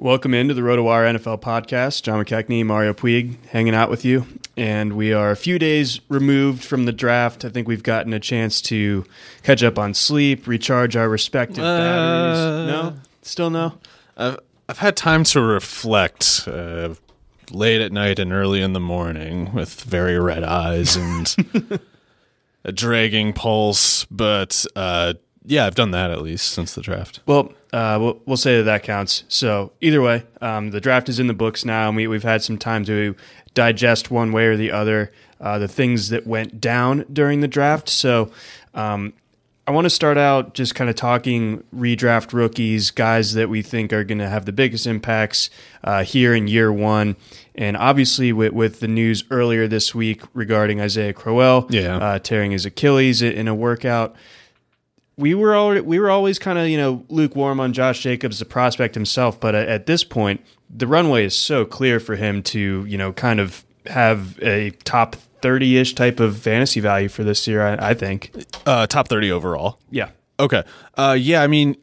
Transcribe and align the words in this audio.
Welcome 0.00 0.32
into 0.32 0.54
the 0.54 0.60
RotoWire 0.60 1.16
NFL 1.18 1.40
podcast. 1.40 2.02
John 2.02 2.24
McKechnie, 2.24 2.64
Mario 2.64 2.94
Puig 2.94 3.34
hanging 3.46 3.74
out 3.74 3.90
with 3.90 4.04
you. 4.04 4.26
And 4.56 4.92
we 4.92 5.12
are 5.12 5.32
a 5.32 5.36
few 5.36 5.58
days 5.58 6.00
removed 6.08 6.62
from 6.62 6.84
the 6.84 6.92
draft. 6.92 7.44
I 7.44 7.48
think 7.48 7.66
we've 7.66 7.82
gotten 7.82 8.12
a 8.12 8.20
chance 8.20 8.62
to 8.62 9.04
catch 9.42 9.64
up 9.64 9.76
on 9.76 9.94
sleep, 9.94 10.46
recharge 10.46 10.94
our 10.94 11.08
respective 11.08 11.64
Uh, 11.64 11.78
batteries. 11.78 12.72
No? 12.72 12.94
Still 13.22 13.50
no? 13.50 13.74
I've 14.16 14.38
I've 14.68 14.78
had 14.78 14.96
time 14.96 15.24
to 15.24 15.40
reflect 15.40 16.44
uh, 16.46 16.94
late 17.50 17.80
at 17.80 17.90
night 17.90 18.20
and 18.20 18.32
early 18.32 18.62
in 18.62 18.74
the 18.74 18.80
morning 18.80 19.52
with 19.52 19.80
very 19.82 20.18
red 20.20 20.44
eyes 20.44 20.94
and 20.94 21.80
a 22.64 22.70
dragging 22.70 23.32
pulse, 23.32 24.04
but 24.10 24.64
uh, 24.76 25.14
yeah, 25.44 25.66
I've 25.66 25.74
done 25.74 25.90
that 25.92 26.10
at 26.12 26.20
least 26.22 26.50
since 26.50 26.74
the 26.74 26.82
draft. 26.82 27.20
Well, 27.26 27.52
uh, 27.72 27.98
we'll, 28.00 28.20
we'll 28.26 28.36
say 28.36 28.56
that 28.58 28.64
that 28.64 28.82
counts. 28.82 29.24
So 29.28 29.72
either 29.80 30.00
way, 30.00 30.24
um, 30.40 30.70
the 30.70 30.80
draft 30.80 31.08
is 31.08 31.18
in 31.20 31.26
the 31.26 31.34
books 31.34 31.64
now, 31.64 31.88
and 31.88 31.96
we, 31.96 32.06
we've 32.06 32.22
had 32.22 32.42
some 32.42 32.58
time 32.58 32.84
to 32.86 33.14
digest 33.54 34.10
one 34.10 34.32
way 34.32 34.46
or 34.46 34.56
the 34.56 34.70
other 34.70 35.12
uh, 35.40 35.58
the 35.58 35.68
things 35.68 36.08
that 36.08 36.26
went 36.26 36.60
down 36.60 37.04
during 37.12 37.40
the 37.40 37.48
draft. 37.48 37.88
So 37.88 38.32
um, 38.74 39.12
I 39.68 39.70
want 39.70 39.84
to 39.84 39.90
start 39.90 40.18
out 40.18 40.54
just 40.54 40.74
kind 40.74 40.88
of 40.90 40.96
talking 40.96 41.62
redraft 41.74 42.32
rookies, 42.32 42.90
guys 42.90 43.34
that 43.34 43.48
we 43.48 43.62
think 43.62 43.92
are 43.92 44.02
going 44.02 44.18
to 44.18 44.28
have 44.28 44.46
the 44.46 44.52
biggest 44.52 44.86
impacts 44.86 45.50
uh, 45.84 46.02
here 46.02 46.34
in 46.34 46.48
year 46.48 46.72
one. 46.72 47.16
And 47.54 47.76
obviously, 47.76 48.32
with, 48.32 48.52
with 48.52 48.80
the 48.80 48.88
news 48.88 49.24
earlier 49.30 49.68
this 49.68 49.94
week 49.94 50.22
regarding 50.34 50.80
Isaiah 50.80 51.12
Crowell 51.12 51.66
Yeah. 51.70 51.96
uh, 51.98 52.18
tearing 52.18 52.50
his 52.52 52.64
Achilles 52.66 53.20
in 53.22 53.46
a 53.46 53.54
workout, 53.54 54.16
we 55.18 55.34
were 55.34 55.54
already, 55.54 55.82
we 55.82 55.98
were 55.98 56.08
always 56.10 56.38
kind 56.38 56.58
of 56.58 56.68
you 56.68 56.78
know 56.78 57.04
lukewarm 57.10 57.60
on 57.60 57.74
Josh 57.74 58.00
Jacobs, 58.00 58.38
the 58.38 58.44
prospect 58.46 58.94
himself, 58.94 59.38
but 59.38 59.54
at, 59.54 59.68
at 59.68 59.86
this 59.86 60.02
point, 60.04 60.40
the 60.70 60.86
runway 60.86 61.26
is 61.26 61.36
so 61.36 61.64
clear 61.66 62.00
for 62.00 62.16
him 62.16 62.42
to 62.44 62.86
you 62.86 62.96
know 62.96 63.12
kind 63.12 63.40
of 63.40 63.64
have 63.86 64.38
a 64.40 64.70
top 64.84 65.16
thirty 65.42 65.76
ish 65.76 65.94
type 65.94 66.20
of 66.20 66.38
fantasy 66.38 66.80
value 66.80 67.08
for 67.08 67.24
this 67.24 67.46
year. 67.46 67.62
I, 67.66 67.90
I 67.90 67.94
think. 67.94 68.30
Uh, 68.64 68.86
top 68.86 69.08
thirty 69.08 69.30
overall. 69.30 69.78
Yeah, 69.90 70.10
Okay. 70.40 70.62
Uh, 70.96 71.16
yeah, 71.18 71.42
I 71.42 71.46
mean, 71.48 71.76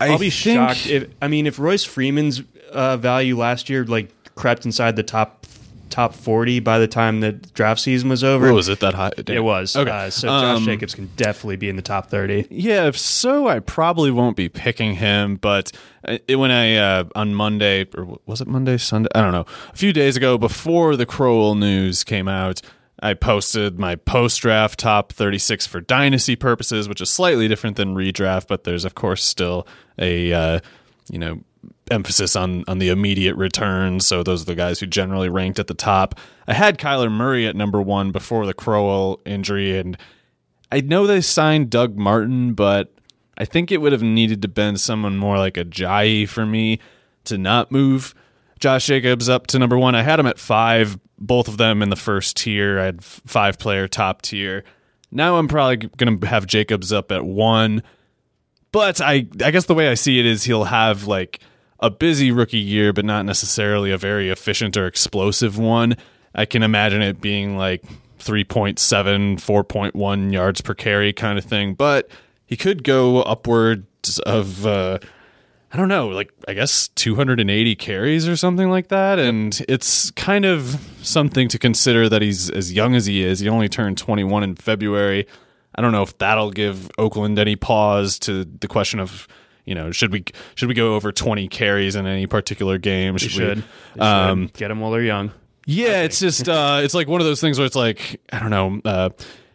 I 0.00 0.08
I'll 0.08 0.18
be 0.18 0.30
think- 0.30 0.56
shocked 0.56 0.86
if 0.86 1.08
I 1.22 1.28
mean 1.28 1.46
if 1.46 1.58
Royce 1.58 1.84
Freeman's 1.84 2.42
uh, 2.72 2.96
value 2.96 3.36
last 3.38 3.68
year 3.70 3.84
like 3.84 4.10
crept 4.34 4.64
inside 4.64 4.96
the 4.96 5.02
top 5.02 5.46
top 5.94 6.12
forty 6.14 6.58
by 6.58 6.78
the 6.80 6.88
time 6.88 7.20
the 7.20 7.32
draft 7.32 7.80
season 7.80 8.08
was 8.08 8.24
over. 8.24 8.46
What 8.46 8.54
was 8.54 8.68
it 8.68 8.80
that 8.80 8.94
high? 8.94 9.12
It 9.16 9.40
was. 9.44 9.76
Okay. 9.76 9.90
Uh, 9.90 10.10
so 10.10 10.26
Josh 10.28 10.56
Um, 10.58 10.64
Jacobs 10.64 10.94
can 10.94 11.08
definitely 11.16 11.56
be 11.56 11.68
in 11.68 11.76
the 11.76 11.82
top 11.82 12.10
thirty. 12.10 12.46
Yeah, 12.50 12.86
if 12.88 12.98
so, 12.98 13.46
I 13.46 13.60
probably 13.60 14.10
won't 14.10 14.36
be 14.36 14.48
picking 14.48 14.96
him. 14.96 15.36
But 15.36 15.70
it, 16.02 16.36
when 16.36 16.50
I 16.50 16.74
uh, 16.76 17.04
on 17.14 17.34
Monday 17.34 17.86
or 17.96 18.18
was 18.26 18.40
it 18.40 18.48
Monday, 18.48 18.76
Sunday? 18.76 19.08
I 19.14 19.20
don't 19.22 19.32
know. 19.32 19.46
A 19.72 19.76
few 19.76 19.92
days 19.92 20.16
ago, 20.16 20.36
before 20.36 20.96
the 20.96 21.06
Crowell 21.06 21.54
news 21.54 22.02
came 22.02 22.26
out, 22.26 22.60
I 23.00 23.14
posted 23.14 23.78
my 23.78 23.94
post 23.94 24.40
draft 24.40 24.80
top 24.80 25.12
36 25.12 25.66
for 25.66 25.80
dynasty 25.80 26.36
purposes, 26.36 26.88
which 26.88 27.00
is 27.00 27.08
slightly 27.10 27.46
different 27.48 27.76
than 27.76 27.94
redraft. 27.94 28.48
But 28.48 28.64
there's 28.64 28.84
of 28.84 28.94
course 28.96 29.22
still 29.22 29.66
a 29.98 30.32
uh, 30.32 30.60
you 31.08 31.18
know 31.18 31.40
emphasis 31.90 32.34
on 32.36 32.64
on 32.68 32.78
the 32.78 32.88
immediate 32.88 33.36
returns. 33.36 34.06
So 34.06 34.22
those 34.22 34.42
are 34.42 34.46
the 34.46 34.54
guys 34.54 34.80
who 34.80 34.86
generally 34.86 35.28
ranked 35.28 35.58
at 35.58 35.66
the 35.66 35.74
top. 35.74 36.18
I 36.46 36.54
had 36.54 36.78
Kyler 36.78 37.10
Murray 37.10 37.46
at 37.46 37.56
number 37.56 37.80
one 37.80 38.10
before 38.12 38.46
the 38.46 38.54
Crowell 38.54 39.20
injury, 39.26 39.78
and 39.78 39.96
I 40.72 40.80
know 40.80 41.06
they 41.06 41.20
signed 41.20 41.70
Doug 41.70 41.96
Martin, 41.96 42.54
but 42.54 42.92
I 43.36 43.44
think 43.44 43.70
it 43.70 43.80
would 43.80 43.92
have 43.92 44.02
needed 44.02 44.42
to 44.42 44.48
been 44.48 44.76
someone 44.76 45.16
more 45.16 45.38
like 45.38 45.54
Ajayi 45.54 46.28
for 46.28 46.46
me 46.46 46.78
to 47.24 47.38
not 47.38 47.72
move 47.72 48.14
Josh 48.60 48.86
Jacobs 48.86 49.28
up 49.28 49.46
to 49.48 49.58
number 49.58 49.78
one. 49.78 49.94
I 49.94 50.02
had 50.02 50.20
him 50.20 50.26
at 50.26 50.38
five, 50.38 50.98
both 51.18 51.48
of 51.48 51.56
them 51.56 51.82
in 51.82 51.90
the 51.90 51.96
first 51.96 52.36
tier. 52.36 52.78
I 52.78 52.84
had 52.84 53.02
five 53.02 53.58
player 53.58 53.88
top 53.88 54.22
tier. 54.22 54.64
Now 55.10 55.36
I'm 55.36 55.48
probably 55.48 55.76
going 55.76 56.20
to 56.20 56.26
have 56.26 56.46
Jacobs 56.46 56.92
up 56.92 57.12
at 57.12 57.24
one. 57.24 57.82
But 58.72 59.00
I, 59.00 59.26
I 59.42 59.50
guess 59.50 59.66
the 59.66 59.74
way 59.74 59.88
I 59.88 59.94
see 59.94 60.18
it 60.18 60.26
is 60.26 60.44
he'll 60.44 60.64
have 60.64 61.06
like 61.06 61.40
a 61.84 61.90
busy 61.90 62.32
rookie 62.32 62.56
year, 62.56 62.94
but 62.94 63.04
not 63.04 63.26
necessarily 63.26 63.92
a 63.92 63.98
very 63.98 64.30
efficient 64.30 64.74
or 64.74 64.86
explosive 64.86 65.58
one. 65.58 65.96
I 66.34 66.46
can 66.46 66.62
imagine 66.62 67.02
it 67.02 67.20
being 67.20 67.58
like 67.58 67.84
3.7, 68.18 69.36
4.1 69.36 70.32
yards 70.32 70.62
per 70.62 70.72
carry 70.72 71.12
kind 71.12 71.38
of 71.38 71.44
thing. 71.44 71.74
But 71.74 72.08
he 72.46 72.56
could 72.56 72.84
go 72.84 73.20
upwards 73.20 74.18
of, 74.20 74.66
uh, 74.66 74.98
I 75.72 75.76
don't 75.76 75.88
know, 75.88 76.08
like 76.08 76.32
I 76.48 76.54
guess 76.54 76.88
280 76.88 77.76
carries 77.76 78.26
or 78.26 78.34
something 78.34 78.70
like 78.70 78.88
that. 78.88 79.18
And 79.18 79.62
it's 79.68 80.10
kind 80.12 80.46
of 80.46 80.80
something 81.02 81.48
to 81.48 81.58
consider 81.58 82.08
that 82.08 82.22
he's 82.22 82.48
as 82.48 82.72
young 82.72 82.94
as 82.94 83.04
he 83.04 83.22
is. 83.22 83.40
He 83.40 83.48
only 83.50 83.68
turned 83.68 83.98
21 83.98 84.42
in 84.42 84.54
February. 84.56 85.26
I 85.74 85.82
don't 85.82 85.92
know 85.92 86.02
if 86.02 86.16
that'll 86.16 86.50
give 86.50 86.90
Oakland 86.96 87.38
any 87.38 87.56
pause 87.56 88.18
to 88.20 88.44
the 88.44 88.68
question 88.68 89.00
of, 89.00 89.28
you 89.64 89.74
know, 89.74 89.90
should 89.90 90.12
we 90.12 90.24
should 90.54 90.68
we 90.68 90.74
go 90.74 90.94
over 90.94 91.12
20 91.12 91.48
carries 91.48 91.96
in 91.96 92.06
any 92.06 92.26
particular 92.26 92.78
game? 92.78 93.16
Should 93.16 93.30
should. 93.30 93.56
we? 93.56 93.62
Should. 93.94 94.02
Um, 94.02 94.50
Get 94.54 94.68
them 94.68 94.80
while 94.80 94.90
they're 94.90 95.02
young. 95.02 95.32
Yeah, 95.66 96.02
it's 96.02 96.20
just 96.20 96.48
uh, 96.48 96.80
it's 96.82 96.94
like 96.94 97.08
one 97.08 97.20
of 97.20 97.26
those 97.26 97.40
things 97.40 97.58
where 97.58 97.66
it's 97.66 97.76
like 97.76 98.20
I 98.32 98.38
don't 98.38 98.50
know. 98.50 98.80
Uh, 98.84 99.10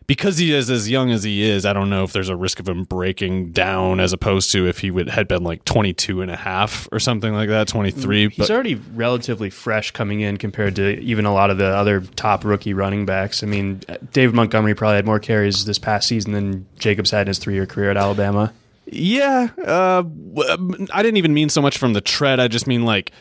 because 0.09 0.39
he 0.39 0.51
is 0.51 0.71
as 0.71 0.89
young 0.89 1.11
as 1.11 1.21
he 1.21 1.43
is, 1.43 1.67
I 1.67 1.73
don't 1.73 1.91
know 1.91 2.03
if 2.03 2.13
there's 2.13 2.29
a 2.29 2.35
risk 2.35 2.59
of 2.59 2.67
him 2.67 2.83
breaking 2.83 3.51
down 3.51 3.99
as 3.99 4.11
opposed 4.11 4.51
to 4.53 4.67
if 4.67 4.79
he 4.79 4.89
would 4.89 5.07
had 5.07 5.27
been 5.27 5.43
like 5.43 5.63
22 5.65 6.23
and 6.23 6.31
a 6.31 6.35
half 6.35 6.89
or 6.91 6.97
something 6.97 7.31
like 7.31 7.49
that, 7.49 7.67
23. 7.67 8.29
He's 8.29 8.35
but 8.35 8.49
already 8.49 8.73
relatively 8.73 9.51
fresh 9.51 9.91
coming 9.91 10.21
in 10.21 10.37
compared 10.37 10.77
to 10.77 10.99
even 10.99 11.25
a 11.25 11.31
lot 11.31 11.51
of 11.51 11.59
the 11.59 11.67
other 11.67 12.01
top 12.01 12.43
rookie 12.43 12.73
running 12.73 13.05
backs. 13.05 13.43
I 13.43 13.45
mean, 13.45 13.83
David 14.11 14.33
Montgomery 14.33 14.73
probably 14.73 14.95
had 14.95 15.05
more 15.05 15.19
carries 15.19 15.65
this 15.65 15.77
past 15.77 16.07
season 16.07 16.31
than 16.31 16.65
Jacobs 16.79 17.11
had 17.11 17.21
in 17.21 17.27
his 17.27 17.37
three 17.37 17.53
year 17.53 17.67
career 17.67 17.91
at 17.91 17.97
Alabama. 17.97 18.51
Yeah, 18.91 19.49
uh, 19.63 20.01
w- 20.01 20.87
I 20.91 21.03
didn't 21.03 21.17
even 21.17 21.33
mean 21.33 21.49
so 21.49 21.61
much 21.61 21.77
from 21.77 21.93
the 21.93 22.01
tread. 22.01 22.39
I 22.39 22.47
just 22.47 22.67
mean 22.67 22.85
like 22.85 23.11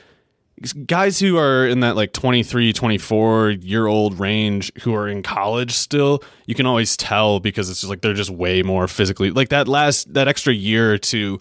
guys 0.87 1.19
who 1.19 1.37
are 1.39 1.67
in 1.67 1.81
that 1.81 1.95
like 1.95 2.13
23 2.13 2.73
24 2.73 3.51
year 3.51 3.87
old 3.87 4.19
range 4.19 4.73
who 4.83 4.95
are 4.95 5.07
in 5.09 5.23
college 5.23 5.73
still 5.73 6.21
you 6.47 6.55
can 6.55 6.67
always 6.67 6.97
tell 6.97 7.39
because 7.39 7.71
it's 7.71 7.81
just 7.81 7.91
like 7.91 8.01
they're 8.01 8.13
just 8.13 8.31
way 8.31 8.63
more 8.63 8.89
physically 8.89 9.31
like 9.31 9.51
that 9.51 9.69
last 9.69 10.13
that 10.13 10.27
extra 10.27 10.53
year 10.53 10.93
or 10.93 10.99
two 10.99 11.39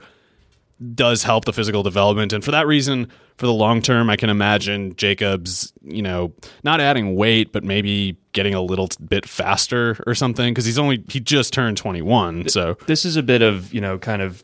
does 0.94 1.24
help 1.24 1.45
the 1.45 1.53
physical 1.53 1.81
development 1.81 2.31
and 2.31 2.44
for 2.44 2.51
that 2.51 2.68
reason 2.68 3.09
for 3.38 3.45
the 3.45 3.54
long 3.54 3.81
term 3.81 4.10
i 4.10 4.16
can 4.16 4.30
imagine 4.30 4.95
jacobs 4.95 5.74
you 5.84 6.01
know 6.01 6.34
not 6.63 6.80
adding 6.81 7.16
weight 7.16 7.51
but 7.51 7.63
maybe 7.63 8.18
getting 8.34 8.54
a 8.54 8.62
little 8.62 8.89
bit 9.07 9.28
faster 9.28 10.01
or 10.06 10.13
something 10.16 10.54
because 10.54 10.66
he's 10.66 10.78
only 10.80 11.04
he 11.10 11.19
just 11.19 11.54
turned 11.54 11.78
21 11.78 12.50
so 12.50 12.78
This 12.86 13.04
is 13.06 13.16
a 13.16 13.24
bit 13.24 13.42
of, 13.42 13.74
you 13.74 13.81
know, 13.81 13.98
kind 13.98 14.22
of 14.22 14.42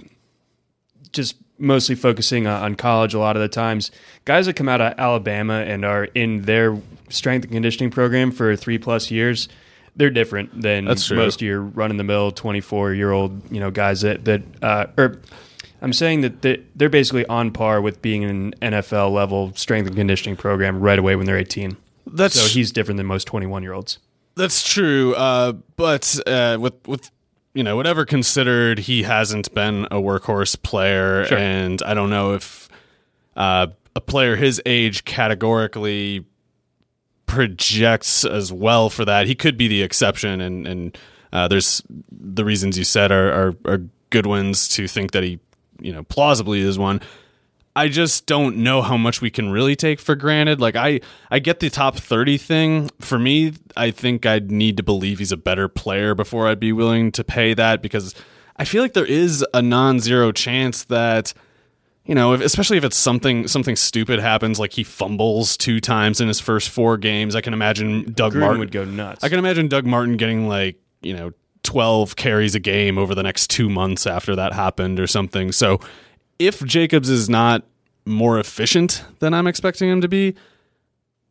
just 1.12 1.36
mostly 1.60 1.96
focusing 1.96 2.48
on, 2.48 2.76
college 2.76 3.14
a 3.14 3.20
lot 3.20 3.36
of 3.36 3.42
the 3.42 3.48
times. 3.48 3.92
Guys 4.26 4.48
that 4.48 4.56
come 4.56 4.68
out 4.68 4.82
of 4.82 4.96
Alabama 4.98 5.54
and 5.62 5.86
are 5.86 6.06
in 6.16 6.42
their 6.42 6.76
strength 7.10 7.44
and 7.44 7.54
conditioning 7.54 7.92
program 7.92 8.32
for 8.32 8.56
three 8.56 8.80
plus 8.80 9.12
years, 9.12 9.48
they're 9.96 10.10
different 10.10 10.60
than 10.62 10.88
most 11.18 11.42
of 11.42 11.46
your 11.46 11.62
run 11.62 11.92
in 11.92 11.98
the 11.98 12.04
mill 12.04 12.32
24 12.32 12.94
year 12.96 13.12
old, 13.12 13.52
you 13.52 13.60
know, 13.60 13.70
guys 13.70 14.02
that, 14.02 14.26
that, 14.26 14.42
uh, 14.64 14.88
or 14.98 15.22
I'm 15.84 15.94
saying 15.94 16.22
that 16.22 16.42
they- 16.42 16.62
they're 16.76 16.90
basically 16.90 17.26
on 17.28 17.52
par 17.52 17.82
with 17.82 18.02
being 18.02 18.24
an 18.24 18.54
NFL 18.62 19.12
level 19.12 19.52
strength 19.56 19.86
and 19.88 19.96
conditioning 19.96 20.36
program 20.38 20.80
right 20.80 20.98
away 20.98 21.16
when 21.16 21.26
they're 21.28 21.38
18. 21.38 21.78
that's 22.08 22.40
So 22.40 22.48
he's 22.48 22.72
different 22.72 22.98
than 22.98 23.06
most 23.06 23.26
21 23.28 23.62
year 23.64 23.74
olds. 23.74 24.00
That's 24.36 24.68
true, 24.68 25.14
uh, 25.16 25.52
but 25.78 26.18
uh, 26.26 26.58
with 26.60 26.74
with 26.88 27.12
you 27.54 27.64
know 27.64 27.76
whatever 27.76 28.04
considered, 28.06 28.80
he 28.80 29.04
hasn't 29.04 29.54
been 29.54 29.86
a 29.92 29.98
workhorse 29.98 30.60
player, 30.60 31.26
Sure. 31.26 31.38
and 31.38 31.80
I 31.84 31.94
don't 31.94 32.10
know 32.10 32.34
if 32.34 32.68
uh, 33.36 33.68
a 33.96 34.02
player 34.02 34.36
his 34.36 34.60
age 34.66 35.06
categorically 35.06 36.26
projects 37.26 38.26
as 38.26 38.52
well 38.52 38.90
for 38.90 39.06
that. 39.06 39.28
He 39.28 39.36
could 39.36 39.58
be 39.58 39.68
the 39.68 39.82
exception, 39.84 40.42
and 40.42 40.68
and 40.68 40.98
uh, 41.32 41.48
there's 41.48 41.82
the 42.12 42.44
reasons 42.46 42.78
you 42.78 42.84
said 42.84 43.12
are, 43.12 43.32
are 43.32 43.56
are 43.66 43.82
good 44.10 44.26
ones 44.26 44.68
to 44.70 44.88
think 44.88 45.12
that 45.12 45.24
he 45.24 45.40
you 45.84 45.94
know 45.94 46.04
plausibly 46.04 46.62
is 46.62 46.80
one. 46.80 47.02
I 47.76 47.88
just 47.88 48.28
don't 48.28 48.58
know 48.58 48.84
how 48.84 48.98
much 48.98 49.20
we 49.20 49.32
can 49.32 49.50
really 49.50 49.76
take 49.76 50.00
for 50.00 50.16
granted. 50.16 50.62
Like 50.62 50.76
I 50.76 51.02
I 51.32 51.40
get 51.40 51.60
the 51.60 51.70
top 51.70 51.98
30 51.98 52.38
thing. 52.38 52.90
For 53.00 53.18
me, 53.18 53.54
I 53.76 53.92
think 53.92 54.26
I'd 54.26 54.52
need 54.52 54.78
to 54.78 54.84
believe 54.84 55.20
he's 55.20 55.32
a 55.32 55.38
better 55.38 55.68
player 55.68 56.14
before 56.14 56.48
I'd 56.48 56.60
be 56.60 56.72
willing 56.72 57.12
to 57.14 57.24
pay 57.24 57.54
that 57.56 57.82
because 57.82 58.14
I 58.58 58.66
feel 58.66 58.84
like 58.84 58.94
there 58.94 59.06
is 59.06 59.46
a 59.54 59.62
non-zero 59.62 60.32
chance 60.32 60.84
that 60.86 61.34
you 62.06 62.16
know, 62.16 62.34
if, 62.34 62.42
especially 62.42 62.78
if 62.78 62.84
it's 62.84 62.98
something 62.98 63.48
something 63.48 63.76
stupid 63.76 64.20
happens 64.20 64.60
like 64.60 64.74
he 64.74 64.84
fumbles 64.84 65.58
two 65.58 65.80
times 65.80 66.22
in 66.22 66.28
his 66.28 66.40
first 66.40 66.70
4 66.70 66.98
games, 66.98 67.36
I 67.36 67.42
can 67.42 67.54
imagine 67.54 68.12
Doug 68.12 68.34
Gruden 68.34 68.40
Martin 68.40 68.60
would 68.60 68.72
go 68.72 68.86
nuts. 68.86 69.24
I 69.24 69.30
can 69.30 69.40
imagine 69.40 69.68
Doug 69.68 69.86
Martin 69.86 70.18
getting 70.18 70.48
like, 70.48 70.76
you 71.02 71.16
know, 71.16 71.32
12 71.64 72.16
carries 72.16 72.56
a 72.56 72.60
game 72.60 72.98
over 72.98 73.16
the 73.16 73.24
next 73.24 73.50
two 73.50 73.70
months 73.70 74.06
after 74.06 74.36
that 74.36 74.54
happened 74.54 75.00
or 75.00 75.08
something. 75.08 75.52
So 75.52 75.80
if 76.40 76.64
Jacobs 76.64 77.10
is 77.10 77.30
not 77.30 77.64
more 78.06 78.40
efficient 78.40 79.04
than 79.20 79.34
I'm 79.34 79.48
expecting 79.48 79.90
him 79.90 80.02
to 80.02 80.08
be, 80.08 80.36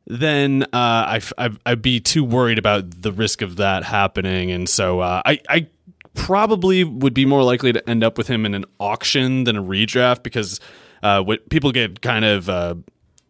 then 0.06 0.64
uh, 0.72 1.20
I, 1.38 1.50
I'd 1.66 1.82
be 1.82 2.00
too 2.00 2.24
worried 2.24 2.58
about 2.58 3.02
the 3.02 3.12
risk 3.12 3.42
of 3.42 3.56
that 3.56 3.84
happening. 3.84 4.50
And 4.50 4.68
so 4.68 5.00
uh, 5.00 5.22
I, 5.24 5.40
I 5.48 5.68
probably 6.14 6.84
would 6.84 7.14
be 7.14 7.24
more 7.24 7.42
likely 7.42 7.72
to 7.72 7.88
end 7.88 8.02
up 8.02 8.18
with 8.18 8.28
him 8.28 8.44
in 8.44 8.54
an 8.54 8.64
auction 8.80 9.44
than 9.44 9.56
a 9.56 9.62
redraft 9.62 10.22
because 10.22 10.60
uh, 11.02 11.22
what 11.22 11.48
people 11.50 11.72
get 11.72 12.00
kind 12.00 12.24
of 12.24 12.48
uh, 12.48 12.74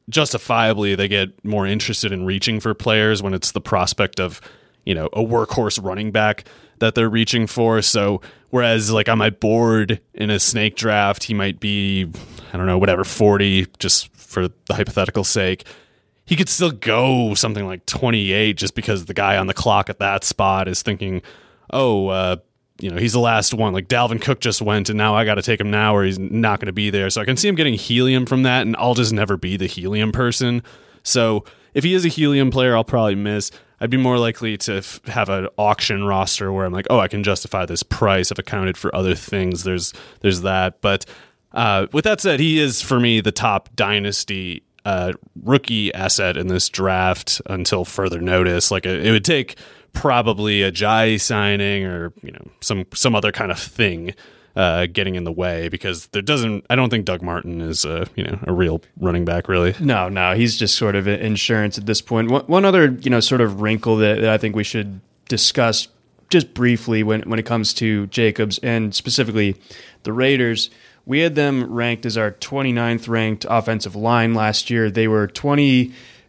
justifiably 0.08 0.94
they 0.94 1.08
get 1.08 1.44
more 1.44 1.66
interested 1.66 2.12
in 2.12 2.25
reaching 2.26 2.60
for 2.60 2.75
players 2.75 3.22
when 3.22 3.34
it's 3.34 3.52
the 3.52 3.60
prospect 3.60 4.19
of 4.19 4.40
you 4.84 4.94
know 4.94 5.06
a 5.12 5.20
workhorse 5.20 5.82
running 5.82 6.10
back 6.10 6.44
that 6.82 6.94
they're 6.94 7.08
reaching 7.08 7.46
for 7.46 7.81
so 7.81 8.20
whereas 8.50 8.90
like 8.90 9.08
on 9.08 9.17
my 9.17 9.31
board 9.31 10.00
in 10.14 10.31
a 10.31 10.38
snake 10.38 10.76
draft 10.76 11.25
he 11.25 11.32
might 11.32 11.58
be 11.58 12.06
i 12.52 12.56
don't 12.56 12.67
know 12.67 12.79
whatever 12.79 13.05
40 13.05 13.67
just 13.79 14.14
for 14.14 14.49
the 14.49 14.75
hypothetical 14.75 15.25
sake 15.25 15.64
he 16.26 16.37
could 16.37 16.49
still 16.49 16.70
go 16.70 17.34
something 17.34 17.67
like 17.67 17.87
28 17.87 18.56
just 18.56 18.75
because 18.75 19.06
the 19.06 19.14
guy 19.14 19.37
on 19.37 19.46
the 19.46 19.55
clock 19.55 19.88
at 19.88 19.99
that 20.00 20.25
spot 20.25 20.69
is 20.69 20.82
thinking 20.82 21.23
oh 21.70 22.08
uh 22.08 22.37
you 22.82 22.90
know, 22.90 22.96
he's 22.96 23.12
the 23.12 23.20
last 23.20 23.55
one. 23.55 23.73
Like 23.73 23.87
Dalvin 23.87 24.20
Cook 24.20 24.40
just 24.40 24.61
went, 24.61 24.88
and 24.88 24.99
now 24.99 25.14
I 25.14 25.25
got 25.25 25.37
to 25.37 25.43
take 25.43 25.61
him 25.61 25.70
now, 25.70 25.94
or 25.94 26.05
he's 26.05 26.19
not 26.19 26.58
going 26.58 26.67
to 26.67 26.73
be 26.73 26.90
there. 26.90 27.11
So 27.11 27.20
I 27.20 27.25
can 27.25 27.37
see 27.37 27.49
him 27.49 27.55
getting 27.55 27.75
helium 27.75 28.26
from 28.26 28.43
that, 28.43 28.62
and 28.62 28.75
I'll 28.76 28.94
just 28.94 29.12
never 29.12 29.37
be 29.37 29.56
the 29.56 29.67
helium 29.67 30.11
person. 30.11 30.62
So 31.05 31.44
if 31.74 31.84
he 31.84 31.94
is 31.94 32.04
a 32.04 32.08
helium 32.08 32.50
player, 32.50 32.76
I'll 32.76 32.84
probably 32.84 33.14
miss. 33.14 33.50
I'd 33.80 33.90
be 33.90 33.96
more 33.96 34.19
likely 34.19 34.56
to 34.58 34.76
f- 34.76 35.04
have 35.06 35.28
an 35.28 35.48
auction 35.58 36.04
roster 36.04 36.52
where 36.52 36.64
I'm 36.64 36.72
like, 36.72 36.86
oh, 36.88 37.00
I 37.00 37.08
can 37.08 37.24
justify 37.24 37.66
this 37.66 37.82
price 37.82 38.30
if 38.30 38.38
accounted 38.38 38.76
for 38.76 38.94
other 38.94 39.14
things. 39.14 39.64
There's 39.64 39.92
there's 40.20 40.42
that. 40.42 40.80
But 40.80 41.04
uh, 41.52 41.86
with 41.92 42.04
that 42.04 42.20
said, 42.20 42.38
he 42.40 42.60
is 42.60 42.80
for 42.80 43.00
me 43.00 43.20
the 43.20 43.32
top 43.32 43.69
dynasty 43.74 44.62
uh, 44.84 45.12
rookie 45.42 45.92
asset 45.94 46.36
in 46.36 46.48
this 46.48 46.69
draft 46.69 47.40
until 47.46 47.84
further 47.84 48.20
notice. 48.20 48.70
Like 48.70 48.86
it 48.86 49.10
would 49.10 49.24
take 49.24 49.56
probably 49.92 50.60
Ajayi 50.60 51.20
signing 51.20 51.84
or 51.84 52.12
you 52.22 52.32
know 52.32 52.50
some 52.60 52.86
some 52.94 53.14
other 53.14 53.32
kind 53.32 53.50
of 53.50 53.58
thing 53.58 54.14
uh, 54.54 54.87
getting 54.87 55.14
in 55.14 55.25
the 55.25 55.32
way 55.32 55.69
because 55.69 56.06
there 56.08 56.22
doesn't. 56.22 56.66
I 56.69 56.76
don't 56.76 56.90
think 56.90 57.04
Doug 57.04 57.22
Martin 57.22 57.60
is 57.60 57.84
a 57.84 58.06
you 58.16 58.25
know 58.25 58.38
a 58.46 58.52
real 58.52 58.82
running 58.99 59.25
back 59.25 59.49
really. 59.49 59.75
No, 59.81 60.08
no, 60.08 60.34
he's 60.34 60.56
just 60.56 60.76
sort 60.76 60.94
of 60.94 61.08
insurance 61.08 61.78
at 61.78 61.87
this 61.87 62.00
point. 62.00 62.31
One, 62.31 62.44
one 62.46 62.64
other, 62.64 62.90
you 63.00 63.10
know, 63.10 63.20
sort 63.20 63.40
of 63.40 63.60
wrinkle 63.60 63.96
that, 63.96 64.20
that 64.20 64.31
I 64.31 64.38
think 64.38 64.54
we 64.54 64.64
should 64.64 65.00
discuss 65.29 65.88
just 66.29 66.55
briefly 66.55 67.03
when 67.03 67.22
when 67.22 67.38
it 67.38 67.46
comes 67.46 67.74
to 67.74 68.06
Jacobs 68.08 68.58
and 68.58 68.94
specifically 68.94 69.56
the 70.03 70.12
Raiders. 70.12 70.70
We 71.05 71.19
had 71.20 71.34
them 71.34 71.65
ranked 71.72 72.06
as 72.06 72.17
our 72.17 72.31
29th 72.31 73.08
ranked 73.08 73.44
offensive 73.50 73.96
line 73.96 74.34
last 74.34 74.70
year. 74.70 74.88
They 74.88 75.08
were 75.08 75.26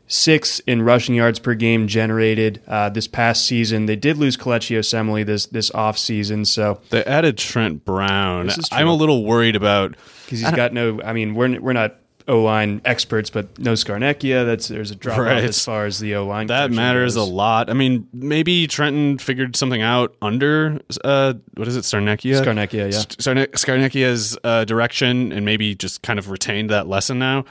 26 0.07 0.59
in 0.67 0.81
rushing 0.81 1.15
yards 1.15 1.39
per 1.39 1.53
game 1.55 1.87
generated 1.87 2.61
uh, 2.67 2.89
this 2.89 3.07
past 3.07 3.45
season. 3.45 3.85
They 3.85 3.95
did 3.95 4.17
lose 4.17 4.37
Kelechi 4.37 4.77
Osemele 4.77 5.25
this 5.25 5.45
this 5.47 5.71
off 5.71 5.97
season, 5.97 6.45
so 6.45 6.81
They 6.89 7.03
added 7.05 7.37
Trent 7.37 7.85
Brown. 7.85 8.47
This 8.47 8.57
is 8.57 8.69
true. 8.69 8.77
I'm 8.77 8.87
a 8.87 8.93
little 8.93 9.23
worried 9.25 9.55
about. 9.55 9.95
because 10.25 10.41
he's 10.41 10.51
got 10.51 10.73
no. 10.73 11.01
I 11.03 11.13
mean, 11.13 11.33
we're 11.35 11.59
we're 11.59 11.73
not 11.73 11.95
O 12.27 12.41
line 12.43 12.81
experts, 12.85 13.29
but 13.29 13.57
no 13.59 13.73
Scarnecchia. 13.73 14.45
That's 14.45 14.67
there's 14.67 14.91
a 14.91 14.95
drop 14.95 15.17
Right. 15.19 15.37
off 15.37 15.43
as 15.43 15.63
far 15.63 15.85
as 15.85 15.99
the 15.99 16.15
O 16.15 16.25
line. 16.27 16.47
That 16.47 16.69
matters 16.71 17.15
a 17.15 17.23
lot. 17.23 17.69
I 17.69 17.73
mean, 17.73 18.07
maybe 18.13 18.67
Trenton 18.67 19.17
figured 19.17 19.55
something 19.55 19.81
out 19.81 20.15
under 20.21 20.79
uh, 21.03 21.33
what 21.55 21.67
is 21.67 21.75
it, 21.75 21.85
Sarnecchia? 21.85 22.41
Scarnecchia, 22.43 22.91
yeah. 22.91 22.99
Scarne- 23.17 23.47
Scarnecchia's 23.53 24.37
uh, 24.43 24.63
direction, 24.65 25.31
and 25.31 25.43
maybe 25.45 25.75
just 25.75 26.01
kind 26.01 26.19
of 26.19 26.29
retained 26.29 26.69
that 26.69 26.87
lesson 26.87 27.19
now. 27.19 27.45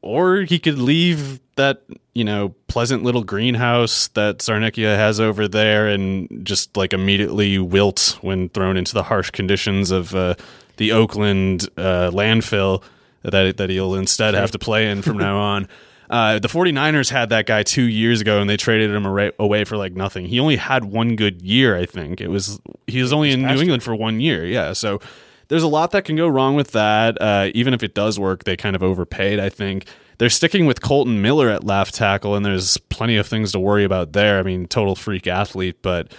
Or 0.00 0.36
he 0.42 0.60
could 0.60 0.78
leave 0.78 1.40
that 1.58 1.82
you 2.14 2.24
know 2.24 2.54
pleasant 2.66 3.04
little 3.04 3.22
greenhouse 3.22 4.08
that 4.08 4.38
Sarnecchia 4.38 4.96
has 4.96 5.20
over 5.20 5.46
there, 5.46 5.86
and 5.86 6.44
just 6.44 6.76
like 6.76 6.92
immediately 6.92 7.58
wilt 7.58 8.18
when 8.22 8.48
thrown 8.48 8.76
into 8.76 8.94
the 8.94 9.02
harsh 9.02 9.30
conditions 9.30 9.90
of 9.90 10.14
uh, 10.14 10.34
the 10.78 10.92
Oakland 10.92 11.68
uh, 11.76 12.10
landfill 12.10 12.82
that 13.22 13.58
that 13.58 13.70
he'll 13.70 13.94
instead 13.94 14.34
have 14.34 14.52
to 14.52 14.58
play 14.58 14.90
in 14.90 15.02
from 15.02 15.18
now 15.18 15.38
on. 15.38 15.68
Uh, 16.10 16.38
the 16.38 16.48
49ers 16.48 17.10
had 17.10 17.28
that 17.28 17.44
guy 17.44 17.62
two 17.62 17.82
years 17.82 18.22
ago 18.22 18.40
and 18.40 18.48
they 18.48 18.56
traded 18.56 18.90
him 18.90 19.04
away 19.38 19.64
for 19.64 19.76
like 19.76 19.92
nothing. 19.92 20.24
He 20.24 20.40
only 20.40 20.56
had 20.56 20.84
one 20.84 21.16
good 21.16 21.42
year, 21.42 21.76
I 21.76 21.84
think. 21.84 22.22
It 22.22 22.28
was 22.28 22.58
he 22.86 23.02
was 23.02 23.12
only 23.12 23.30
in 23.30 23.42
New 23.42 23.60
England 23.60 23.82
for 23.82 23.94
one 23.94 24.18
year. 24.18 24.46
Yeah, 24.46 24.72
so 24.72 25.00
there's 25.48 25.62
a 25.62 25.68
lot 25.68 25.90
that 25.90 26.04
can 26.04 26.16
go 26.16 26.26
wrong 26.26 26.54
with 26.54 26.72
that. 26.72 27.20
Uh, 27.20 27.50
even 27.54 27.74
if 27.74 27.82
it 27.82 27.94
does 27.94 28.18
work, 28.18 28.44
they 28.44 28.56
kind 28.56 28.74
of 28.74 28.82
overpaid. 28.82 29.38
I 29.38 29.50
think 29.50 29.84
they're 30.18 30.28
sticking 30.28 30.66
with 30.66 30.80
Kolton 30.80 31.22
Miller 31.22 31.48
at 31.48 31.64
left 31.64 31.94
tackle, 31.94 32.34
and 32.34 32.44
there's 32.44 32.76
plenty 32.76 33.16
of 33.16 33.26
things 33.26 33.52
to 33.52 33.60
worry 33.60 33.84
about 33.84 34.12
there. 34.12 34.38
I 34.38 34.42
mean, 34.42 34.66
total 34.66 34.94
freak 34.94 35.26
athlete, 35.26 35.82
but 35.82 36.12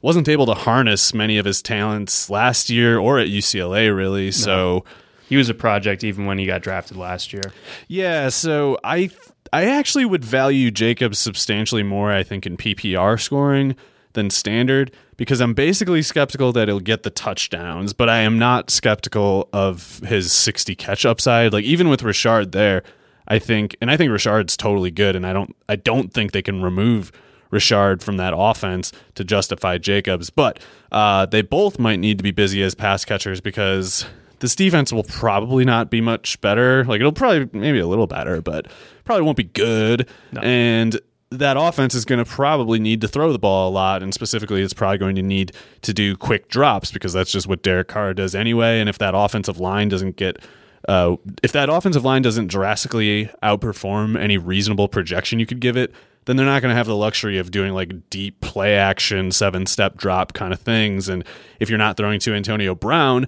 wasn't 0.00 0.28
able 0.28 0.46
to 0.46 0.54
harness 0.54 1.12
many 1.12 1.38
of 1.38 1.44
his 1.44 1.60
talents 1.60 2.30
last 2.30 2.70
year 2.70 2.98
or 2.98 3.18
at 3.18 3.28
UCLA 3.28 3.94
really. 3.94 4.30
So. 4.30 4.84
He 5.28 5.36
was 5.36 5.50
a 5.50 5.54
project 5.54 6.04
even 6.04 6.24
when 6.24 6.38
he 6.38 6.46
got 6.46 6.62
drafted 6.62 6.96
last 6.96 7.34
year. 7.34 7.42
Yeah, 7.86 8.30
so 8.30 8.78
I 8.82 9.10
I 9.52 9.66
actually 9.66 10.04
would 10.04 10.24
value 10.24 10.70
Jacobs 10.70 11.18
substantially 11.18 11.82
more, 11.82 12.10
I 12.10 12.22
think, 12.22 12.46
in 12.46 12.56
PPR 12.56 13.20
scoring 13.20 13.76
than 14.14 14.30
standard 14.30 14.90
because 15.16 15.40
I'm 15.40 15.54
basically 15.54 16.02
skeptical 16.02 16.52
that 16.52 16.68
he'll 16.68 16.80
get 16.80 17.02
the 17.02 17.10
touchdowns, 17.10 17.92
but 17.92 18.08
I 18.08 18.20
am 18.20 18.38
not 18.38 18.70
skeptical 18.70 19.48
of 19.52 20.00
his 20.00 20.32
60 20.32 20.74
catch 20.76 21.04
upside. 21.04 21.52
Like 21.52 21.64
even 21.64 21.88
with 21.88 22.02
Richard 22.02 22.52
there, 22.52 22.82
I 23.28 23.38
think 23.38 23.76
and 23.80 23.90
I 23.90 23.96
think 23.96 24.10
Richard's 24.10 24.56
totally 24.56 24.90
good 24.90 25.14
and 25.14 25.26
I 25.26 25.32
don't 25.32 25.54
I 25.68 25.76
don't 25.76 26.12
think 26.12 26.32
they 26.32 26.42
can 26.42 26.62
remove 26.62 27.12
Richard 27.50 28.02
from 28.02 28.16
that 28.18 28.34
offense 28.36 28.92
to 29.14 29.24
justify 29.24 29.78
Jacobs, 29.78 30.30
but 30.30 30.60
uh, 30.92 31.26
they 31.26 31.42
both 31.42 31.78
might 31.78 31.98
need 31.98 32.18
to 32.18 32.24
be 32.24 32.30
busy 32.30 32.62
as 32.62 32.74
pass 32.74 33.04
catchers 33.04 33.40
because 33.40 34.04
this 34.40 34.54
defense 34.54 34.92
will 34.92 35.04
probably 35.04 35.64
not 35.64 35.90
be 35.90 36.00
much 36.00 36.40
better. 36.40 36.84
Like 36.84 37.00
it'll 37.00 37.12
probably 37.12 37.48
maybe 37.58 37.78
a 37.78 37.86
little 37.86 38.06
better, 38.06 38.40
but 38.40 38.66
probably 39.04 39.22
won't 39.22 39.36
be 39.36 39.44
good. 39.44 40.08
No. 40.32 40.40
And 40.42 41.00
that 41.30 41.56
offense 41.58 41.94
is 41.94 42.04
going 42.04 42.24
to 42.24 42.30
probably 42.30 42.78
need 42.78 43.00
to 43.02 43.08
throw 43.08 43.32
the 43.32 43.38
ball 43.38 43.68
a 43.68 43.72
lot, 43.72 44.02
and 44.02 44.14
specifically, 44.14 44.62
it's 44.62 44.72
probably 44.72 44.96
going 44.98 45.16
to 45.16 45.22
need 45.22 45.52
to 45.82 45.92
do 45.92 46.16
quick 46.16 46.48
drops 46.48 46.90
because 46.90 47.12
that's 47.12 47.30
just 47.30 47.46
what 47.46 47.62
Derek 47.62 47.88
Carr 47.88 48.14
does 48.14 48.34
anyway. 48.34 48.80
And 48.80 48.88
if 48.88 48.96
that 48.98 49.14
offensive 49.14 49.60
line 49.60 49.88
doesn't 49.90 50.16
get 50.16 50.38
uh, 50.86 51.16
if 51.42 51.52
that 51.52 51.68
offensive 51.68 52.04
line 52.04 52.22
doesn't 52.22 52.46
drastically 52.46 53.30
outperform 53.42 54.18
any 54.18 54.38
reasonable 54.38 54.88
projection 54.88 55.38
you 55.38 55.46
could 55.46 55.60
give 55.60 55.76
it, 55.76 55.92
then 56.26 56.36
they're 56.36 56.46
not 56.46 56.60
going 56.60 56.70
to 56.70 56.76
have 56.76 56.86
the 56.86 56.94
luxury 56.94 57.38
of 57.38 57.50
doing 57.50 57.72
like 57.72 58.10
deep 58.10 58.40
play 58.40 58.76
action, 58.76 59.32
seven 59.32 59.66
step 59.66 59.96
drop 59.96 60.34
kind 60.34 60.52
of 60.52 60.60
things. 60.60 61.08
And 61.08 61.24
if 61.58 61.68
you're 61.70 61.78
not 61.78 61.96
throwing 61.96 62.20
to 62.20 62.34
Antonio 62.34 62.74
Brown, 62.74 63.26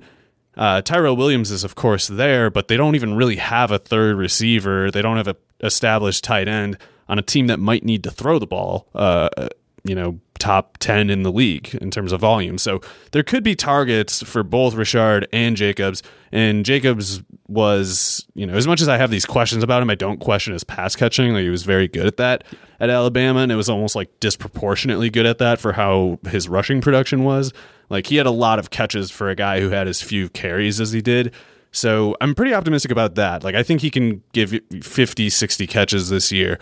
uh, 0.56 0.82
Tyrell 0.82 1.16
Williams 1.16 1.50
is, 1.50 1.64
of 1.64 1.74
course, 1.74 2.08
there, 2.08 2.50
but 2.50 2.68
they 2.68 2.76
don't 2.76 2.94
even 2.94 3.14
really 3.14 3.36
have 3.36 3.70
a 3.70 3.78
third 3.78 4.16
receiver. 4.16 4.90
They 4.90 5.00
don't 5.00 5.16
have 5.16 5.28
a 5.28 5.36
established 5.62 6.24
tight 6.24 6.48
end 6.48 6.76
on 7.08 7.18
a 7.18 7.22
team 7.22 7.46
that 7.46 7.58
might 7.58 7.84
need 7.84 8.04
to 8.04 8.10
throw 8.10 8.38
the 8.38 8.46
ball. 8.46 8.86
Uh, 8.94 9.28
you 9.84 9.94
know, 9.94 10.20
top 10.38 10.76
10 10.78 11.08
in 11.08 11.22
the 11.22 11.32
league 11.32 11.74
in 11.80 11.90
terms 11.90 12.12
of 12.12 12.20
volume. 12.20 12.58
So 12.58 12.80
there 13.12 13.22
could 13.22 13.42
be 13.42 13.54
targets 13.54 14.22
for 14.22 14.42
both 14.42 14.74
Richard 14.74 15.26
and 15.32 15.56
Jacobs. 15.56 16.02
And 16.32 16.64
Jacobs 16.64 17.22
was, 17.50 18.24
you 18.34 18.46
know, 18.46 18.54
as 18.54 18.66
much 18.66 18.80
as 18.80 18.88
I 18.88 18.96
have 18.96 19.10
these 19.10 19.26
questions 19.26 19.62
about 19.62 19.82
him, 19.82 19.90
I 19.90 19.96
don't 19.96 20.20
question 20.20 20.52
his 20.52 20.64
pass 20.64 20.94
catching. 20.94 21.32
Like 21.32 21.42
he 21.42 21.50
was 21.50 21.64
very 21.64 21.88
good 21.88 22.06
at 22.06 22.16
that 22.18 22.44
at 22.78 22.90
Alabama, 22.90 23.40
and 23.40 23.50
it 23.52 23.56
was 23.56 23.68
almost 23.68 23.96
like 23.96 24.08
disproportionately 24.20 25.10
good 25.10 25.26
at 25.26 25.38
that 25.38 25.60
for 25.60 25.72
how 25.72 26.18
his 26.28 26.48
rushing 26.48 26.80
production 26.80 27.24
was. 27.24 27.52
Like 27.88 28.06
he 28.06 28.16
had 28.16 28.26
a 28.26 28.30
lot 28.30 28.58
of 28.58 28.70
catches 28.70 29.10
for 29.10 29.28
a 29.28 29.34
guy 29.34 29.60
who 29.60 29.70
had 29.70 29.88
as 29.88 30.00
few 30.00 30.28
carries 30.28 30.80
as 30.80 30.92
he 30.92 31.02
did. 31.02 31.34
So 31.72 32.16
I'm 32.20 32.34
pretty 32.34 32.54
optimistic 32.54 32.90
about 32.90 33.16
that. 33.16 33.44
Like 33.44 33.54
I 33.54 33.62
think 33.62 33.80
he 33.80 33.90
can 33.90 34.22
give 34.32 34.54
50, 34.82 35.28
60 35.30 35.66
catches 35.66 36.08
this 36.08 36.32
year, 36.32 36.58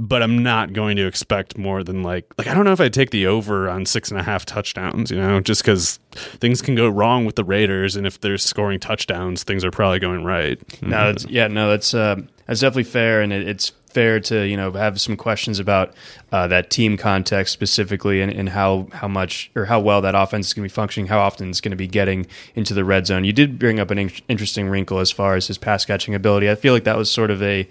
but 0.00 0.22
I'm 0.22 0.42
not 0.42 0.72
going 0.72 0.96
to 0.96 1.06
expect 1.06 1.56
more 1.56 1.82
than 1.82 2.02
like 2.02 2.26
like 2.38 2.46
I 2.46 2.54
don't 2.54 2.64
know 2.64 2.72
if 2.72 2.80
I'd 2.80 2.92
take 2.92 3.10
the 3.10 3.26
over 3.26 3.68
on 3.68 3.86
six 3.86 4.10
and 4.10 4.20
a 4.20 4.22
half 4.22 4.44
touchdowns, 4.44 5.10
you 5.10 5.18
know, 5.18 5.40
just 5.40 5.62
because 5.62 5.98
things 6.12 6.62
can 6.62 6.74
go 6.74 6.88
wrong 6.88 7.24
with 7.24 7.36
the 7.36 7.44
Raiders, 7.44 7.96
and 7.96 8.06
if 8.06 8.20
they're 8.20 8.38
scoring 8.38 8.80
touchdowns, 8.80 9.42
things 9.42 9.64
are 9.64 9.70
probably 9.70 9.98
going 9.98 10.24
right. 10.24 10.60
No, 10.82 11.14
yeah, 11.28 11.48
no, 11.48 11.70
that's 11.70 11.94
uh, 11.94 12.16
that's 12.46 12.60
definitely 12.60 12.84
fair, 12.84 13.22
and 13.22 13.32
it, 13.32 13.48
it's 13.48 13.72
fair 13.96 14.20
to 14.20 14.46
you 14.46 14.58
know 14.58 14.70
have 14.72 15.00
some 15.00 15.16
questions 15.16 15.58
about 15.58 15.94
uh, 16.30 16.46
that 16.46 16.68
team 16.68 16.98
context 16.98 17.54
specifically 17.54 18.20
and, 18.20 18.30
and, 18.30 18.50
how 18.50 18.86
how 18.92 19.08
much 19.08 19.50
or 19.56 19.64
how 19.64 19.80
well 19.80 20.02
that 20.02 20.14
offense 20.14 20.48
is 20.48 20.52
going 20.52 20.68
to 20.68 20.70
be 20.70 20.74
functioning, 20.74 21.06
how 21.06 21.18
often 21.18 21.48
it's 21.48 21.62
going 21.62 21.70
to 21.70 21.76
be 21.76 21.88
getting 21.88 22.26
into 22.54 22.74
the 22.74 22.84
red 22.84 23.06
zone. 23.06 23.24
You 23.24 23.32
did 23.32 23.58
bring 23.58 23.80
up 23.80 23.90
an 23.90 23.98
in- 23.98 24.12
interesting 24.28 24.68
wrinkle 24.68 24.98
as 24.98 25.10
far 25.10 25.34
as 25.34 25.46
his 25.46 25.56
pass 25.56 25.86
catching 25.86 26.14
ability. 26.14 26.50
I 26.50 26.56
feel 26.56 26.74
like 26.74 26.84
that 26.84 26.98
was 26.98 27.10
sort 27.10 27.30
of 27.30 27.42
a 27.42 27.66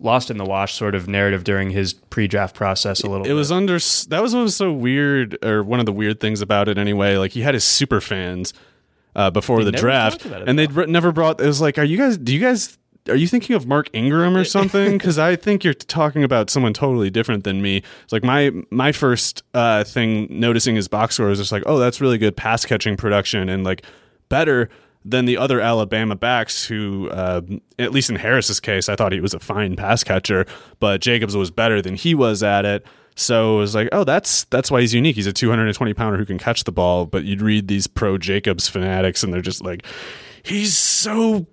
lost 0.00 0.30
in 0.30 0.36
the 0.38 0.44
wash 0.44 0.74
sort 0.74 0.94
of 0.94 1.08
narrative 1.08 1.44
during 1.44 1.70
his 1.70 1.94
pre-draft 1.94 2.54
process 2.54 3.02
a 3.02 3.06
little 3.06 3.22
bit. 3.22 3.30
it 3.30 3.34
bit. 3.34 3.38
was 3.38 3.52
under 3.52 3.78
that 4.08 4.22
was 4.22 4.34
what 4.34 4.42
was 4.42 4.56
so 4.56 4.72
weird 4.72 5.38
or 5.44 5.62
one 5.62 5.80
of 5.80 5.86
the 5.86 5.92
weird 5.92 6.20
things 6.20 6.40
about 6.40 6.68
it 6.68 6.78
anyway 6.78 7.16
like 7.16 7.32
he 7.32 7.40
had 7.40 7.54
his 7.54 7.64
super 7.64 8.00
fans 8.00 8.52
uh, 9.16 9.30
before 9.30 9.62
they 9.62 9.70
the 9.70 9.76
draft 9.76 10.24
and 10.24 10.58
they'd 10.58 10.74
never 10.88 11.12
brought 11.12 11.40
it 11.40 11.46
was 11.46 11.60
like 11.60 11.78
are 11.78 11.84
you 11.84 11.96
guys 11.96 12.18
do 12.18 12.34
you 12.34 12.40
guys 12.40 12.76
are 13.08 13.16
you 13.16 13.28
thinking 13.28 13.54
of 13.54 13.66
Mark 13.66 13.90
Ingram 13.92 14.36
or 14.36 14.44
something? 14.46 14.92
Because 14.92 15.18
I 15.18 15.36
think 15.36 15.64
you're 15.64 15.74
talking 15.74 16.24
about 16.24 16.50
someone 16.50 16.72
totally 16.72 17.10
different 17.10 17.44
than 17.44 17.60
me. 17.60 17.82
It's 18.02 18.12
like 18.12 18.24
my 18.24 18.50
my 18.70 18.92
first 18.92 19.42
uh, 19.52 19.84
thing 19.84 20.26
noticing 20.30 20.74
his 20.76 20.88
box 20.88 21.16
score 21.16 21.30
is 21.30 21.38
just 21.38 21.52
like, 21.52 21.64
oh, 21.66 21.78
that's 21.78 22.00
really 22.00 22.18
good 22.18 22.36
pass 22.36 22.64
catching 22.64 22.96
production 22.96 23.48
and 23.48 23.64
like 23.64 23.84
better 24.28 24.70
than 25.04 25.26
the 25.26 25.36
other 25.36 25.60
Alabama 25.60 26.16
backs 26.16 26.64
who, 26.64 27.10
uh, 27.10 27.42
at 27.78 27.92
least 27.92 28.08
in 28.08 28.16
Harris's 28.16 28.60
case, 28.60 28.88
I 28.88 28.96
thought 28.96 29.12
he 29.12 29.20
was 29.20 29.34
a 29.34 29.38
fine 29.38 29.76
pass 29.76 30.02
catcher, 30.02 30.46
but 30.80 31.00
Jacobs 31.00 31.36
was 31.36 31.50
better 31.50 31.82
than 31.82 31.94
he 31.94 32.14
was 32.14 32.42
at 32.42 32.64
it. 32.64 32.86
So 33.16 33.56
it 33.56 33.58
was 33.58 33.74
like, 33.74 33.88
oh, 33.92 34.04
that's 34.04 34.44
that's 34.44 34.70
why 34.70 34.80
he's 34.80 34.94
unique. 34.94 35.14
He's 35.14 35.26
a 35.26 35.32
220 35.32 35.94
pounder 35.94 36.18
who 36.18 36.24
can 36.24 36.38
catch 36.38 36.64
the 36.64 36.72
ball. 36.72 37.06
But 37.06 37.24
you'd 37.24 37.42
read 37.42 37.68
these 37.68 37.86
pro 37.86 38.18
Jacobs 38.18 38.68
fanatics, 38.68 39.22
and 39.22 39.32
they're 39.32 39.40
just 39.40 39.62
like, 39.62 39.84
he's 40.42 40.76
so 40.76 41.46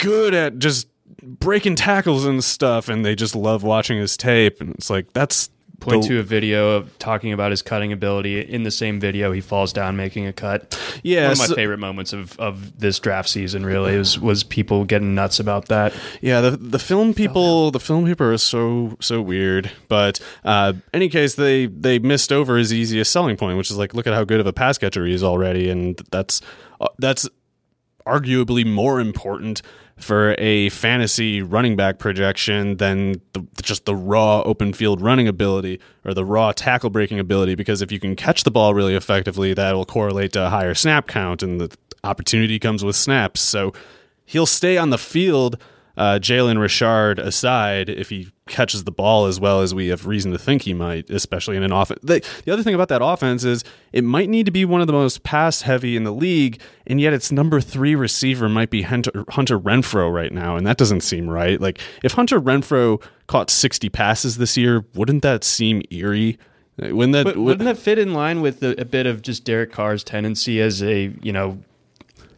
good 0.00 0.32
at 0.34 0.58
just 0.58 0.86
breaking 1.22 1.74
tackles 1.74 2.24
and 2.24 2.44
stuff, 2.44 2.88
and 2.88 3.04
they 3.04 3.16
just 3.16 3.34
love 3.34 3.64
watching 3.64 3.98
his 3.98 4.16
tape. 4.16 4.60
And 4.60 4.74
it's 4.74 4.90
like 4.90 5.12
that's 5.12 5.50
point 5.80 6.02
the, 6.02 6.08
to 6.08 6.18
a 6.20 6.22
video 6.22 6.76
of 6.76 6.98
talking 6.98 7.32
about 7.32 7.50
his 7.50 7.62
cutting 7.62 7.92
ability. 7.92 8.40
In 8.40 8.62
the 8.62 8.70
same 8.70 9.00
video, 9.00 9.32
he 9.32 9.40
falls 9.40 9.72
down 9.72 9.96
making 9.96 10.26
a 10.26 10.32
cut. 10.32 10.78
Yeah, 11.02 11.24
one 11.24 11.32
of 11.32 11.38
my 11.38 11.46
so, 11.46 11.54
favorite 11.54 11.78
moments 11.78 12.12
of, 12.12 12.38
of 12.38 12.78
this 12.78 12.98
draft 12.98 13.28
season 13.28 13.64
really 13.64 13.96
was 13.96 14.18
was 14.18 14.44
people 14.44 14.84
getting 14.84 15.14
nuts 15.14 15.40
about 15.40 15.66
that. 15.66 15.94
Yeah, 16.20 16.40
the 16.40 16.50
the 16.52 16.78
film 16.78 17.14
people, 17.14 17.70
the 17.70 17.80
film 17.80 18.06
people 18.06 18.26
are 18.26 18.38
so 18.38 18.96
so 19.00 19.20
weird. 19.22 19.70
But 19.88 20.20
uh, 20.44 20.74
any 20.92 21.08
case, 21.08 21.34
they 21.34 21.66
they 21.66 21.98
missed 21.98 22.32
over 22.32 22.56
his 22.56 22.72
easiest 22.72 23.12
selling 23.12 23.36
point, 23.36 23.58
which 23.58 23.70
is 23.70 23.76
like, 23.76 23.94
look 23.94 24.06
at 24.06 24.14
how 24.14 24.24
good 24.24 24.40
of 24.40 24.46
a 24.46 24.52
pass 24.52 24.78
catcher 24.78 25.06
he 25.06 25.14
is 25.14 25.22
already, 25.22 25.70
and 25.70 25.96
that's 26.10 26.40
uh, 26.80 26.88
that's 26.98 27.28
arguably 28.06 28.66
more 28.66 29.00
important 29.00 29.62
for 29.98 30.34
a 30.38 30.68
fantasy 30.70 31.42
running 31.42 31.76
back 31.76 31.98
projection 31.98 32.76
than 32.76 33.20
the, 33.32 33.46
just 33.62 33.84
the 33.84 33.94
raw 33.94 34.42
open 34.42 34.72
field 34.72 35.00
running 35.00 35.28
ability 35.28 35.80
or 36.04 36.14
the 36.14 36.24
raw 36.24 36.52
tackle 36.52 36.90
breaking 36.90 37.18
ability. 37.18 37.54
Because 37.54 37.82
if 37.82 37.92
you 37.92 38.00
can 38.00 38.16
catch 38.16 38.44
the 38.44 38.50
ball 38.50 38.74
really 38.74 38.94
effectively, 38.94 39.54
that 39.54 39.74
will 39.74 39.84
correlate 39.84 40.32
to 40.32 40.46
a 40.46 40.48
higher 40.48 40.74
snap 40.74 41.06
count, 41.06 41.42
and 41.42 41.60
the 41.60 41.76
opportunity 42.04 42.58
comes 42.58 42.84
with 42.84 42.96
snaps. 42.96 43.40
So 43.40 43.72
he'll 44.24 44.46
stay 44.46 44.76
on 44.78 44.90
the 44.90 44.98
field 44.98 45.58
uh, 45.96 46.18
Jalen 46.20 46.60
Richard 46.60 47.18
aside, 47.18 47.88
if 47.88 48.08
he 48.08 48.30
catches 48.48 48.84
the 48.84 48.90
ball 48.90 49.26
as 49.26 49.38
well 49.38 49.60
as 49.62 49.74
we 49.74 49.88
have 49.88 50.06
reason 50.06 50.32
to 50.32 50.38
think 50.38 50.62
he 50.62 50.74
might, 50.74 51.08
especially 51.10 51.56
in 51.56 51.62
an 51.62 51.72
offense. 51.72 52.00
The, 52.02 52.24
the, 52.44 52.52
other 52.52 52.62
thing 52.62 52.74
about 52.74 52.88
that 52.88 53.02
offense 53.02 53.44
is 53.44 53.64
it 53.92 54.04
might 54.04 54.28
need 54.28 54.46
to 54.46 54.52
be 54.52 54.64
one 54.64 54.80
of 54.80 54.86
the 54.86 54.92
most 54.92 55.22
pass 55.22 55.62
heavy 55.62 55.96
in 55.96 56.04
the 56.04 56.12
league, 56.12 56.60
and 56.86 57.00
yet 57.00 57.12
its 57.12 57.30
number 57.30 57.60
three 57.60 57.94
receiver 57.94 58.48
might 58.48 58.70
be 58.70 58.82
Hunter, 58.82 59.24
Hunter 59.30 59.58
Renfrow 59.58 60.12
right 60.12 60.32
now, 60.32 60.56
and 60.56 60.66
that 60.66 60.76
doesn't 60.76 61.02
seem 61.02 61.28
right. 61.28 61.60
Like 61.60 61.80
if 62.02 62.12
Hunter 62.12 62.40
Renfrow 62.40 63.02
caught 63.26 63.50
60 63.50 63.88
passes 63.90 64.38
this 64.38 64.56
year, 64.56 64.84
wouldn't 64.94 65.22
that 65.22 65.44
seem 65.44 65.82
eerie? 65.90 66.38
Wouldn't 66.78 67.12
that, 67.12 67.24
but 67.24 67.36
wouldn't 67.36 67.64
that 67.64 67.76
fit 67.76 67.98
in 67.98 68.12
line 68.12 68.40
with 68.40 68.62
a, 68.62 68.80
a 68.80 68.84
bit 68.84 69.06
of 69.06 69.22
just 69.22 69.44
Derek 69.44 69.72
Carr's 69.72 70.04
tendency 70.04 70.60
as 70.60 70.80
a 70.82 71.12
you 71.22 71.32
know 71.32 71.58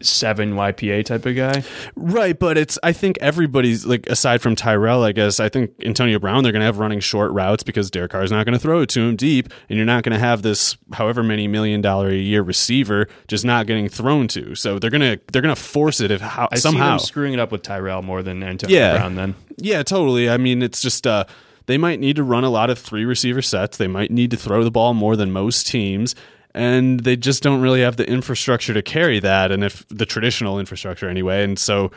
seven 0.05 0.53
YPA 0.53 1.05
type 1.05 1.25
of 1.25 1.35
guy. 1.35 1.63
Right, 1.95 2.37
but 2.37 2.57
it's 2.57 2.77
I 2.83 2.93
think 2.93 3.17
everybody's 3.21 3.85
like 3.85 4.07
aside 4.07 4.41
from 4.41 4.55
Tyrell, 4.55 5.03
I 5.03 5.11
guess 5.11 5.39
I 5.39 5.49
think 5.49 5.71
Antonio 5.83 6.19
Brown 6.19 6.43
they're 6.43 6.51
going 6.51 6.61
to 6.61 6.65
have 6.65 6.79
running 6.79 6.99
short 6.99 7.31
routes 7.31 7.63
because 7.63 7.91
Derek 7.91 8.11
Carr 8.11 8.23
is 8.23 8.31
not 8.31 8.45
going 8.45 8.53
to 8.53 8.59
throw 8.59 8.81
it 8.81 8.89
to 8.89 9.01
him 9.01 9.15
deep, 9.15 9.49
and 9.69 9.77
you're 9.77 9.85
not 9.85 10.03
going 10.03 10.13
to 10.13 10.19
have 10.19 10.41
this 10.41 10.77
however 10.93 11.23
many 11.23 11.47
million 11.47 11.81
dollar 11.81 12.09
a 12.09 12.15
year 12.15 12.41
receiver 12.41 13.07
just 13.27 13.45
not 13.45 13.67
getting 13.67 13.89
thrown 13.89 14.27
to. 14.29 14.55
So 14.55 14.79
they're 14.79 14.89
gonna 14.89 15.17
they're 15.31 15.41
gonna 15.41 15.55
force 15.55 16.01
it 16.01 16.11
if 16.11 16.21
how 16.21 16.49
I 16.51 16.55
somehow 16.57 16.97
screwing 16.97 17.33
it 17.33 17.39
up 17.39 17.51
with 17.51 17.63
Tyrell 17.63 18.01
more 18.01 18.23
than 18.23 18.43
Antonio 18.43 18.77
yeah. 18.77 18.97
Brown. 18.97 19.15
Then 19.15 19.35
yeah, 19.57 19.83
totally. 19.83 20.29
I 20.29 20.37
mean, 20.37 20.61
it's 20.61 20.81
just 20.81 21.05
uh 21.07 21.25
they 21.67 21.77
might 21.77 21.99
need 21.99 22.15
to 22.17 22.23
run 22.23 22.43
a 22.43 22.49
lot 22.49 22.69
of 22.69 22.79
three 22.79 23.05
receiver 23.05 23.41
sets. 23.41 23.77
They 23.77 23.87
might 23.87 24.11
need 24.11 24.31
to 24.31 24.37
throw 24.37 24.63
the 24.63 24.71
ball 24.71 24.93
more 24.93 25.15
than 25.15 25.31
most 25.31 25.67
teams 25.67 26.15
and 26.53 27.01
they 27.01 27.15
just 27.15 27.43
don't 27.43 27.61
really 27.61 27.81
have 27.81 27.97
the 27.97 28.07
infrastructure 28.07 28.73
to 28.73 28.81
carry 28.81 29.19
that 29.19 29.51
and 29.51 29.63
if 29.63 29.85
the 29.89 30.05
traditional 30.05 30.59
infrastructure 30.59 31.09
anyway. 31.09 31.43
And 31.43 31.57
so 31.57 31.91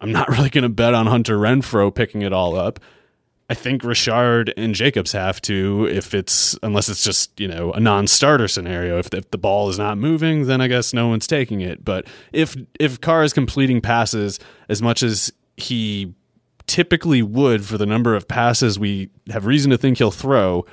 i'm 0.00 0.12
not 0.12 0.28
really 0.36 0.50
going 0.50 0.62
to 0.62 0.68
bet 0.68 0.94
on 0.94 1.06
hunter 1.06 1.38
renfrow 1.38 1.94
picking 1.94 2.22
it 2.22 2.32
all 2.32 2.56
up. 2.56 2.80
I 3.48 3.54
think 3.54 3.84
richard 3.84 4.52
and 4.56 4.74
jacobs 4.74 5.12
have 5.12 5.40
to 5.42 5.86
if 5.90 6.14
it's 6.14 6.58
unless 6.62 6.88
it's 6.88 7.04
just 7.04 7.38
you 7.38 7.48
know 7.48 7.72
a 7.72 7.80
non-starter 7.80 8.48
scenario. 8.48 8.98
If, 8.98 9.12
if 9.14 9.30
the 9.30 9.38
ball 9.38 9.68
is 9.68 9.78
not 9.78 9.98
moving 9.98 10.46
then 10.46 10.60
i 10.60 10.68
guess 10.68 10.92
no 10.92 11.08
one's 11.08 11.26
taking 11.26 11.60
it. 11.60 11.84
But 11.84 12.06
if 12.32 12.56
if 12.80 13.00
carr 13.00 13.22
is 13.22 13.32
completing 13.32 13.80
passes 13.80 14.40
as 14.68 14.82
much 14.82 15.02
as 15.02 15.32
he 15.56 16.14
typically 16.66 17.22
would 17.22 17.64
for 17.64 17.76
the 17.76 17.86
number 17.86 18.14
of 18.14 18.26
passes 18.26 18.78
we 18.78 19.10
have 19.30 19.44
reason 19.46 19.70
to 19.70 19.78
think 19.78 19.98
he'll 19.98 20.10
throw 20.10 20.64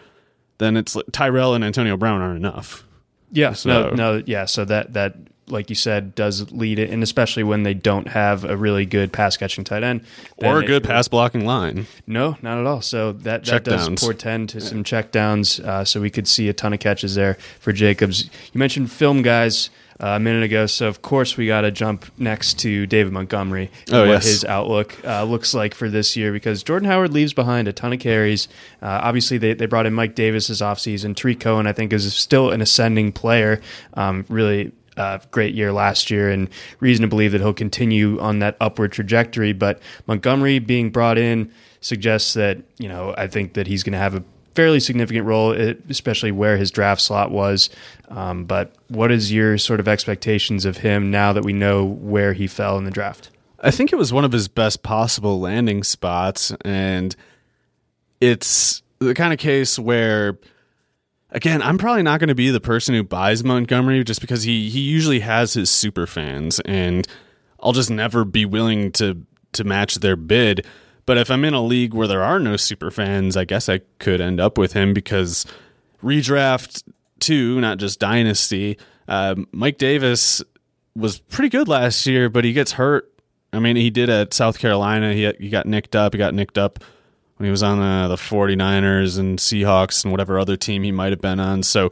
then 0.58 0.78
it's 0.78 0.96
tyrell 1.12 1.54
and 1.54 1.66
antonio 1.66 1.98
brown 1.98 2.22
aren't 2.22 2.38
enough 2.38 2.88
yeah, 3.32 3.54
so, 3.54 3.70
no, 3.70 3.90
no, 3.92 4.24
yeah. 4.26 4.46
So 4.46 4.66
that 4.66 4.94
that 4.94 5.16
like 5.52 5.70
you 5.70 5.76
said, 5.76 6.16
does 6.16 6.52
lead 6.52 6.80
it, 6.80 6.90
and 6.90 7.04
especially 7.04 7.44
when 7.44 7.64
they 7.64 7.74
don't 7.74 8.08
have 8.08 8.46
a 8.46 8.56
really 8.56 8.86
good 8.86 9.12
pass 9.12 9.38
catching 9.38 9.64
tight 9.64 9.84
end 9.84 10.02
or 10.38 10.60
a 10.60 10.66
good 10.66 10.84
it- 10.84 10.88
pass 10.88 11.08
blocking 11.08 11.46
line. 11.46 11.88
No, 12.08 12.38
not 12.42 12.58
at 12.58 12.66
all. 12.66 12.82
So 12.82 13.12
that, 13.12 13.46
that 13.46 13.64
does 13.64 13.88
downs. 13.88 14.02
portend 14.02 14.50
to 14.50 14.62
some 14.62 14.84
check 14.84 15.12
downs. 15.12 15.60
Uh, 15.60 15.84
so 15.86 16.02
we 16.02 16.10
could 16.10 16.28
see 16.28 16.50
a 16.50 16.54
ton 16.54 16.74
of 16.74 16.80
catches 16.80 17.16
there 17.16 17.36
for 17.60 17.72
Jacobs. 17.72 18.26
You 18.54 18.60
mentioned 18.60 18.92
film 18.92 19.22
guys 19.22 19.70
a 20.02 20.20
minute 20.20 20.44
ago, 20.44 20.66
so 20.66 20.88
of 20.88 21.02
course 21.02 21.38
we 21.38 21.48
got 21.48 21.62
to 21.62 21.72
jump 21.72 22.06
next 22.18 22.60
to 22.60 22.86
David 22.88 23.14
Montgomery. 23.14 23.70
and 23.88 23.96
Oh, 23.96 24.02
what 24.08 24.14
yes. 24.14 24.26
his 24.26 24.46
outlook 24.46 24.98
uh, 25.06 25.24
looks 25.24 25.54
like 25.54 25.74
for 25.76 25.90
this 25.90 26.18
year 26.18 26.32
because 26.32 26.64
Jordan 26.64 26.90
Howard 26.90 27.14
leaves 27.14 27.34
behind 27.34 27.68
a 27.68 27.74
ton 27.74 27.94
of 27.94 28.00
carries. 28.00 28.48
Uh, 28.82 29.00
obviously, 29.04 29.38
they, 29.38 29.54
they 29.54 29.68
brought 29.68 29.86
in 29.86 29.94
Mike 29.94 30.16
Davis 30.16 30.48
this 30.48 30.62
offseason. 30.62 31.16
Tarik 31.16 31.40
Cohen, 31.40 31.68
I 31.68 31.74
think, 31.74 31.94
is 31.94 32.12
still 32.14 32.50
an 32.52 32.62
ascending 32.62 33.12
player. 33.12 33.62
Um, 33.94 34.26
really 34.28 34.72
uh, 34.98 35.20
great 35.32 35.54
year 35.56 35.72
last 35.72 36.12
year, 36.12 36.30
and 36.30 36.50
reason 36.80 37.04
to 37.04 37.08
believe 37.08 37.32
that 37.32 37.40
he'll 37.42 37.54
continue 37.54 38.20
on 38.20 38.40
that 38.40 38.58
upward 38.60 38.92
trajectory. 38.92 39.54
But 39.54 39.80
Montgomery 40.08 40.60
being 40.60 40.90
brought 40.90 41.18
in 41.18 41.52
suggests 41.80 42.34
that, 42.34 42.58
you 42.78 42.90
know, 42.90 43.14
I 43.18 43.28
think 43.28 43.54
that 43.54 43.68
he's 43.68 43.84
going 43.84 43.94
to 43.94 44.00
have 44.00 44.16
a 44.16 44.24
fairly 44.56 44.80
significant 44.80 45.26
role, 45.26 45.52
especially 45.90 46.32
where 46.32 46.58
his 46.58 46.72
draft 46.72 47.02
slot 47.02 47.32
was. 47.32 47.70
Um, 48.10 48.46
but 48.46 48.76
what 48.90 49.12
is 49.12 49.32
your 49.32 49.58
sort 49.58 49.80
of 49.80 49.88
expectations 49.88 50.66
of 50.66 50.78
him 50.78 51.12
now 51.12 51.34
that 51.34 51.44
we 51.44 51.54
know 51.54 51.86
where 51.86 52.34
he 52.34 52.48
fell 52.48 52.78
in 52.78 52.84
the 52.84 52.92
draft? 52.92 53.30
I 53.62 53.72
think 53.72 53.94
it 53.94 53.96
was 53.96 54.12
one 54.12 54.26
of 54.26 54.32
his 54.32 54.48
best 54.48 54.84
possible 54.84 55.40
landing 55.40 55.84
spots, 55.84 56.52
and 56.66 57.16
it's 58.20 58.82
the 59.00 59.14
kind 59.14 59.34
of 59.34 59.40
case 59.40 59.78
where, 59.78 60.40
again, 61.30 61.62
I'm 61.62 61.78
probably 61.78 62.04
not 62.04 62.20
going 62.20 62.30
to 62.30 62.36
be 62.36 62.50
the 62.50 62.60
person 62.60 62.96
who 62.96 63.04
buys 63.04 63.44
Montgomery 63.44 64.04
just 64.04 64.20
because 64.20 64.44
he 64.44 64.70
he 64.70 64.80
usually 64.80 65.20
has 65.20 65.54
his 65.54 65.70
super 65.70 66.08
fans, 66.08 66.60
and 66.62 67.08
I'll 67.60 67.72
just 67.72 67.92
never 67.92 68.26
be 68.26 68.46
willing 68.46 68.92
to 68.94 69.26
to 69.54 69.64
match 69.64 69.96
their 69.96 70.16
bid. 70.16 70.66
But 71.06 71.18
if 71.18 71.32
I'm 71.32 71.44
in 71.46 71.54
a 71.54 71.64
league 71.64 71.94
where 71.94 72.08
there 72.08 72.24
are 72.24 72.40
no 72.40 72.58
super 72.58 72.92
fans, 72.92 73.36
I 73.36 73.46
guess 73.46 73.68
I 73.70 73.82
could 74.00 74.22
end 74.22 74.40
up 74.40 74.58
with 74.58 74.74
him 74.74 74.94
because 74.94 75.46
redraft 76.04 76.84
two, 77.20 77.60
not 77.62 77.78
just 77.78 78.00
dynasty. 78.00 78.78
Uh, 79.08 79.36
Mike 79.52 79.78
Davis 79.78 80.44
was 80.96 81.20
pretty 81.20 81.50
good 81.50 81.68
last 81.68 82.06
year, 82.06 82.30
but 82.30 82.44
he 82.44 82.54
gets 82.54 82.74
hurt. 82.74 83.12
I 83.54 83.60
mean, 83.60 83.76
he 83.76 83.90
did 83.90 84.10
at 84.10 84.34
South 84.34 84.60
Carolina. 84.60 85.14
He 85.14 85.32
he 85.40 85.50
got 85.50 85.66
nicked 85.66 85.96
up. 85.96 86.14
He 86.14 86.18
got 86.18 86.34
nicked 86.34 86.58
up 86.58 86.84
when 87.38 87.46
he 87.46 87.52
was 87.52 87.64
on 87.64 87.80
the 87.80 88.08
the 88.08 88.16
49ers 88.16 89.18
and 89.20 89.40
Seahawks 89.40 90.04
and 90.04 90.12
whatever 90.12 90.40
other 90.40 90.56
team 90.56 90.84
he 90.84 90.92
might 90.92 91.12
have 91.12 91.22
been 91.22 91.40
on. 91.40 91.64
So 91.64 91.90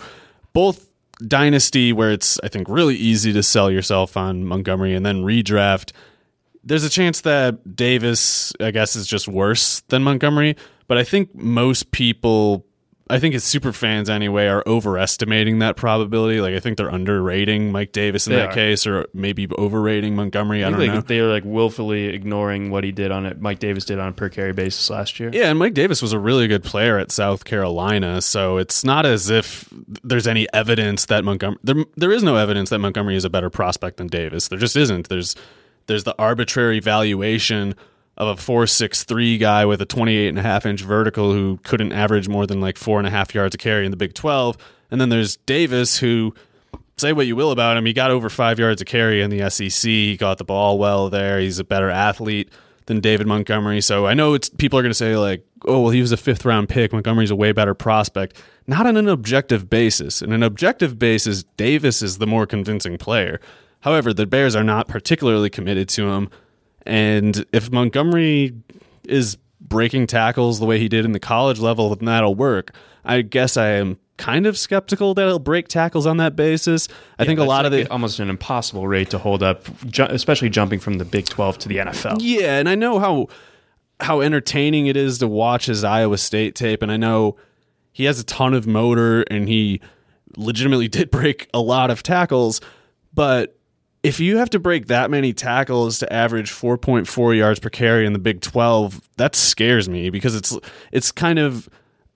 both 0.53 0.89
dynasty 1.27 1.91
where 1.91 2.11
it's 2.11 2.39
I 2.43 2.47
think 2.47 2.69
really 2.69 2.95
easy 2.95 3.33
to 3.33 3.43
sell 3.43 3.69
yourself 3.69 4.15
on 4.15 4.45
Montgomery 4.45 4.95
and 4.95 5.05
then 5.05 5.23
redraft 5.23 5.91
there's 6.63 6.83
a 6.83 6.89
chance 6.89 7.21
that 7.21 7.75
Davis, 7.75 8.53
I 8.59 8.71
guess, 8.71 8.95
is 8.95 9.07
just 9.07 9.27
worse 9.27 9.81
than 9.87 10.03
Montgomery, 10.03 10.55
but 10.87 10.97
I 10.97 11.03
think 11.03 11.33
most 11.33 11.91
people, 11.91 12.65
I 13.09 13.17
think 13.19 13.33
his 13.33 13.43
super 13.43 13.71
fans 13.71 14.09
anyway, 14.09 14.47
are 14.47 14.61
overestimating 14.67 15.59
that 15.59 15.77
probability. 15.77 16.41
Like 16.41 16.53
I 16.53 16.59
think 16.59 16.77
they're 16.77 16.89
underrating 16.89 17.71
Mike 17.71 17.91
Davis 17.91 18.27
in 18.27 18.33
They 18.33 18.39
that 18.39 18.49
are. 18.49 18.53
case, 18.53 18.85
or 18.85 19.07
maybe 19.13 19.47
overrating 19.57 20.15
Montgomery. 20.15 20.63
I, 20.63 20.67
I 20.67 20.69
don't 20.71 20.79
think 20.79 20.93
know. 20.93 21.01
they're 21.01 21.27
like 21.27 21.43
willfully 21.45 22.05
ignoring 22.07 22.69
what 22.71 22.83
he 22.83 22.91
did 22.91 23.09
on 23.11 23.25
it. 23.25 23.39
Mike 23.41 23.59
Davis 23.59 23.85
did 23.85 23.97
on 23.97 24.09
a 24.09 24.13
per 24.13 24.29
carry 24.29 24.53
basis 24.53 24.89
last 24.89 25.19
year. 25.19 25.29
Yeah, 25.33 25.49
and 25.49 25.57
Mike 25.57 25.73
Davis 25.73 26.01
was 26.01 26.13
a 26.13 26.19
really 26.19 26.47
good 26.47 26.63
player 26.63 26.99
at 26.99 27.11
South 27.11 27.45
Carolina, 27.45 28.21
so 28.21 28.57
it's 28.57 28.83
not 28.83 29.05
as 29.05 29.29
if 29.29 29.67
there's 30.03 30.27
any 30.27 30.47
evidence 30.53 31.05
that 31.05 31.23
Montgomery 31.23 31.59
there 31.63 31.77
there 31.95 32.11
is 32.11 32.21
no 32.21 32.35
evidence 32.35 32.69
that 32.69 32.79
Montgomery 32.79 33.15
is 33.15 33.25
a 33.25 33.29
better 33.29 33.49
prospect 33.49 33.97
than 33.97 34.07
Davis. 34.07 34.49
There 34.49 34.59
just 34.59 34.75
isn't. 34.75 35.09
There's 35.09 35.35
there's 35.89 36.05
the 36.05 36.15
arbitrary 36.17 36.79
valuation 36.79 37.75
of 38.15 38.27
a 38.27 38.41
four 38.41 38.67
six 38.67 39.03
three 39.03 39.37
guy 39.37 39.65
with 39.65 39.81
a 39.81 39.85
twenty 39.85 40.15
eight 40.15 40.29
and 40.29 40.39
a 40.39 40.41
half 40.41 40.65
inch 40.65 40.81
vertical 40.81 41.33
who 41.33 41.59
couldn't 41.63 41.91
average 41.91 42.29
more 42.29 42.45
than 42.45 42.61
like 42.61 42.77
four 42.77 42.99
and 42.99 43.07
a 43.07 43.09
half 43.09 43.35
yards 43.35 43.55
a 43.55 43.57
carry 43.57 43.85
in 43.85 43.91
the 43.91 43.97
Big 43.97 44.13
Twelve. 44.13 44.57
And 44.91 45.01
then 45.01 45.09
there's 45.09 45.35
Davis 45.37 45.97
who 45.97 46.33
say 46.99 47.13
what 47.13 47.27
you 47.27 47.35
will 47.35 47.51
about 47.51 47.77
him, 47.77 47.85
he 47.85 47.93
got 47.93 48.11
over 48.11 48.29
five 48.29 48.59
yards 48.59 48.81
a 48.81 48.85
carry 48.85 49.21
in 49.21 49.29
the 49.29 49.49
SEC. 49.49 49.89
He 49.89 50.17
got 50.17 50.37
the 50.37 50.43
ball 50.43 50.77
well 50.77 51.09
there. 51.09 51.39
He's 51.39 51.59
a 51.59 51.63
better 51.63 51.89
athlete 51.89 52.49
than 52.85 52.99
David 52.99 53.25
Montgomery. 53.25 53.81
So 53.81 54.05
I 54.05 54.13
know 54.13 54.33
it's 54.33 54.49
people 54.49 54.77
are 54.77 54.81
going 54.81 54.91
to 54.91 54.95
say 54.95 55.15
like, 55.15 55.45
oh 55.65 55.81
well, 55.81 55.91
he 55.91 56.01
was 56.01 56.11
a 56.11 56.17
fifth 56.17 56.45
round 56.45 56.69
pick. 56.69 56.91
Montgomery's 56.91 57.31
a 57.31 57.35
way 57.35 57.51
better 57.51 57.73
prospect. 57.73 58.35
Not 58.67 58.85
on 58.85 58.97
an 58.97 59.07
objective 59.07 59.69
basis. 59.69 60.21
In 60.21 60.33
an 60.33 60.43
objective 60.43 60.99
basis, 60.99 61.43
Davis 61.57 62.01
is 62.01 62.19
the 62.19 62.27
more 62.27 62.45
convincing 62.45 62.97
player. 62.97 63.39
However, 63.81 64.13
the 64.13 64.25
Bears 64.25 64.55
are 64.55 64.63
not 64.63 64.87
particularly 64.87 65.49
committed 65.49 65.89
to 65.89 66.09
him. 66.09 66.29
And 66.85 67.45
if 67.53 67.71
Montgomery 67.71 68.53
is 69.05 69.37
breaking 69.61 70.07
tackles 70.07 70.59
the 70.59 70.65
way 70.65 70.79
he 70.79 70.89
did 70.89 71.05
in 71.05 71.11
the 71.11 71.19
college 71.19 71.59
level, 71.59 71.93
then 71.95 72.05
that'll 72.05 72.35
work. 72.35 72.73
I 73.05 73.21
guess 73.21 73.57
I 73.57 73.69
am 73.69 73.97
kind 74.17 74.45
of 74.45 74.57
skeptical 74.57 75.13
that 75.13 75.25
he'll 75.25 75.39
break 75.39 75.67
tackles 75.67 76.05
on 76.05 76.17
that 76.17 76.35
basis. 76.35 76.87
I 77.17 77.25
think 77.25 77.39
a 77.39 77.43
lot 77.43 77.65
of 77.65 77.71
like 77.71 77.85
the 77.85 77.91
almost 77.91 78.19
an 78.19 78.29
impossible 78.29 78.87
rate 78.87 79.09
to 79.11 79.17
hold 79.17 79.41
up, 79.41 79.63
ju- 79.87 80.07
especially 80.09 80.49
jumping 80.49 80.79
from 80.79 80.95
the 80.95 81.05
Big 81.05 81.25
Twelve 81.25 81.57
to 81.59 81.69
the 81.69 81.77
NFL. 81.77 82.17
Yeah, 82.19 82.59
and 82.59 82.67
I 82.67 82.75
know 82.75 82.99
how 82.99 83.27
how 84.01 84.21
entertaining 84.21 84.87
it 84.87 84.97
is 84.97 85.17
to 85.19 85.27
watch 85.27 85.65
his 85.67 85.83
Iowa 85.83 86.17
State 86.17 86.55
tape, 86.55 86.81
and 86.81 86.91
I 86.91 86.97
know 86.97 87.37
he 87.91 88.05
has 88.05 88.19
a 88.19 88.23
ton 88.23 88.53
of 88.53 88.67
motor, 88.67 89.21
and 89.23 89.47
he 89.47 89.81
legitimately 90.37 90.87
did 90.89 91.09
break 91.11 91.49
a 91.53 91.61
lot 91.61 91.89
of 91.89 92.03
tackles. 92.03 92.61
But 93.13 93.58
if 94.03 94.19
you 94.19 94.37
have 94.37 94.49
to 94.51 94.59
break 94.59 94.87
that 94.87 95.11
many 95.11 95.33
tackles 95.33 95.99
to 95.99 96.11
average 96.11 96.51
4.4 96.51 97.37
yards 97.37 97.59
per 97.59 97.69
carry 97.69 98.05
in 98.05 98.13
the 98.13 98.19
Big 98.19 98.41
12, 98.41 99.01
that 99.17 99.35
scares 99.35 99.89
me 99.89 100.09
because 100.09 100.35
it's 100.35 100.57
it's 100.91 101.11
kind 101.11 101.39
of 101.39 101.67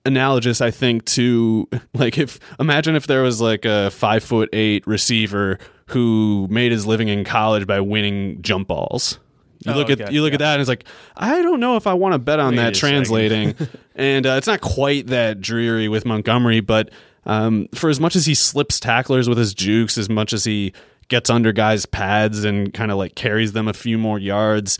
analogous, 0.06 0.60
I 0.60 0.70
think, 0.70 1.04
to 1.06 1.68
like 1.94 2.18
if 2.18 2.38
imagine 2.58 2.96
if 2.96 3.06
there 3.06 3.22
was 3.22 3.40
like 3.40 3.64
a 3.64 3.90
five 3.90 4.24
foot 4.24 4.48
eight 4.52 4.86
receiver 4.86 5.58
who 5.88 6.46
made 6.50 6.72
his 6.72 6.86
living 6.86 7.08
in 7.08 7.24
college 7.24 7.66
by 7.66 7.80
winning 7.80 8.40
jump 8.40 8.68
balls. 8.68 9.18
You 9.60 9.72
Oh, 9.72 9.76
look 9.76 9.90
at 9.90 10.00
okay, 10.00 10.12
you 10.12 10.20
look 10.22 10.32
yeah. 10.32 10.36
at 10.36 10.40
that 10.40 10.52
and 10.54 10.60
it's 10.60 10.68
like 10.68 10.84
I 11.16 11.40
don't 11.42 11.60
know 11.60 11.76
if 11.76 11.86
I 11.86 11.94
want 11.94 12.12
to 12.14 12.18
bet 12.18 12.38
on 12.38 12.50
Wait 12.50 12.56
that 12.56 12.74
translating, 12.74 13.54
and 13.94 14.26
uh, 14.26 14.32
it's 14.32 14.46
not 14.46 14.60
quite 14.60 15.08
that 15.08 15.40
dreary 15.40 15.88
with 15.88 16.04
Montgomery, 16.04 16.60
but 16.60 16.90
um, 17.26 17.68
for 17.74 17.88
as 17.88 18.00
much 18.00 18.16
as 18.16 18.26
he 18.26 18.34
slips 18.34 18.78
tacklers 18.78 19.28
with 19.28 19.38
his 19.38 19.54
jukes, 19.54 19.96
as 19.96 20.10
much 20.10 20.32
as 20.34 20.44
he 20.44 20.74
gets 21.08 21.30
under 21.30 21.52
guys' 21.52 21.86
pads 21.86 22.44
and 22.44 22.72
kind 22.74 22.90
of 22.90 22.98
like 22.98 23.14
carries 23.14 23.52
them 23.52 23.68
a 23.68 23.72
few 23.72 23.98
more 23.98 24.18
yards, 24.18 24.78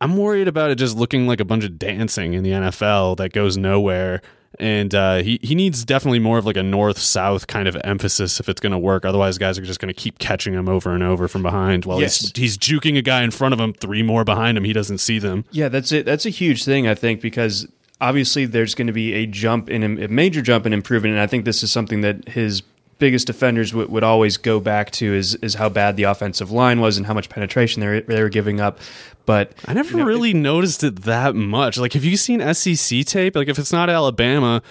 I'm 0.00 0.16
worried 0.16 0.48
about 0.48 0.70
it 0.70 0.74
just 0.76 0.96
looking 0.96 1.26
like 1.26 1.40
a 1.40 1.44
bunch 1.44 1.64
of 1.64 1.78
dancing 1.78 2.34
in 2.34 2.42
the 2.42 2.50
NFL 2.50 3.16
that 3.18 3.32
goes 3.32 3.56
nowhere. 3.56 4.20
And 4.60 4.94
uh, 4.94 5.16
he 5.16 5.40
he 5.42 5.56
needs 5.56 5.84
definitely 5.84 6.20
more 6.20 6.38
of 6.38 6.46
like 6.46 6.56
a 6.56 6.62
north 6.62 6.98
south 6.98 7.48
kind 7.48 7.66
of 7.66 7.76
emphasis 7.82 8.38
if 8.38 8.48
it's 8.48 8.60
going 8.60 8.70
to 8.70 8.78
work. 8.78 9.04
Otherwise, 9.04 9.36
guys 9.36 9.58
are 9.58 9.62
just 9.62 9.80
going 9.80 9.92
to 9.92 10.00
keep 10.00 10.20
catching 10.20 10.54
him 10.54 10.68
over 10.68 10.92
and 10.94 11.02
over 11.02 11.26
from 11.26 11.42
behind 11.42 11.84
while 11.86 12.00
Yes. 12.00 12.20
he's 12.20 12.32
he's 12.36 12.58
juking 12.58 12.96
a 12.96 13.02
guy 13.02 13.24
in 13.24 13.32
front 13.32 13.52
of 13.52 13.58
him, 13.58 13.72
three 13.72 14.04
more 14.04 14.22
behind 14.24 14.56
him. 14.56 14.62
He 14.62 14.72
doesn't 14.72 14.98
see 14.98 15.18
them. 15.18 15.44
Yeah, 15.50 15.68
that's 15.68 15.90
it. 15.90 16.06
That's 16.06 16.24
a 16.24 16.30
huge 16.30 16.64
thing, 16.64 16.86
I 16.86 16.94
think, 16.94 17.20
because 17.20 17.66
obviously 18.00 18.44
there's 18.46 18.76
going 18.76 18.86
to 18.86 18.92
be 18.92 19.12
a 19.14 19.26
jump 19.26 19.68
in 19.68 19.82
a 20.00 20.06
major 20.06 20.40
jump 20.40 20.66
in 20.66 20.72
improvement, 20.72 21.14
and 21.14 21.20
I 21.20 21.26
think 21.26 21.46
this 21.46 21.64
is 21.64 21.72
something 21.72 22.02
that 22.02 22.28
his 22.28 22.62
biggest 22.98 23.26
defenders 23.26 23.74
would, 23.74 23.90
would 23.90 24.04
always 24.04 24.36
go 24.36 24.60
back 24.60 24.90
to 24.92 25.14
is 25.14 25.34
is 25.36 25.54
how 25.54 25.68
bad 25.68 25.96
the 25.96 26.04
offensive 26.04 26.50
line 26.50 26.80
was 26.80 26.96
and 26.96 27.06
how 27.06 27.14
much 27.14 27.28
penetration 27.28 27.80
they 27.80 27.86
were, 27.86 28.00
they 28.00 28.22
were 28.22 28.28
giving 28.28 28.60
up. 28.60 28.78
But 29.26 29.52
I 29.66 29.72
never 29.74 29.90
you 29.90 29.96
know, 29.98 30.04
really 30.04 30.34
noticed 30.34 30.84
it 30.84 31.02
that 31.02 31.34
much. 31.34 31.78
Like, 31.78 31.94
have 31.94 32.04
you 32.04 32.16
seen 32.16 32.40
SEC 32.54 33.04
tape? 33.06 33.36
Like, 33.36 33.48
if 33.48 33.58
it's 33.58 33.72
not 33.72 33.88
Alabama, 33.88 34.62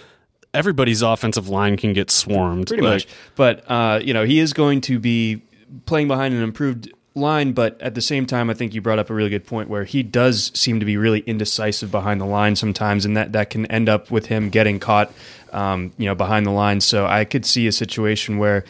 everybody's 0.53 1.01
offensive 1.01 1.49
line 1.49 1.77
can 1.77 1.93
get 1.93 2.11
swarmed. 2.11 2.67
pretty 2.67 2.83
Like, 2.83 2.93
much. 2.93 3.07
But 3.35 3.69
uh, 3.69 3.99
you 4.03 4.13
know, 4.13 4.25
he 4.25 4.39
is 4.39 4.53
going 4.53 4.81
to 4.81 4.99
be 4.99 5.41
playing 5.85 6.07
behind 6.07 6.33
an 6.33 6.43
improved 6.43 6.91
line. 7.15 7.53
But 7.53 7.81
at 7.81 7.95
the 7.95 8.01
same 8.01 8.25
time, 8.25 8.49
I 8.49 8.53
think 8.53 8.73
you 8.73 8.81
brought 8.81 8.99
up 8.99 9.09
a 9.09 9.13
really 9.13 9.29
good 9.29 9.45
point 9.45 9.69
where 9.69 9.83
he 9.83 10.03
does 10.03 10.51
seem 10.53 10.79
to 10.79 10.85
be 10.85 10.97
really 10.97 11.19
indecisive 11.21 11.91
behind 11.91 12.21
the 12.21 12.25
line 12.25 12.55
sometimes, 12.55 13.05
and 13.05 13.15
that 13.17 13.31
that 13.33 13.49
can 13.49 13.65
end 13.67 13.89
up 13.89 14.11
with 14.11 14.27
him 14.27 14.49
getting 14.49 14.79
caught, 14.79 15.11
um, 15.51 15.91
you 15.97 16.05
know, 16.05 16.15
behind 16.15 16.45
the 16.45 16.51
line. 16.51 16.81
So 16.81 17.05
I 17.05 17.25
could 17.25 17.45
see 17.45 17.67
a 17.67 17.71
situation 17.71 18.37
where. 18.37 18.65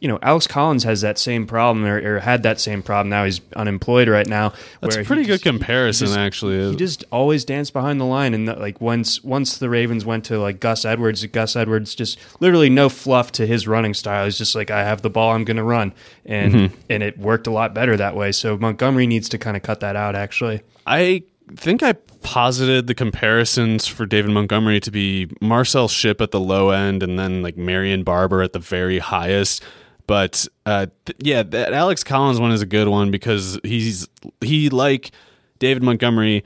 You 0.00 0.08
know, 0.08 0.18
Alex 0.22 0.46
Collins 0.46 0.82
has 0.84 1.02
that 1.02 1.18
same 1.18 1.46
problem, 1.46 1.84
or, 1.84 2.16
or 2.16 2.18
had 2.20 2.42
that 2.44 2.58
same 2.58 2.82
problem. 2.82 3.10
Now 3.10 3.24
he's 3.26 3.40
unemployed 3.54 4.08
right 4.08 4.26
now. 4.26 4.54
That's 4.80 4.96
a 4.96 5.04
pretty 5.04 5.22
good 5.24 5.34
just- 5.34 5.44
he 5.44 5.50
comparison, 5.50 6.06
just- 6.06 6.18
actually. 6.18 6.70
He 6.70 6.76
just 6.76 7.04
always 7.12 7.44
danced 7.44 7.72
behind 7.74 8.00
the 8.00 8.06
line, 8.06 8.32
and 8.32 8.46
like 8.46 8.80
once 8.80 9.22
once 9.22 9.58
the 9.58 9.68
Ravens 9.68 10.06
went 10.06 10.24
to 10.24 10.38
like 10.38 10.58
Gus 10.58 10.84
Edwards, 10.86 11.24
Gus 11.26 11.54
Edwards 11.54 11.94
just 11.94 12.18
literally 12.40 12.70
no 12.70 12.88
fluff 12.88 13.30
to 13.32 13.46
his 13.46 13.68
running 13.68 13.92
style. 13.92 14.24
He's 14.24 14.38
just 14.38 14.54
like 14.54 14.70
I 14.70 14.84
have 14.84 15.02
the 15.02 15.10
ball, 15.10 15.34
I'm 15.34 15.44
going 15.44 15.58
to 15.58 15.62
run, 15.64 15.92
and 16.24 16.54
Mm-hmm. 16.54 16.74
and 16.88 17.02
it 17.02 17.18
worked 17.18 17.46
a 17.46 17.50
lot 17.50 17.74
better 17.74 17.96
that 17.98 18.16
way. 18.16 18.32
So 18.32 18.56
Montgomery 18.56 19.06
needs 19.06 19.28
to 19.28 19.38
kind 19.38 19.56
of 19.56 19.62
cut 19.62 19.80
that 19.80 19.96
out. 19.96 20.14
Actually, 20.16 20.62
I 20.86 21.24
think 21.56 21.82
I 21.82 21.92
posited 22.22 22.86
the 22.86 22.94
comparisons 22.94 23.86
for 23.86 24.06
David 24.06 24.30
Montgomery 24.30 24.80
to 24.80 24.90
be 24.90 25.28
Marcel 25.40 25.88
Shipp 25.88 26.20
at 26.20 26.30
the 26.30 26.40
low 26.40 26.70
end 26.70 27.02
and 27.02 27.18
then 27.18 27.42
like 27.42 27.56
Marion 27.56 28.02
Barber 28.02 28.40
at 28.42 28.52
the 28.52 28.58
very 28.58 28.98
highest. 28.98 29.62
But 30.10 30.48
uh, 30.66 30.86
th- 31.04 31.18
yeah, 31.20 31.44
that 31.44 31.72
Alex 31.72 32.02
Collins 32.02 32.40
one 32.40 32.50
is 32.50 32.62
a 32.62 32.66
good 32.66 32.88
one 32.88 33.12
because 33.12 33.60
he's 33.62 34.08
he 34.40 34.68
like 34.68 35.12
David 35.60 35.84
Montgomery 35.84 36.42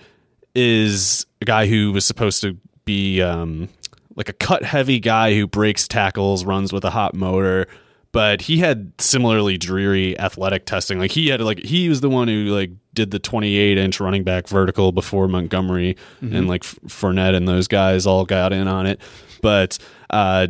is 0.55 1.25
a 1.41 1.47
guy 1.47 1.67
who 1.67 1.91
was 1.91 2.05
supposed 2.05 2.43
to 2.43 2.59
be 2.85 3.23
um, 3.23 3.71
like 4.17 4.29
a 4.29 4.35
cut 4.35 4.65
heavy 4.65 5.01
guy 5.01 5.35
who 5.35 5.47
breaks 5.47 5.89
tackles, 5.89 6.45
runs 6.45 6.75
with 6.75 6.85
a 6.85 6.91
hot 6.91 7.15
motor. 7.15 7.67
But 8.13 8.43
he 8.43 8.59
had 8.59 8.93
similarly 8.99 9.57
dreary 9.57 10.21
athletic 10.21 10.67
testing. 10.67 10.99
Like 10.99 11.13
he 11.13 11.29
had 11.29 11.41
like 11.41 11.61
he 11.65 11.89
was 11.89 12.03
the 12.03 12.11
one 12.11 12.29
who 12.29 12.55
like 12.55 12.71
did 12.93 13.13
the 13.13 13.19
28 13.19 13.79
inch 13.79 13.99
running 13.99 14.25
back 14.25 14.47
vertical 14.47 14.93
before 14.93 15.27
Montgomery 15.27 15.97
and 16.21 16.49
like 16.49 16.65
Fournette 16.65 17.35
and 17.35 17.49
those 17.49 17.67
guys 17.67 18.07
all 18.07 18.27
got 18.27 18.53
in 18.53 18.69
on 18.69 18.85
it. 18.85 19.01
But 19.41 19.79
uh, 20.11 20.49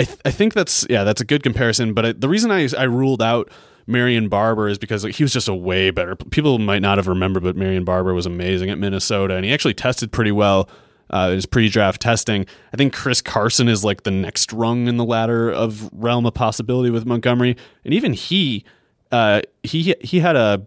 I 0.00 0.04
th- 0.04 0.18
I 0.24 0.30
think 0.30 0.54
that's 0.54 0.86
yeah 0.88 1.04
that's 1.04 1.20
a 1.20 1.26
good 1.26 1.42
comparison. 1.42 1.92
But 1.92 2.06
I, 2.06 2.12
the 2.12 2.28
reason 2.28 2.50
I 2.50 2.66
I 2.76 2.84
ruled 2.84 3.20
out 3.20 3.50
Marion 3.86 4.30
Barber 4.30 4.68
is 4.68 4.78
because 4.78 5.04
like, 5.04 5.14
he 5.14 5.22
was 5.22 5.32
just 5.32 5.46
a 5.46 5.54
way 5.54 5.90
better. 5.90 6.16
People 6.16 6.58
might 6.58 6.80
not 6.80 6.96
have 6.96 7.06
remembered, 7.06 7.42
but 7.42 7.54
Marion 7.54 7.84
Barber 7.84 8.14
was 8.14 8.24
amazing 8.24 8.70
at 8.70 8.78
Minnesota, 8.78 9.34
and 9.34 9.44
he 9.44 9.52
actually 9.52 9.74
tested 9.74 10.10
pretty 10.10 10.32
well. 10.32 10.68
Uh, 11.10 11.30
his 11.30 11.44
pre-draft 11.44 12.00
testing. 12.00 12.46
I 12.72 12.76
think 12.76 12.92
Chris 12.92 13.20
Carson 13.20 13.66
is 13.66 13.82
like 13.82 14.04
the 14.04 14.12
next 14.12 14.52
rung 14.52 14.86
in 14.86 14.96
the 14.96 15.04
ladder 15.04 15.50
of 15.50 15.90
realm 15.92 16.24
of 16.24 16.34
possibility 16.34 16.88
with 16.88 17.04
Montgomery, 17.04 17.56
and 17.84 17.92
even 17.92 18.12
he, 18.12 18.64
uh, 19.10 19.40
he 19.64 19.96
he 20.00 20.20
had 20.20 20.36
a 20.36 20.64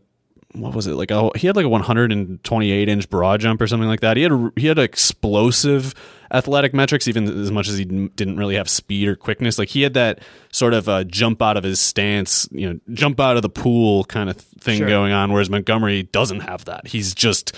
what 0.53 0.73
was 0.75 0.87
it 0.87 0.93
like? 0.93 1.11
Oh, 1.11 1.31
he 1.35 1.47
had 1.47 1.55
like 1.55 1.65
a 1.65 1.69
128 1.69 2.89
inch 2.89 3.09
broad 3.09 3.39
jump 3.41 3.61
or 3.61 3.67
something 3.67 3.87
like 3.89 4.01
that. 4.01 4.17
He 4.17 4.23
had 4.23 4.31
he 4.55 4.67
had 4.67 4.77
explosive 4.79 5.93
athletic 6.31 6.73
metrics, 6.73 7.07
even 7.07 7.27
as 7.41 7.51
much 7.51 7.67
as 7.67 7.77
he 7.77 7.85
didn't 7.85 8.37
really 8.37 8.55
have 8.55 8.69
speed 8.69 9.07
or 9.07 9.15
quickness. 9.15 9.59
Like 9.59 9.69
he 9.69 9.81
had 9.83 9.93
that 9.93 10.19
sort 10.51 10.73
of 10.73 10.89
uh, 10.89 11.03
jump 11.03 11.41
out 11.41 11.57
of 11.57 11.63
his 11.63 11.79
stance, 11.79 12.47
you 12.51 12.71
know, 12.71 12.79
jump 12.93 13.19
out 13.19 13.35
of 13.35 13.41
the 13.41 13.49
pool 13.49 14.03
kind 14.05 14.29
of 14.29 14.37
thing 14.37 14.79
Sure. 14.79 14.87
going 14.87 15.11
on. 15.11 15.31
Whereas 15.31 15.49
Montgomery 15.49 16.03
doesn't 16.03 16.41
have 16.41 16.65
that. 16.65 16.87
He's 16.87 17.13
just 17.13 17.55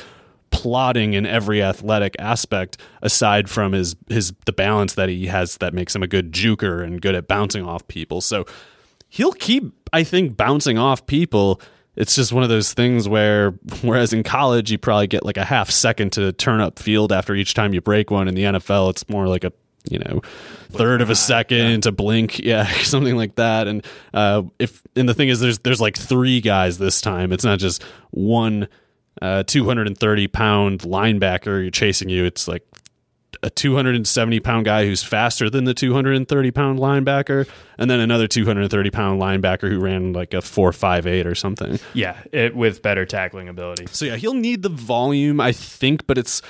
plotting 0.52 1.14
in 1.14 1.26
every 1.26 1.62
athletic 1.62 2.16
aspect 2.20 2.78
aside 3.02 3.50
from 3.50 3.74
his 3.74 3.96
his 4.10 4.34
the 4.46 4.54
balance 4.54 4.94
that 4.94 5.10
he 5.10 5.26
has 5.28 5.58
that 5.58 5.74
makes 5.74 5.94
him 5.96 6.02
a 6.04 6.08
good 6.08 6.32
juker 6.32 6.84
and 6.84 7.02
good 7.02 7.16
at 7.16 7.28
bouncing 7.28 7.64
off 7.66 7.86
people. 7.88 8.22
So 8.22 8.46
he'll 9.10 9.34
keep 9.34 9.74
I 9.92 10.04
think 10.04 10.38
bouncing 10.38 10.78
off 10.78 11.06
people. 11.06 11.62
It's 11.96 12.16
just 12.16 12.34
one 12.34 12.44
of 12.44 12.50
those 12.50 12.74
things 12.74 13.08
where 13.08 13.52
whereas 13.82 14.14
in 14.14 14.24
college 14.24 14.72
you 14.72 14.78
probably 14.78 15.08
get 15.08 15.26
like 15.26 15.38
a 15.38 15.46
half 15.46 15.70
second 15.70 16.12
to 16.14 16.32
turn 16.34 16.62
up 16.62 16.80
field 16.80 17.12
after 17.12 17.36
each 17.36 17.54
time 17.54 17.74
you 17.74 17.82
break 17.82 18.12
one. 18.12 18.28
In 18.28 18.36
the 18.36 18.44
NFL 18.44 18.90
it's 18.92 19.08
more 19.10 19.28
like 19.28 19.44
a 19.44 19.54
you 19.90 20.00
know 20.00 20.22
third 20.72 21.02
of 21.02 21.10
a 21.10 21.16
second 21.16 21.84
to 21.84 21.92
blink. 21.92 22.40
Yeah 22.44 22.66
something 22.82 23.16
like 23.16 23.36
that. 23.36 23.68
And 23.68 23.86
uh 24.14 24.44
if 24.60 24.82
and 24.96 25.08
the 25.08 25.14
thing 25.14 25.30
is 25.30 25.40
there's 25.40 25.60
there's 25.60 25.82
like 25.82 25.98
three 25.98 26.42
guys 26.42 26.78
this 26.78 27.02
time. 27.02 27.32
It's 27.32 27.44
not 27.46 27.60
just 27.60 27.84
one 28.12 28.68
uh 29.22 29.44
230 29.44 30.28
pound 30.28 30.82
linebacker 30.82 31.62
you're 31.62 31.72
chasing 31.72 32.10
you. 32.10 32.26
It's 32.26 32.48
like 32.48 32.64
a 33.44 33.50
270 33.50 34.40
pound 34.40 34.66
guy 34.66 34.86
who's 34.86 35.04
faster 35.04 35.50
than 35.50 35.66
the 35.66 35.74
230 35.74 36.52
pound 36.52 36.80
linebacker, 36.80 37.48
and 37.78 37.90
then 37.90 38.00
another 38.00 38.28
230 38.28 38.90
pound 38.90 39.22
linebacker 39.22 39.70
who 39.70 39.80
ran 39.80 40.14
like 40.14 40.34
a 40.34 40.42
458 40.42 41.28
or 41.28 41.36
something. 41.36 41.80
Yeah, 41.94 42.18
it, 42.32 42.56
with 42.56 42.82
better 42.82 43.06
tackling 43.06 43.50
ability. 43.50 43.88
So 43.92 44.06
yeah, 44.06 44.16
he'll 44.16 44.34
need 44.34 44.62
the 44.62 44.70
volume, 44.70 45.40
I 45.40 45.52
think, 45.52 46.08
but 46.08 46.18
it's 46.18 46.42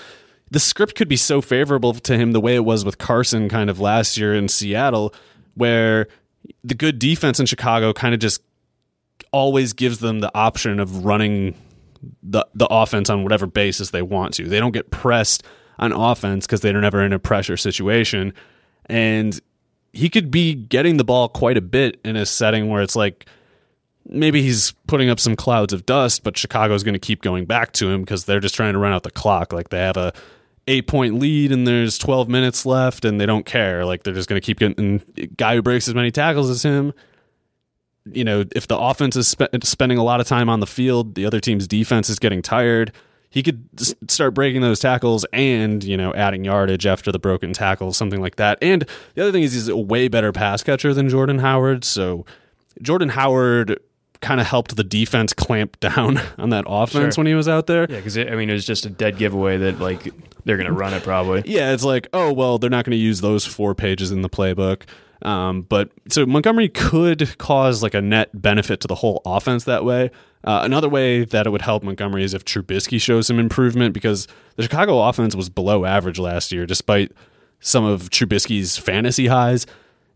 the 0.52 0.60
script 0.60 0.96
could 0.96 1.08
be 1.08 1.18
so 1.18 1.42
favorable 1.42 1.94
to 1.94 2.18
him 2.18 2.32
the 2.32 2.42
way 2.42 2.56
it 2.56 2.64
was 2.64 2.86
with 2.86 2.98
Carson 2.98 3.50
kind 3.50 3.70
of 3.70 3.80
last 3.80 4.18
year 4.18 4.36
in 4.36 4.48
Seattle, 4.48 5.14
where 5.56 6.08
the 6.64 6.76
good 6.76 7.00
defense 7.00 7.40
in 7.40 7.46
Chicago 7.46 7.94
kind 7.94 8.14
of 8.14 8.20
just 8.20 8.42
always 9.32 9.74
gives 9.74 10.00
them 10.00 10.20
the 10.20 10.32
option 10.36 10.80
of 10.80 11.06
running 11.06 11.56
the 12.22 12.46
the 12.54 12.68
offense 12.70 13.10
on 13.10 13.24
whatever 13.24 13.48
basis 13.48 13.90
they 13.90 14.02
want 14.02 14.34
to. 14.36 14.48
They 14.48 14.60
don't 14.60 14.72
get 14.72 14.92
pressed 14.92 15.44
on 15.80 15.92
offense 15.92 16.46
because 16.46 16.62
they're 16.62 16.80
never 16.80 17.04
in 17.04 17.14
a 17.14 17.20
pressure 17.20 17.58
situation. 17.58 18.34
And 18.88 19.40
he 19.94 20.10
could 20.10 20.30
be 20.30 20.54
getting 20.54 20.98
the 20.98 21.04
ball 21.04 21.30
quite 21.30 21.58
a 21.58 21.62
bit 21.62 22.00
in 22.04 22.16
a 22.16 22.26
setting 22.26 22.70
where 22.70 22.82
it's 22.82 22.96
like 22.96 23.26
maybe 24.08 24.42
he's 24.42 24.72
putting 24.88 25.10
up 25.10 25.20
some 25.20 25.36
clouds 25.36 25.74
of 25.74 25.86
dust, 25.86 26.24
but 26.24 26.38
Chicago's 26.38 26.84
going 26.84 26.94
to 26.94 27.00
keep 27.00 27.22
going 27.22 27.46
back 27.46 27.72
to 27.74 27.90
him 27.90 28.02
because 28.02 28.26
they're 28.26 28.40
just 28.40 28.56
trying 28.56 28.74
to 28.74 28.80
run 28.80 28.94
out 28.94 29.04
the 29.04 29.12
clock. 29.12 29.54
Like 29.54 29.70
they 29.70 29.80
have 29.80 29.98
a 29.98 30.14
eight 30.68 30.88
point 30.88 31.20
lead 31.20 31.52
and 31.52 31.68
there's 31.68 31.98
12 31.98 32.28
minutes 32.28 32.66
left 32.66 33.06
and 33.06 33.20
they 33.20 33.26
don't 33.26 33.46
care. 33.46 33.86
Like 33.86 34.04
they're 34.04 34.14
just 34.14 34.30
going 34.30 34.40
to 34.40 34.46
keep 34.46 34.60
getting 34.60 35.02
guy 35.38 35.56
who 35.56 35.62
breaks 35.62 35.88
as 35.88 35.96
many 35.96 36.12
tackles 36.12 36.50
as 36.50 36.64
him. 36.64 36.94
You 38.12 38.24
know, 38.24 38.44
if 38.56 38.68
the 38.68 38.78
offense 38.78 39.16
is 39.16 39.28
spe- 39.28 39.64
spending 39.64 39.98
a 39.98 40.04
lot 40.04 40.20
of 40.20 40.28
time 40.28 40.50
on 40.50 40.60
the 40.60 40.68
field, 40.68 41.16
the 41.16 41.26
other 41.26 41.40
team's 41.40 41.68
defense 41.68 42.10
is 42.10 42.20
getting 42.20 42.42
tired. 42.42 42.92
He 43.36 43.44
could 43.44 43.68
start 44.10 44.34
breaking 44.34 44.62
those 44.62 44.80
tackles 44.80 45.26
and, 45.34 45.84
you 45.84 45.98
know, 45.98 46.14
adding 46.16 46.46
yardage 46.46 46.86
after 46.88 47.12
the 47.12 47.20
broken 47.20 47.52
tackles, 47.52 47.98
something 47.98 48.22
like 48.22 48.38
that. 48.38 48.58
And 48.62 48.86
the 49.14 49.24
other 49.24 49.34
thing 49.34 49.44
is 49.44 49.52
he's 49.52 49.68
a 49.68 49.76
way 49.76 50.08
better 50.08 50.32
pass 50.32 50.64
catcher 50.64 50.94
than 50.94 51.10
Jordan 51.10 51.40
Howard. 51.40 51.84
So 51.84 52.26
Jordan 52.82 53.10
Howard 53.10 53.78
kind 54.22 54.40
of 54.40 54.48
helped 54.48 54.78
the 54.78 54.86
defense 54.86 55.34
clamp 55.34 55.78
down 55.82 56.18
on 56.38 56.52
that 56.52 56.64
offense 56.66 57.16
Sure. 57.16 57.22
when 57.22 57.28
he 57.28 57.34
was 57.34 57.50
out 57.50 57.68
there. 57.68 57.82
Yeah, 57.90 57.98
because 57.98 58.18
I 58.18 58.24
mean, 58.36 58.50
it 58.50 58.54
was 58.54 58.66
just 58.66 58.86
a 58.86 58.90
dead 58.90 59.18
giveaway 59.18 59.58
that 59.58 59.80
like 59.82 60.08
they're 60.46 60.56
gonna 60.58 60.72
run 60.72 60.94
it 60.94 61.04
probably. 61.04 61.44
Yeah, 61.46 61.74
it's 61.74 61.84
like, 61.84 62.08
oh 62.14 62.32
well, 62.32 62.58
they're 62.58 62.70
not 62.70 62.86
going 62.86 62.92
to 62.92 63.04
use 63.04 63.20
those 63.20 63.46
four 63.46 63.76
pages 63.76 64.12
in 64.14 64.22
the 64.22 64.30
playbook. 64.30 64.84
Um, 65.22 65.64
but 65.64 65.92
so 66.10 66.26
Montgomery 66.26 66.70
could 66.70 67.38
cause 67.38 67.82
like 67.82 67.94
a 67.94 68.02
net 68.02 68.30
benefit 68.40 68.82
to 68.82 68.88
the 68.88 68.96
whole 68.96 69.22
offense 69.26 69.64
that 69.64 69.86
way. 69.86 70.12
Uh, 70.44 70.62
another 70.64 70.88
way 70.88 71.26
that 71.26 71.48
it 71.48 71.50
would 71.50 71.64
help 71.64 71.84
Montgomery 71.84 72.24
is 72.24 72.34
if 72.34 72.46
Trubisky 72.46 73.02
shows 73.02 73.28
some 73.28 73.40
improvement 73.40 73.94
because 73.94 74.28
the 74.58 74.64
Chicago 74.64 75.02
offense 75.02 75.36
was 75.36 75.50
below 75.50 75.86
average 75.86 76.20
last 76.20 76.52
year, 76.52 76.66
despite 76.66 77.12
some 77.60 77.84
of 77.84 78.10
Trubisky's 78.10 78.78
fantasy 78.78 79.28
highs. 79.28 79.66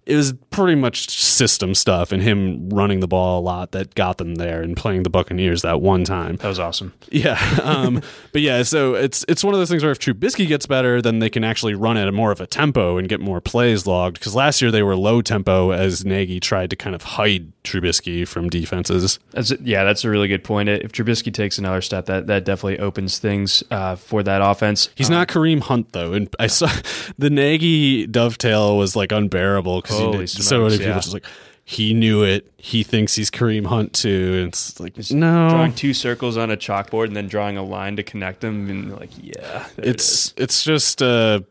It 0.06 0.16
was 0.16 0.34
pretty 0.50 0.76
much 0.76 1.10
system 1.10 1.76
stuff 1.76 2.12
and 2.12 2.22
him 2.22 2.70
running 2.70 3.00
the 3.00 3.08
ball 3.08 3.40
a 3.40 3.44
lot 3.44 3.72
that 3.72 3.96
got 3.96 4.18
them 4.18 4.36
there 4.36 4.62
and 4.62 4.76
playing 4.76 5.04
the 5.04 5.10
Buccaneers 5.10 5.62
that 5.62 5.82
one 5.82 6.04
time. 6.04 6.38
That 6.38 6.48
was 6.48 6.60
awesome. 6.60 6.94
Yeah, 7.12 7.40
um, 7.64 8.02
but 8.32 8.42
yeah, 8.42 8.64
so 8.64 8.96
it's 8.96 9.24
it's 9.28 9.44
one 9.44 9.54
of 9.54 9.60
those 9.60 9.70
things 9.70 9.84
where 9.84 9.92
if 9.92 10.00
Trubisky 10.00 10.48
gets 10.48 10.66
better, 10.66 11.02
then 11.02 11.20
they 11.20 11.30
can 11.30 11.44
actually 11.44 11.76
run 11.76 11.98
at 11.98 12.08
a 12.08 12.12
more 12.12 12.32
of 12.32 12.42
a 12.42 12.48
tempo 12.48 12.98
and 12.98 13.08
get 13.08 13.20
more 13.20 13.42
plays 13.42 13.86
logged. 13.86 14.20
Because 14.20 14.36
last 14.36 14.62
year 14.62 14.72
they 14.72 14.84
were 14.84 14.96
low 14.96 15.22
tempo 15.22 15.72
as 15.72 16.04
Nagy 16.06 16.40
tried 16.40 16.70
to 16.72 16.76
kind 16.76 16.96
of 16.96 17.04
hide 17.04 17.52
Trubisky 17.64 18.28
from 18.28 18.50
defenses. 18.50 19.20
That's 19.32 19.52
yeah, 19.62 19.84
that's 19.84 20.04
a 20.04 20.10
really 20.10 20.28
good 20.28 20.44
point. 20.44 20.70
If 20.70 20.92
Trubisky 20.92 21.34
takes 21.34 21.58
another 21.58 21.82
step, 21.82 22.06
that 22.08 22.28
that 22.28 22.46
definitely 22.46 22.80
opens 22.80 23.20
things 23.20 23.64
uh, 23.72 23.96
for 23.96 24.24
that 24.24 24.42
offense. 24.42 24.90
He's 24.96 25.10
not 25.10 25.28
Kareem 25.28 25.62
Hunt 25.62 25.92
though, 25.92 26.14
and 26.14 26.34
I 26.40 26.48
saw 26.48 26.70
the 27.18 27.30
Nagy 27.30 28.08
dovetail 28.08 28.78
was 28.78 28.96
like 28.96 29.12
unbearable 29.12 29.82
because 29.90 30.00
Holy 30.14 30.28
so 30.28 30.58
many 30.60 30.70
smokes, 30.70 30.78
people 30.78 30.88
yeah. 30.88 31.00
just 31.00 31.14
like 31.14 31.26
he 31.66 31.94
knew 31.94 32.24
it. 32.24 32.52
He 32.58 32.82
thinks 32.84 33.14
he's 33.16 33.30
Kareem 33.30 33.66
Hunt 33.66 33.94
too, 33.94 34.38
and 34.40 34.48
it's 34.48 34.80
like 34.80 34.98
no, 35.12 35.50
drawing 35.50 35.74
two 35.74 35.94
circles 35.94 36.36
on 36.38 36.50
a 36.52 36.58
chalkboard 36.58 37.06
and 37.08 37.16
then 37.16 37.28
drawing 37.28 37.58
a 37.58 37.64
line 37.64 37.96
to 37.98 38.04
connect 38.04 38.42
them, 38.42 38.70
and 38.70 38.98
like 38.98 39.12
yeah, 39.22 39.68
it 39.78 39.86
is. 39.86 39.86
it's 39.86 40.34
it's 40.38 40.64
just 40.64 41.02
uh 41.02 41.42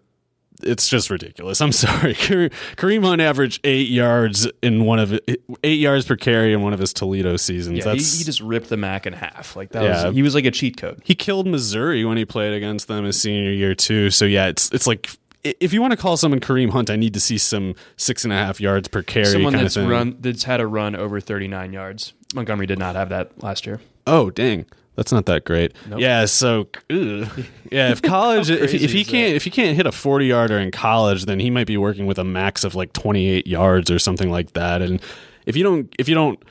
it's 0.60 0.88
just 0.88 1.08
ridiculous. 1.08 1.60
I'm 1.60 1.70
sorry. 1.86 2.14
Kareem 2.14 3.04
Hunt 3.04 3.20
averaged 3.20 3.60
eight 3.62 3.88
yards 3.88 4.48
in 4.60 4.84
one 4.84 4.98
of 4.98 5.16
eight 5.62 5.78
yards 5.78 6.04
per 6.04 6.16
carry 6.16 6.52
in 6.52 6.62
one 6.62 6.72
of 6.72 6.80
his 6.80 6.92
Toledo 6.92 7.36
seasons. 7.36 7.78
yeah. 7.78 7.92
He, 7.92 7.98
he 8.00 8.24
just 8.24 8.40
ripped 8.40 8.68
the 8.70 8.76
Mac 8.76 9.06
in 9.06 9.12
half. 9.12 9.54
Like 9.54 9.70
that 9.70 9.84
Yeah. 9.84 10.06
was 10.06 10.16
he 10.16 10.22
was 10.22 10.34
like 10.34 10.46
a 10.46 10.50
cheat 10.50 10.76
code. 10.76 11.00
he 11.04 11.14
killed 11.14 11.46
Missouri 11.46 12.04
when 12.04 12.16
he 12.16 12.24
played 12.24 12.54
against 12.54 12.88
them 12.88 13.04
his 13.04 13.20
senior 13.20 13.52
year 13.52 13.76
too. 13.76 14.10
So 14.10 14.24
yeah, 14.24 14.48
it's 14.48 14.68
it's 14.72 14.88
like 14.88 15.08
if 15.44 15.72
you 15.72 15.80
want 15.80 15.92
to 15.92 15.96
call 15.96 16.16
someone 16.16 16.40
Kareem 16.40 16.70
Hunt, 16.70 16.90
I 16.90 16.96
need 16.96 17.14
to 17.14 17.20
see 17.20 17.38
some 17.38 17.74
six 17.96 18.24
and 18.24 18.32
a 18.32 18.36
half 18.36 18.60
yards 18.60 18.88
per 18.88 19.02
carry 19.02 19.26
Someone 19.26 19.52
kind 19.52 19.64
that's 19.64 19.76
run 19.76 20.16
that's 20.20 20.44
had 20.44 20.60
a 20.60 20.66
run 20.66 20.96
over 20.96 21.20
39 21.20 21.72
yards. 21.72 22.12
Montgomery 22.34 22.66
did 22.66 22.78
not 22.78 22.96
have 22.96 23.08
that 23.10 23.42
last 23.42 23.66
year. 23.66 23.80
Oh 24.06 24.30
dang, 24.30 24.66
that's 24.96 25.12
not 25.12 25.26
that 25.26 25.44
great. 25.44 25.74
Yeah, 25.96 26.24
so 26.24 26.68
ugh. 26.90 27.28
yeah, 27.70 27.90
if 27.90 28.02
college, 28.02 28.50
if, 28.50 28.74
if 28.74 28.92
he 28.92 29.04
can't 29.04 29.34
if 29.34 29.44
he 29.44 29.50
can't 29.50 29.76
hit 29.76 29.86
a 29.86 29.92
forty 29.92 30.26
yarder 30.26 30.58
in 30.58 30.70
college, 30.70 31.26
then 31.26 31.40
he 31.40 31.50
might 31.50 31.66
be 31.66 31.76
working 31.76 32.06
with 32.06 32.18
a 32.18 32.24
max 32.24 32.64
of 32.64 32.74
like 32.74 32.92
twenty 32.92 33.28
eight 33.28 33.46
yards 33.46 33.90
or 33.90 33.98
something 33.98 34.30
like 34.30 34.52
that. 34.54 34.82
And 34.82 35.00
if 35.46 35.56
you 35.56 35.62
don't 35.62 35.94
if 35.98 36.08
you 36.08 36.14
don't 36.14 36.42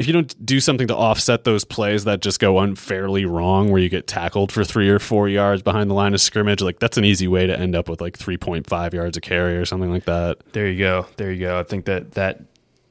if 0.00 0.06
you 0.06 0.14
don't 0.14 0.46
do 0.46 0.60
something 0.60 0.88
to 0.88 0.96
offset 0.96 1.44
those 1.44 1.62
plays 1.62 2.04
that 2.04 2.20
just 2.20 2.40
go 2.40 2.58
unfairly 2.58 3.26
wrong, 3.26 3.70
where 3.70 3.82
you 3.82 3.90
get 3.90 4.06
tackled 4.06 4.50
for 4.50 4.64
three 4.64 4.88
or 4.88 4.98
four 4.98 5.28
yards 5.28 5.60
behind 5.60 5.90
the 5.90 5.94
line 5.94 6.14
of 6.14 6.22
scrimmage, 6.22 6.62
like 6.62 6.78
that's 6.78 6.96
an 6.96 7.04
easy 7.04 7.28
way 7.28 7.46
to 7.46 7.56
end 7.56 7.76
up 7.76 7.86
with 7.86 8.00
like 8.00 8.16
three 8.16 8.38
point 8.38 8.66
five 8.66 8.94
yards 8.94 9.18
a 9.18 9.20
carry 9.20 9.58
or 9.58 9.66
something 9.66 9.92
like 9.92 10.06
that. 10.06 10.38
There 10.54 10.66
you 10.66 10.78
go. 10.78 11.06
There 11.16 11.30
you 11.30 11.40
go. 11.40 11.60
I 11.60 11.64
think 11.64 11.84
that 11.84 12.12
that 12.12 12.40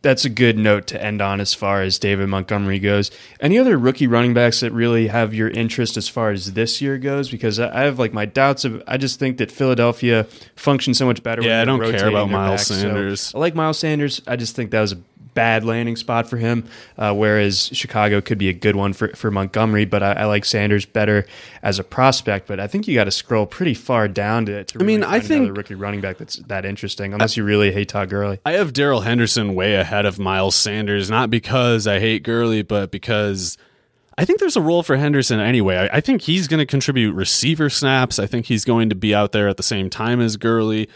that's 0.03 0.23
a 0.23 0.29
good 0.29 0.59
note 0.59 0.85
to 0.87 1.03
end 1.03 1.19
on 1.19 1.41
as 1.41 1.55
far 1.55 1.81
as 1.81 1.97
David 1.97 2.29
Montgomery 2.29 2.77
goes. 2.77 3.09
Any 3.39 3.57
other 3.57 3.75
rookie 3.75 4.05
running 4.05 4.35
backs 4.35 4.59
that 4.59 4.71
really 4.71 5.07
have 5.07 5.33
your 5.33 5.49
interest 5.49 5.97
as 5.97 6.07
far 6.07 6.29
as 6.29 6.53
this 6.53 6.79
year 6.79 6.99
goes? 6.99 7.31
Because 7.31 7.59
I 7.59 7.85
have 7.85 7.97
like 7.97 8.13
my 8.13 8.25
doubts 8.25 8.65
of. 8.65 8.83
I 8.85 8.97
just 8.97 9.17
think 9.17 9.39
that 9.39 9.51
Philadelphia 9.51 10.27
functions 10.55 10.99
so 10.99 11.07
much 11.07 11.23
better. 11.23 11.41
Yeah, 11.41 11.61
when 11.61 11.61
I 11.61 11.65
don't 11.65 11.91
care 11.97 12.07
about 12.07 12.29
Miles 12.29 12.59
backs. 12.61 12.67
So 12.67 12.75
Sanders. 12.75 13.33
I 13.33 13.39
like 13.39 13.55
Miles 13.55 13.79
Sanders. 13.79 14.21
I 14.27 14.35
just 14.35 14.55
think 14.55 14.69
that 14.69 14.81
was 14.81 14.91
a 14.91 15.01
bad 15.39 15.63
landing 15.63 15.95
spot 15.95 16.29
for 16.29 16.35
him. 16.35 16.65
Uh, 16.97 17.13
whereas 17.13 17.69
Chicago 17.71 18.19
could 18.19 18.37
be 18.37 18.49
a 18.49 18.53
good 18.53 18.75
one 18.75 18.91
for, 18.91 19.07
for 19.15 19.31
Montgomery, 19.31 19.85
but 19.85 20.03
I, 20.03 20.11
I 20.11 20.25
like 20.25 20.43
Sanders 20.43 20.85
better 20.85 21.25
as 21.63 21.79
a 21.79 21.83
prospect. 21.83 22.45
But 22.45 22.59
I 22.59 22.67
think 22.67 22.87
you 22.89 22.95
got 22.95 23.05
to 23.05 23.11
scroll 23.11 23.45
pretty 23.45 23.73
far 23.73 24.09
down 24.09 24.45
to. 24.47 24.65
to 24.65 24.79
I 24.79 24.83
mean, 24.83 24.99
really 25.01 25.13
I 25.15 25.19
think- 25.21 25.43
another 25.43 25.53
rookie 25.53 25.75
running 25.75 26.01
back 26.01 26.17
that's 26.17 26.35
that 26.47 26.65
interesting, 26.65 27.13
unless 27.13 27.37
you 27.37 27.45
really 27.45 27.71
hate 27.71 27.87
Todd 27.87 28.09
Gurley. 28.09 28.39
I 28.45 28.53
have 28.53 28.73
Darrell 28.73 29.01
Henderson 29.01 29.55
way 29.55 29.75
ahead 29.75 30.05
of 30.05 30.19
Miles 30.19 30.55
Sanders, 30.55 31.09
not 31.09 31.29
because 31.29 31.87
I 31.87 31.99
hate 31.99 32.23
Gurley, 32.23 32.61
but 32.61 32.91
because 32.91 33.57
I 34.17 34.25
think 34.25 34.39
there's 34.41 34.57
a 34.57 34.61
role 34.61 34.83
for 34.83 34.97
Henderson 34.97 35.39
anyway. 35.39 35.77
I, 35.77 35.97
I 35.97 36.01
think 36.01 36.21
he's 36.21 36.49
going 36.49 36.57
to 36.59 36.65
contribute 36.65 37.13
receiver 37.13 37.69
snaps. 37.69 38.19
I 38.19 38.25
think 38.27 38.47
he's 38.47 38.65
going 38.65 38.89
to 38.89 38.95
be 38.95 39.15
out 39.15 39.31
there 39.31 39.47
at 39.47 39.55
the 39.55 39.63
same 39.63 39.89
time 39.89 40.19
as 40.19 40.35
Gurley. 40.35 40.89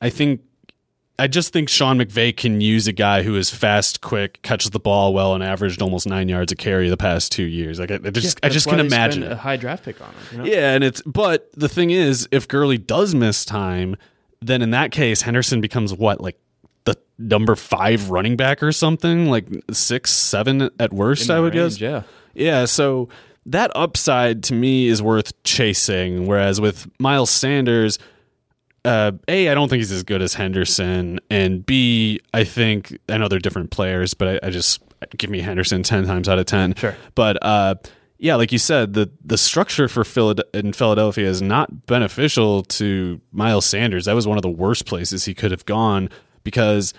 I 0.00 0.10
think. 0.10 0.42
I 1.18 1.26
just 1.26 1.52
think 1.52 1.68
Sean 1.68 1.98
McVay 1.98 2.36
can 2.36 2.60
use 2.60 2.86
a 2.86 2.92
guy 2.92 3.22
who 3.22 3.34
is 3.34 3.50
fast, 3.50 4.00
quick, 4.00 4.40
catches 4.42 4.70
the 4.70 4.78
ball 4.78 5.12
well, 5.12 5.34
and 5.34 5.42
averaged 5.42 5.82
almost 5.82 6.06
nine 6.06 6.28
yards 6.28 6.52
a 6.52 6.56
carry 6.56 6.88
the 6.88 6.96
past 6.96 7.32
two 7.32 7.42
years. 7.42 7.80
Like 7.80 7.90
I, 7.90 7.94
I 7.96 8.10
just, 8.10 8.38
I 8.44 8.48
just 8.48 8.68
can 8.68 8.78
imagine 8.78 9.24
a 9.24 9.34
high 9.34 9.56
draft 9.56 9.84
pick 9.84 10.00
on 10.00 10.08
him. 10.08 10.16
You 10.30 10.38
know? 10.38 10.44
Yeah, 10.44 10.74
and 10.74 10.84
it's 10.84 11.02
but 11.02 11.50
the 11.54 11.68
thing 11.68 11.90
is, 11.90 12.28
if 12.30 12.46
Gurley 12.46 12.78
does 12.78 13.14
miss 13.16 13.44
time, 13.44 13.96
then 14.40 14.62
in 14.62 14.70
that 14.70 14.92
case, 14.92 15.22
Henderson 15.22 15.60
becomes 15.60 15.92
what 15.92 16.20
like 16.20 16.38
the 16.84 16.96
number 17.18 17.56
five 17.56 18.10
running 18.10 18.36
back 18.36 18.62
or 18.62 18.70
something, 18.70 19.26
like 19.26 19.48
six, 19.72 20.12
seven 20.12 20.70
at 20.78 20.92
worst. 20.92 21.30
I 21.30 21.40
would 21.40 21.54
range, 21.54 21.78
guess. 21.78 21.80
yeah. 21.80 22.02
yeah. 22.34 22.64
So 22.64 23.08
that 23.46 23.72
upside 23.74 24.44
to 24.44 24.54
me 24.54 24.86
is 24.86 25.02
worth 25.02 25.42
chasing. 25.42 26.26
Whereas 26.26 26.60
with 26.60 26.88
Miles 27.00 27.30
Sanders, 27.30 27.98
uh, 28.84 29.12
a 29.26 29.48
I 29.48 29.54
don't 29.54 29.68
think 29.68 29.80
he's 29.80 29.92
as 29.92 30.02
good 30.02 30.22
as 30.22 30.34
Henderson, 30.34 31.20
and 31.30 31.64
B 31.64 32.20
I 32.32 32.44
think 32.44 32.98
I 33.08 33.18
know 33.18 33.28
they're 33.28 33.38
different 33.38 33.70
players, 33.70 34.14
but 34.14 34.42
I, 34.42 34.46
I 34.48 34.50
just 34.50 34.82
give 35.16 35.30
me 35.30 35.40
Henderson 35.40 35.82
ten 35.82 36.06
times 36.06 36.28
out 36.28 36.38
of 36.38 36.46
ten. 36.46 36.74
Sure. 36.74 36.96
But 37.14 37.42
uh, 37.42 37.74
yeah, 38.18 38.34
like 38.36 38.52
you 38.52 38.58
said, 38.58 38.94
the 38.94 39.10
the 39.24 39.38
structure 39.38 39.88
for 39.88 40.02
Philad- 40.04 40.42
in 40.54 40.72
Philadelphia 40.72 41.28
is 41.28 41.42
not 41.42 41.86
beneficial 41.86 42.62
to 42.64 43.20
Miles 43.32 43.66
Sanders. 43.66 44.06
That 44.06 44.14
was 44.14 44.26
one 44.26 44.38
of 44.38 44.42
the 44.42 44.50
worst 44.50 44.86
places 44.86 45.24
he 45.24 45.34
could 45.34 45.50
have 45.50 45.64
gone 45.66 46.08
because 46.44 46.94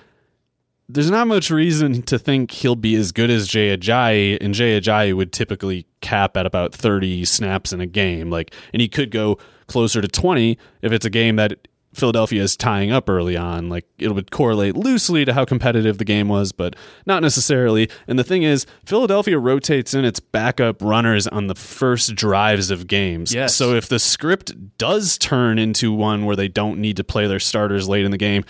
there's 0.87 1.11
not 1.11 1.27
much 1.27 1.51
reason 1.51 2.01
to 2.01 2.17
think 2.17 2.49
he'll 2.49 2.75
be 2.75 2.95
as 2.95 3.11
good 3.11 3.29
as 3.29 3.47
Jay 3.47 3.77
Ajayi, 3.77 4.37
and 4.41 4.55
Jay 4.55 4.79
Ajayi 4.79 5.13
would 5.15 5.31
typically 5.31 5.85
cap 6.01 6.35
at 6.35 6.47
about 6.47 6.73
30 6.73 7.25
snaps 7.25 7.71
in 7.71 7.79
a 7.79 7.85
game. 7.85 8.31
Like, 8.31 8.55
and 8.73 8.81
he 8.81 8.87
could 8.87 9.11
go 9.11 9.37
closer 9.69 10.01
to 10.01 10.07
20 10.07 10.57
if 10.81 10.91
it's 10.91 11.05
a 11.05 11.09
game 11.09 11.37
that 11.37 11.67
Philadelphia 11.93 12.43
is 12.43 12.55
tying 12.55 12.91
up 12.91 13.09
early 13.09 13.35
on. 13.35 13.69
Like, 13.69 13.85
it 13.97 14.13
would 14.13 14.31
correlate 14.31 14.75
loosely 14.75 15.25
to 15.25 15.33
how 15.33 15.45
competitive 15.45 15.97
the 15.97 16.05
game 16.05 16.27
was, 16.27 16.51
but 16.51 16.75
not 17.05 17.21
necessarily. 17.21 17.89
And 18.07 18.19
the 18.19 18.23
thing 18.23 18.43
is, 18.43 18.65
Philadelphia 18.85 19.39
rotates 19.39 19.93
in 19.93 20.05
its 20.05 20.19
backup 20.19 20.81
runners 20.81 21.27
on 21.27 21.47
the 21.47 21.55
first 21.55 22.15
drives 22.15 22.69
of 22.69 22.87
games. 22.87 23.33
Yes. 23.33 23.55
So 23.55 23.73
if 23.73 23.87
the 23.89 23.99
script 23.99 24.77
does 24.77 25.17
turn 25.17 25.57
into 25.57 25.91
one 25.91 26.25
where 26.25 26.35
they 26.35 26.47
don't 26.47 26.79
need 26.79 26.97
to 26.97 27.03
play 27.03 27.27
their 27.27 27.39
starters 27.39 27.89
late 27.89 28.05
in 28.05 28.11
the 28.11 28.17
game, 28.17 28.43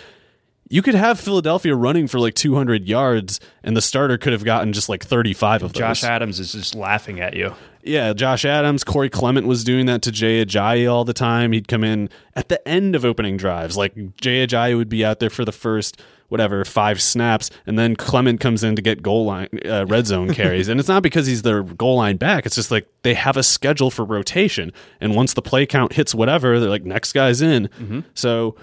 you 0.70 0.82
could 0.82 0.96
have 0.96 1.20
Philadelphia 1.20 1.76
running 1.76 2.08
for 2.08 2.20
like 2.20 2.36
200 2.36 2.88
yards, 2.88 3.40
and 3.64 3.76
the 3.76 3.82
starter 3.82 4.18
could 4.18 4.34
have 4.34 4.44
gotten 4.44 4.72
just 4.72 4.88
like 4.88 5.04
35 5.04 5.64
of 5.64 5.74
those. 5.74 5.80
Josh. 5.80 6.04
Adams 6.04 6.40
is 6.40 6.52
just 6.54 6.76
laughing 6.76 7.20
at 7.20 7.36
you. 7.36 7.54
Yeah, 7.82 8.14
Josh 8.14 8.46
Adams, 8.46 8.84
Corey 8.84 9.10
Clement 9.10 9.48
was 9.48 9.64
doing 9.64 9.86
that 9.88 10.02
to 10.04 10.12
Jay 10.12 10.46
Ajayi 10.46 10.92
all 10.92 11.06
the 11.06 11.14
time. 11.14 11.54
He'd 11.54 11.68
come 11.68 11.84
in 11.84 12.10
at 12.36 12.50
the 12.50 12.66
end 12.68 12.96
of 12.96 13.04
opening 13.06 13.38
drives. 13.38 13.78
Like 13.78 13.94
Jay 14.18 14.46
Ajayi 14.46 14.78
would 14.78 14.90
be 14.90 15.04
out 15.04 15.20
there 15.20 15.30
for 15.30 15.44
the 15.46 15.52
first 15.52 16.00
whatever 16.28 16.64
five 16.64 17.02
snaps, 17.02 17.50
and 17.66 17.80
then 17.80 17.96
Clement 17.96 18.40
comes 18.40 18.64
in 18.64 18.76
to 18.76 18.82
get 18.84 19.02
goal 19.02 19.26
line 19.26 19.48
uh, 19.66 19.86
red 19.88 20.06
zone 20.06 20.32
carries. 20.34 20.68
and 20.68 20.80
it's 20.80 20.90
not 20.90 21.02
because 21.02 21.26
he's 21.26 21.42
their 21.42 21.64
goal 21.64 21.96
line 21.96 22.18
back. 22.18 22.46
It's 22.46 22.56
just 22.56 22.70
like 22.70 22.88
they 23.02 23.16
have 23.16 23.38
a 23.38 23.42
schedule 23.44 23.90
for 23.90 24.06
rotation, 24.06 24.72
and 25.02 25.16
once 25.16 25.34
the 25.34 25.42
play 25.42 25.66
count 25.66 25.94
hits 25.94 26.14
whatever, 26.14 26.60
they're 26.60 26.70
like 26.70 26.86
next 26.86 27.14
guy's 27.14 27.42
in. 27.42 28.04
So 28.14 28.56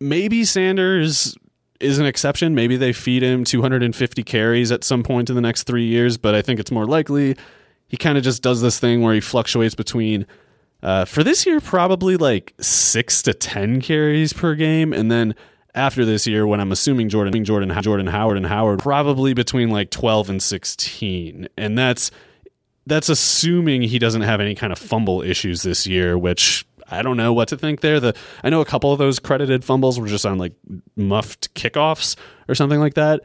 maybe 0.00 0.44
Sanders 0.44 1.36
is 1.80 1.98
an 1.98 2.06
exception. 2.06 2.54
Maybe 2.54 2.76
they 2.76 2.92
feed 2.92 3.22
him 3.22 3.44
250 3.44 4.22
carries 4.24 4.72
at 4.72 4.84
some 4.84 5.02
point 5.02 5.30
in 5.30 5.36
the 5.36 5.42
next 5.42 5.64
three 5.64 5.86
years, 5.86 6.16
but 6.16 6.34
I 6.34 6.42
think 6.42 6.60
it's 6.60 6.70
more 6.70 6.86
likely 6.86 7.36
he 7.88 7.96
kind 7.96 8.18
of 8.18 8.24
just 8.24 8.42
does 8.42 8.60
this 8.60 8.78
thing 8.78 9.02
where 9.02 9.14
he 9.14 9.20
fluctuates 9.20 9.74
between. 9.74 10.26
Uh, 10.82 11.04
for 11.04 11.24
this 11.24 11.44
year, 11.44 11.60
probably 11.60 12.16
like 12.16 12.54
six 12.60 13.22
to 13.22 13.34
ten 13.34 13.80
carries 13.80 14.32
per 14.32 14.54
game, 14.54 14.92
and 14.92 15.10
then 15.10 15.34
after 15.74 16.04
this 16.04 16.26
year, 16.26 16.46
when 16.46 16.60
I'm 16.60 16.70
assuming 16.70 17.08
Jordan, 17.08 17.44
Jordan, 17.44 17.82
Jordan 17.82 18.06
Howard, 18.06 18.36
and 18.36 18.46
Howard, 18.46 18.78
probably 18.78 19.34
between 19.34 19.70
like 19.70 19.90
twelve 19.90 20.30
and 20.30 20.40
sixteen, 20.40 21.48
and 21.56 21.76
that's 21.76 22.12
that's 22.86 23.08
assuming 23.08 23.82
he 23.82 23.98
doesn't 23.98 24.22
have 24.22 24.40
any 24.40 24.54
kind 24.54 24.72
of 24.72 24.78
fumble 24.78 25.20
issues 25.20 25.62
this 25.62 25.86
year, 25.86 26.16
which 26.16 26.64
I 26.90 27.02
don't 27.02 27.16
know 27.16 27.32
what 27.32 27.48
to 27.48 27.56
think 27.56 27.80
there. 27.80 28.00
The 28.00 28.14
I 28.42 28.50
know 28.50 28.60
a 28.60 28.64
couple 28.64 28.92
of 28.92 28.98
those 28.98 29.18
credited 29.18 29.64
fumbles 29.64 29.98
were 30.00 30.06
just 30.08 30.24
on 30.26 30.38
like 30.38 30.54
muffed 30.96 31.52
kickoffs 31.54 32.16
or 32.48 32.54
something 32.54 32.80
like 32.80 32.94
that. 32.94 33.20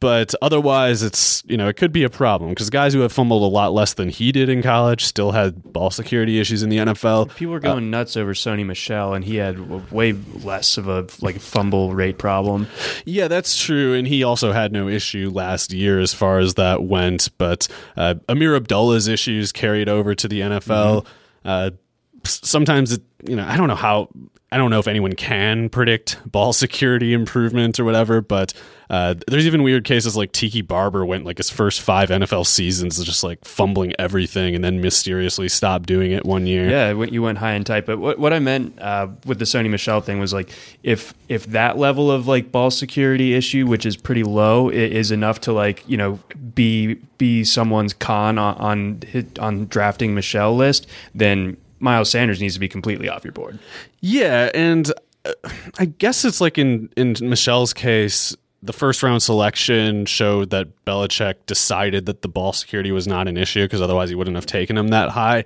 But 0.00 0.34
otherwise, 0.42 1.04
it's 1.04 1.44
you 1.46 1.56
know 1.56 1.68
it 1.68 1.76
could 1.76 1.92
be 1.92 2.02
a 2.02 2.10
problem 2.10 2.50
because 2.50 2.70
guys 2.70 2.92
who 2.92 3.00
have 3.02 3.12
fumbled 3.12 3.44
a 3.44 3.46
lot 3.46 3.72
less 3.72 3.94
than 3.94 4.08
he 4.08 4.32
did 4.32 4.48
in 4.48 4.60
college 4.60 5.04
still 5.04 5.30
had 5.30 5.62
ball 5.62 5.92
security 5.92 6.40
issues 6.40 6.64
in 6.64 6.70
the 6.70 6.78
NFL. 6.78 7.32
People 7.36 7.52
were 7.52 7.60
going 7.60 7.88
nuts 7.88 8.16
over 8.16 8.34
Sony 8.34 8.66
Michel, 8.66 9.14
and 9.14 9.24
he 9.24 9.36
had 9.36 9.92
way 9.92 10.10
less 10.42 10.76
of 10.76 10.88
a 10.88 11.06
like 11.20 11.38
fumble 11.38 11.94
rate 11.94 12.18
problem. 12.18 12.66
Yeah, 13.04 13.28
that's 13.28 13.56
true, 13.56 13.94
and 13.94 14.08
he 14.08 14.24
also 14.24 14.50
had 14.50 14.72
no 14.72 14.88
issue 14.88 15.30
last 15.32 15.72
year 15.72 16.00
as 16.00 16.12
far 16.12 16.40
as 16.40 16.54
that 16.54 16.82
went. 16.82 17.28
But 17.38 17.68
uh, 17.96 18.14
Ameer 18.28 18.56
Abdullah's 18.56 19.06
issues 19.06 19.52
carried 19.52 19.88
over 19.88 20.16
to 20.16 20.26
the 20.26 20.40
NFL. 20.40 21.06
Uh, 21.44 21.70
s- 21.70 21.76
sometimes 22.24 22.92
it, 22.92 23.02
you 23.26 23.36
know, 23.36 23.46
I 23.46 23.56
don't 23.56 23.68
know 23.68 23.74
how. 23.74 24.08
I 24.50 24.58
don't 24.58 24.68
know 24.70 24.78
if 24.78 24.86
anyone 24.86 25.14
can 25.14 25.70
predict 25.70 26.18
ball 26.30 26.52
security 26.52 27.14
improvement 27.14 27.80
or 27.80 27.84
whatever, 27.84 28.20
but 28.20 28.52
uh, 28.92 29.14
there's 29.26 29.46
even 29.46 29.62
weird 29.62 29.84
cases 29.84 30.14
like 30.18 30.32
Tiki 30.32 30.60
Barber 30.60 31.06
went 31.06 31.24
like 31.24 31.38
his 31.38 31.48
first 31.48 31.80
five 31.80 32.10
NFL 32.10 32.46
seasons 32.46 33.02
just 33.02 33.24
like 33.24 33.42
fumbling 33.42 33.94
everything 33.98 34.54
and 34.54 34.62
then 34.62 34.82
mysteriously 34.82 35.48
stopped 35.48 35.86
doing 35.86 36.12
it 36.12 36.26
one 36.26 36.46
year. 36.46 36.68
Yeah, 36.68 36.92
you 37.04 37.22
went 37.22 37.38
high 37.38 37.52
and 37.52 37.64
tight. 37.64 37.86
But 37.86 37.98
what, 37.98 38.18
what 38.18 38.34
I 38.34 38.38
meant 38.38 38.78
uh, 38.78 39.08
with 39.24 39.38
the 39.38 39.46
Sony 39.46 39.70
Michel 39.70 40.02
thing 40.02 40.20
was 40.20 40.34
like 40.34 40.50
if 40.82 41.14
if 41.30 41.46
that 41.46 41.78
level 41.78 42.10
of 42.10 42.28
like 42.28 42.52
ball 42.52 42.70
security 42.70 43.32
issue, 43.32 43.66
which 43.66 43.86
is 43.86 43.96
pretty 43.96 44.24
low, 44.24 44.68
is 44.68 45.10
enough 45.10 45.40
to 45.42 45.54
like 45.54 45.88
you 45.88 45.96
know 45.96 46.18
be 46.54 46.96
be 47.16 47.44
someone's 47.44 47.94
con 47.94 48.36
on 48.36 48.54
on, 48.58 49.00
on 49.38 49.66
drafting 49.68 50.14
Michel 50.14 50.54
list, 50.54 50.86
then 51.14 51.56
Miles 51.82 52.10
Sanders 52.10 52.40
needs 52.40 52.54
to 52.54 52.60
be 52.60 52.68
completely 52.68 53.08
off 53.08 53.24
your 53.24 53.32
board. 53.32 53.58
Yeah, 54.00 54.50
and 54.54 54.90
uh, 55.24 55.32
I 55.78 55.86
guess 55.86 56.24
it's 56.24 56.40
like 56.40 56.58
in 56.58 56.88
in 56.96 57.14
Michel's 57.20 57.72
case, 57.74 58.36
the 58.62 58.72
first 58.72 59.02
round 59.02 59.22
selection 59.22 60.06
showed 60.06 60.50
that 60.50 60.84
Belichick 60.84 61.46
decided 61.46 62.06
that 62.06 62.22
the 62.22 62.28
ball 62.28 62.52
security 62.52 62.92
was 62.92 63.06
not 63.06 63.28
an 63.28 63.36
issue 63.36 63.64
because 63.64 63.82
otherwise 63.82 64.08
he 64.08 64.14
wouldn't 64.14 64.36
have 64.36 64.46
taken 64.46 64.78
him 64.78 64.88
that 64.88 65.10
high. 65.10 65.44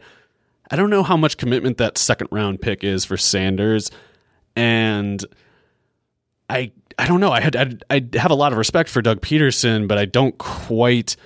I 0.71 0.77
don't 0.77 0.91
know 0.91 1.03
how 1.03 1.17
much 1.17 1.37
commitment 1.37 1.79
that 1.79 1.97
second 1.97 2.29
round 2.31 2.61
pick 2.61 2.85
is 2.85 3.05
for 3.05 3.17
Sanders, 3.17 3.91
and 4.55 5.25
I 6.51 6.73
I 6.99 7.07
don't 7.07 7.21
know. 7.21 7.33
I 7.33 7.41
had 7.41 7.83
I 7.91 8.05
have 8.15 8.31
a 8.31 8.35
lot 8.35 8.53
of 8.53 8.59
respect 8.59 8.91
for 8.91 9.01
Doug 9.03 9.21
Pederson, 9.21 9.89
but 9.89 9.99
I 9.99 10.05
don't 10.05 10.37
quite 10.39 11.17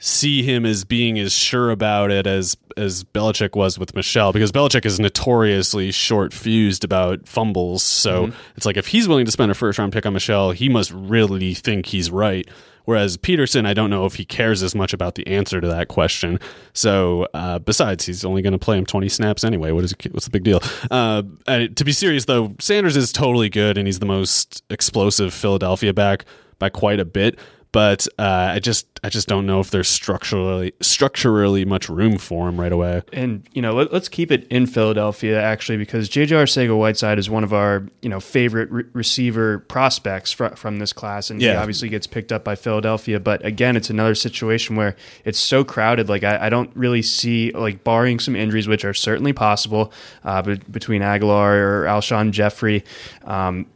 see 0.00 0.42
him 0.42 0.64
as 0.64 0.84
being 0.84 1.18
as 1.18 1.32
sure 1.32 1.70
about 1.70 2.10
it 2.10 2.26
as 2.26 2.56
as 2.76 3.04
Belichick 3.04 3.54
was 3.54 3.78
with 3.78 3.94
Michel 3.94 4.32
because 4.32 4.50
Belichick 4.50 4.86
is 4.86 4.98
notoriously 4.98 5.92
short 5.92 6.32
fused 6.32 6.84
about 6.84 7.28
fumbles. 7.28 7.82
So 7.82 8.32
it's 8.56 8.64
like 8.64 8.78
if 8.78 8.88
he's 8.88 9.06
willing 9.06 9.26
to 9.26 9.30
spend 9.30 9.50
a 9.50 9.54
first 9.54 9.78
round 9.78 9.92
pick 9.92 10.06
on 10.06 10.14
Michel, 10.14 10.52
he 10.52 10.68
must 10.68 10.90
really 10.90 11.54
think 11.54 11.86
he's 11.86 12.10
right. 12.10 12.48
Whereas 12.86 13.18
Pederson, 13.18 13.66
I 13.66 13.74
don't 13.74 13.90
know 13.90 14.06
if 14.06 14.14
he 14.14 14.24
cares 14.24 14.62
as 14.62 14.74
much 14.74 14.94
about 14.94 15.14
the 15.14 15.26
answer 15.26 15.60
to 15.60 15.68
that 15.68 15.88
question. 15.88 16.40
So 16.72 17.28
uh, 17.34 17.58
besides, 17.58 18.06
he's 18.06 18.24
only 18.24 18.40
going 18.40 18.54
to 18.54 18.58
play 18.58 18.78
him 18.78 18.86
20 18.86 19.08
snaps 19.10 19.44
anyway. 19.44 19.70
What 19.70 19.84
is 19.84 19.94
what's 20.10 20.24
the 20.24 20.30
big 20.30 20.44
deal? 20.44 20.60
Uh, 20.90 21.22
and 21.46 21.76
to 21.76 21.84
be 21.84 21.92
serious 21.92 22.24
though, 22.24 22.56
Sanders 22.58 22.96
is 22.96 23.12
totally 23.12 23.50
good 23.50 23.76
and 23.76 23.86
he's 23.86 23.98
the 23.98 24.06
most 24.06 24.64
explosive 24.70 25.34
Philadelphia 25.34 25.92
back 25.92 26.24
by 26.58 26.70
quite 26.70 27.00
a 27.00 27.04
bit 27.04 27.38
but 27.72 28.06
uh, 28.18 28.52
I 28.54 28.58
just 28.58 28.86
I 29.04 29.08
just 29.08 29.28
don't 29.28 29.46
know 29.46 29.60
if 29.60 29.70
there's 29.70 29.88
structurally 29.88 30.72
structurally 30.80 31.64
much 31.64 31.88
room 31.88 32.18
for 32.18 32.48
him 32.48 32.60
right 32.60 32.72
away. 32.72 33.02
And 33.12 33.48
you 33.52 33.62
know, 33.62 33.74
let, 33.74 33.92
us 33.92 34.08
keep 34.08 34.32
it 34.32 34.46
in 34.48 34.66
Philadelphia 34.66 35.40
actually, 35.40 35.78
because 35.78 36.08
JJ 36.08 36.28
Arcega-Whiteside 36.28 37.18
is 37.18 37.30
one 37.30 37.44
of 37.44 37.52
our 37.52 37.86
you 38.02 38.08
know 38.08 38.18
favorite 38.18 38.70
re- 38.70 38.84
receiver 38.92 39.60
prospects 39.60 40.32
fr- 40.32 40.56
from 40.56 40.78
this 40.78 40.92
class, 40.92 41.30
and 41.30 41.40
he 41.40 41.48
obviously 41.60 41.88
gets 41.88 42.06
picked 42.06 42.32
up 42.32 42.42
by 42.42 42.56
Philadelphia. 42.56 43.20
But 43.20 43.44
again, 43.44 43.76
it's 43.76 43.90
another 43.90 44.14
situation 44.16 44.74
where 44.76 44.96
it's 45.24 45.38
so 45.38 45.62
crowded. 45.64 46.08
Like 46.08 46.24
I, 46.24 46.46
I 46.46 46.48
don't 46.48 46.74
really 46.74 47.02
see 47.02 47.52
like 47.52 47.84
barring 47.84 48.18
some 48.18 48.34
injuries, 48.34 48.66
which 48.66 48.84
are 48.84 48.94
certainly 48.94 49.32
possible, 49.32 49.92
uh, 50.24 50.42
be- 50.42 50.56
between 50.70 51.02
Agholor 51.02 51.54
or 51.54 51.84
Alshon 51.84 52.32
Jeffery. 52.32 52.84
Um, 53.24 53.66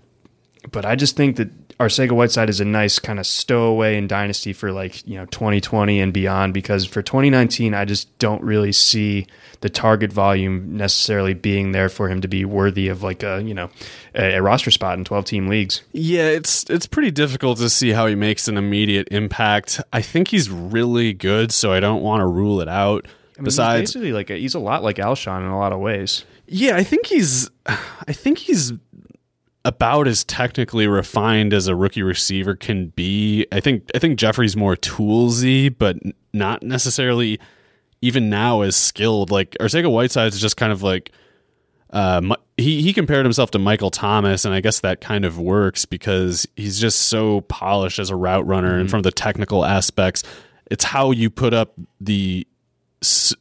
but 0.70 0.84
I 0.84 0.96
just 0.96 1.16
think 1.16 1.36
that 1.36 1.50
Arcega 1.80 2.12
Whiteside 2.12 2.48
is 2.48 2.60
a 2.60 2.64
nice 2.64 2.98
kind 2.98 3.18
of 3.18 3.26
stowaway 3.26 3.96
in 3.96 4.06
dynasty 4.06 4.52
for 4.52 4.72
like 4.72 5.06
you 5.06 5.16
know 5.16 5.26
2020 5.26 6.00
and 6.00 6.12
beyond 6.12 6.54
because 6.54 6.84
for 6.86 7.02
2019 7.02 7.74
I 7.74 7.84
just 7.84 8.16
don't 8.18 8.42
really 8.42 8.72
see 8.72 9.26
the 9.60 9.68
target 9.68 10.12
volume 10.12 10.76
necessarily 10.76 11.34
being 11.34 11.72
there 11.72 11.88
for 11.88 12.08
him 12.08 12.20
to 12.20 12.28
be 12.28 12.44
worthy 12.44 12.88
of 12.88 13.02
like 13.02 13.22
a 13.22 13.42
you 13.42 13.54
know 13.54 13.70
a, 14.14 14.36
a 14.36 14.42
roster 14.42 14.70
spot 14.70 14.98
in 14.98 15.04
12 15.04 15.24
team 15.24 15.48
leagues. 15.48 15.82
Yeah, 15.92 16.26
it's 16.28 16.64
it's 16.70 16.86
pretty 16.86 17.10
difficult 17.10 17.58
to 17.58 17.68
see 17.70 17.90
how 17.90 18.06
he 18.06 18.14
makes 18.14 18.46
an 18.46 18.56
immediate 18.56 19.08
impact. 19.10 19.80
I 19.92 20.02
think 20.02 20.28
he's 20.28 20.50
really 20.50 21.12
good, 21.12 21.50
so 21.50 21.72
I 21.72 21.80
don't 21.80 22.02
want 22.02 22.20
to 22.20 22.26
rule 22.26 22.60
it 22.60 22.68
out. 22.68 23.06
I 23.36 23.40
mean, 23.40 23.46
Besides, 23.46 23.80
he's 23.80 23.88
basically 23.94 24.12
like 24.12 24.30
a, 24.30 24.36
he's 24.36 24.54
a 24.54 24.60
lot 24.60 24.84
like 24.84 24.96
Alshon 24.96 25.40
in 25.40 25.46
a 25.46 25.58
lot 25.58 25.72
of 25.72 25.80
ways. 25.80 26.24
Yeah, 26.46 26.76
I 26.76 26.84
think 26.84 27.06
he's 27.06 27.50
I 27.66 28.12
think 28.12 28.38
he's 28.38 28.72
about 29.64 30.06
as 30.06 30.24
technically 30.24 30.86
refined 30.86 31.54
as 31.54 31.68
a 31.68 31.74
rookie 31.74 32.02
receiver 32.02 32.54
can 32.54 32.88
be. 32.88 33.46
I 33.50 33.60
think 33.60 33.90
I 33.94 33.98
think 33.98 34.18
Jeffery's 34.18 34.56
more 34.56 34.76
toolsy, 34.76 35.74
but 35.76 35.96
not 36.32 36.62
necessarily 36.62 37.40
even 38.02 38.28
now 38.28 38.60
as 38.60 38.76
skilled. 38.76 39.30
Like 39.30 39.56
Arcega 39.60 39.90
Whiteside 39.90 40.32
is 40.32 40.40
just 40.40 40.56
kind 40.56 40.72
of 40.72 40.82
like 40.82 41.12
uh, 41.90 42.36
he 42.56 42.82
he 42.82 42.92
compared 42.92 43.24
himself 43.24 43.50
to 43.52 43.58
Michael 43.58 43.90
Thomas, 43.90 44.44
and 44.44 44.54
I 44.54 44.60
guess 44.60 44.80
that 44.80 45.00
kind 45.00 45.24
of 45.24 45.38
works 45.38 45.86
because 45.86 46.46
he's 46.56 46.78
just 46.78 47.00
so 47.00 47.40
polished 47.42 47.98
as 47.98 48.10
a 48.10 48.16
route 48.16 48.46
runner, 48.46 48.72
mm-hmm. 48.72 48.80
and 48.80 48.90
from 48.90 49.02
the 49.02 49.12
technical 49.12 49.64
aspects, 49.64 50.22
it's 50.70 50.84
how 50.84 51.10
you 51.10 51.30
put 51.30 51.54
up 51.54 51.74
the 52.00 52.46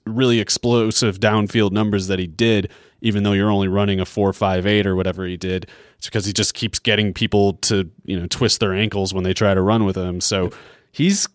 really 0.05 0.39
explosive 0.39 1.19
downfield 1.19 1.71
numbers 1.71 2.07
that 2.07 2.19
he 2.19 2.27
did 2.27 2.69
even 3.03 3.23
though 3.23 3.33
you're 3.33 3.51
only 3.51 3.67
running 3.67 3.99
a 3.99 4.05
four 4.05 4.33
five 4.33 4.65
eight 4.65 4.87
or 4.87 4.95
whatever 4.95 5.27
he 5.27 5.37
did. 5.37 5.67
It's 6.03 6.09
because 6.09 6.25
he 6.25 6.33
just 6.33 6.53
keeps 6.53 6.79
getting 6.79 7.13
people 7.13 7.53
to 7.53 7.89
you 8.03 8.19
know 8.19 8.27
twist 8.27 8.59
their 8.59 8.73
ankles 8.73 9.13
when 9.13 9.23
they 9.23 9.33
try 9.33 9.53
to 9.53 9.61
run 9.61 9.85
with 9.85 9.95
him. 9.95 10.19
So 10.19 10.51
he's 10.91 11.29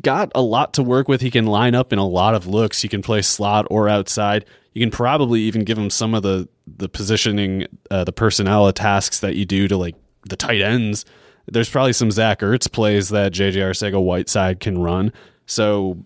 got 0.00 0.32
a 0.34 0.40
lot 0.40 0.72
to 0.74 0.82
work 0.82 1.08
with. 1.08 1.20
He 1.20 1.30
can 1.30 1.44
line 1.44 1.74
up 1.74 1.92
in 1.92 1.98
a 1.98 2.08
lot 2.08 2.34
of 2.34 2.46
looks. 2.46 2.80
He 2.80 2.88
can 2.88 3.02
play 3.02 3.20
slot 3.20 3.66
or 3.68 3.86
outside. 3.86 4.46
You 4.72 4.80
can 4.80 4.90
probably 4.90 5.42
even 5.42 5.62
give 5.62 5.76
him 5.76 5.90
some 5.90 6.14
of 6.14 6.22
the 6.22 6.48
the 6.66 6.88
positioning, 6.88 7.66
uh, 7.90 8.04
the 8.04 8.14
personnel 8.14 8.72
tasks 8.72 9.20
that 9.20 9.36
you 9.36 9.44
do 9.44 9.68
to 9.68 9.76
like 9.76 9.94
the 10.26 10.36
tight 10.36 10.62
ends. 10.62 11.04
There's 11.44 11.68
probably 11.68 11.92
some 11.92 12.10
Zach 12.10 12.40
Ertz 12.40 12.72
plays 12.72 13.10
that 13.10 13.34
JJ 13.34 13.56
Arcega 13.56 14.02
Whiteside 14.02 14.58
can 14.58 14.78
run. 14.78 15.12
So 15.44 16.02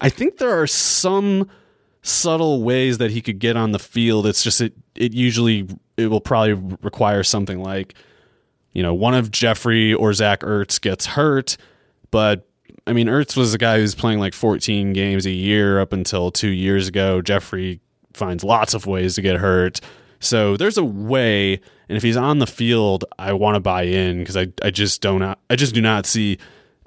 I 0.00 0.08
think 0.08 0.38
there 0.38 0.60
are 0.60 0.66
some 0.66 1.48
subtle 2.02 2.64
ways 2.64 2.98
that 2.98 3.12
he 3.12 3.22
could 3.22 3.38
get 3.38 3.56
on 3.56 3.70
the 3.70 3.78
field. 3.78 4.26
It's 4.26 4.42
just 4.42 4.60
it 4.60 4.74
it 4.96 5.12
usually 5.12 5.68
it 5.96 6.08
will 6.08 6.20
probably 6.20 6.54
require 6.82 7.22
something 7.22 7.62
like 7.62 7.94
you 8.72 8.82
know 8.82 8.94
one 8.94 9.14
of 9.14 9.30
Jeffery 9.30 9.94
or 9.94 10.12
Zach 10.12 10.40
Ertz 10.40 10.80
gets 10.80 11.06
hurt, 11.06 11.56
but 12.10 12.48
I 12.86 12.92
mean 12.92 13.06
Ertz 13.06 13.36
was 13.36 13.54
a 13.54 13.58
guy 13.58 13.78
who's 13.78 13.94
playing 13.94 14.18
like 14.18 14.34
14 14.34 14.92
games 14.92 15.26
a 15.26 15.30
year 15.30 15.80
up 15.80 15.92
until 15.92 16.30
two 16.30 16.50
years 16.50 16.88
ago. 16.88 17.22
Jeffery 17.22 17.80
finds 18.12 18.44
lots 18.44 18.74
of 18.74 18.86
ways 18.86 19.14
to 19.16 19.22
get 19.22 19.36
hurt. 19.36 19.80
So 20.20 20.56
there's 20.56 20.78
a 20.78 20.84
way, 20.84 21.60
and 21.88 21.96
if 21.96 22.02
he's 22.02 22.16
on 22.16 22.38
the 22.38 22.46
field, 22.46 23.04
I 23.18 23.34
want 23.34 23.56
to 23.56 23.60
buy 23.60 23.82
in 23.82 24.20
because 24.20 24.36
I, 24.36 24.46
I 24.62 24.70
just 24.70 25.02
don't 25.02 25.22
I 25.22 25.56
just 25.56 25.74
do 25.74 25.82
not 25.82 26.06
see 26.06 26.38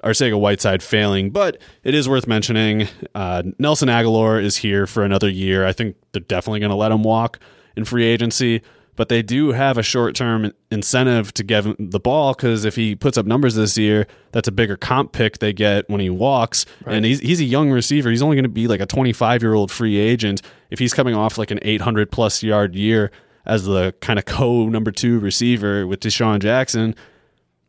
Arcega 0.02 0.38
Whiteside 0.38 0.82
failing, 0.82 1.30
but 1.30 1.60
it 1.84 1.94
is 1.94 2.08
worth 2.08 2.26
mentioning. 2.26 2.88
Uh, 3.14 3.42
Nelson 3.58 3.88
Agholor 3.88 4.42
is 4.42 4.56
here 4.56 4.86
for 4.86 5.04
another 5.04 5.28
year. 5.28 5.66
I 5.66 5.72
think 5.72 5.96
they're 6.12 6.20
definitely 6.20 6.60
going 6.60 6.70
to 6.70 6.76
let 6.76 6.92
him 6.92 7.02
walk 7.02 7.38
in 7.76 7.84
free 7.84 8.04
agency, 8.04 8.62
but 8.98 9.08
they 9.08 9.22
do 9.22 9.52
have 9.52 9.78
a 9.78 9.82
short 9.82 10.16
term 10.16 10.52
incentive 10.72 11.32
to 11.32 11.44
give 11.44 11.64
him 11.64 11.76
the 11.78 12.00
ball 12.00 12.34
because 12.34 12.64
if 12.64 12.74
he 12.74 12.96
puts 12.96 13.16
up 13.16 13.26
numbers 13.26 13.54
this 13.54 13.78
year, 13.78 14.08
that's 14.32 14.48
a 14.48 14.52
bigger 14.52 14.76
comp 14.76 15.12
pick 15.12 15.38
they 15.38 15.52
get 15.52 15.88
when 15.88 16.00
he 16.00 16.10
walks. 16.10 16.66
Right. 16.84 16.96
And 16.96 17.04
he's, 17.04 17.20
he's 17.20 17.40
a 17.40 17.44
young 17.44 17.70
receiver. 17.70 18.10
He's 18.10 18.22
only 18.22 18.34
going 18.34 18.42
to 18.42 18.48
be 18.48 18.66
like 18.66 18.80
a 18.80 18.86
25 18.86 19.40
year 19.40 19.54
old 19.54 19.70
free 19.70 19.96
agent. 19.98 20.42
If 20.70 20.80
he's 20.80 20.92
coming 20.92 21.14
off 21.14 21.38
like 21.38 21.52
an 21.52 21.60
800 21.62 22.10
plus 22.10 22.42
yard 22.42 22.74
year 22.74 23.12
as 23.46 23.66
the 23.66 23.94
kind 24.00 24.18
of 24.18 24.24
co 24.24 24.68
number 24.68 24.90
two 24.90 25.20
receiver 25.20 25.86
with 25.86 26.00
DeSean 26.00 26.40
Jackson, 26.40 26.96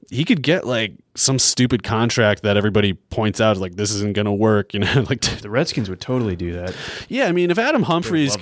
he 0.09 0.25
could 0.25 0.41
get 0.41 0.65
like 0.65 0.93
some 1.15 1.37
stupid 1.37 1.83
contract 1.83 2.43
that 2.43 2.57
everybody 2.57 2.93
points 2.93 3.39
out 3.39 3.57
like 3.57 3.75
this 3.75 3.91
isn't 3.91 4.13
going 4.13 4.25
to 4.25 4.31
work. 4.31 4.73
You 4.73 4.79
know, 4.81 5.05
like 5.09 5.21
the 5.21 5.49
Redskins 5.49 5.89
would 5.89 6.01
totally 6.01 6.35
do 6.35 6.53
that. 6.53 6.75
Yeah, 7.07 7.27
I 7.27 7.31
mean, 7.31 7.51
if 7.51 7.59
Adam 7.59 7.83
Humphries, 7.83 8.35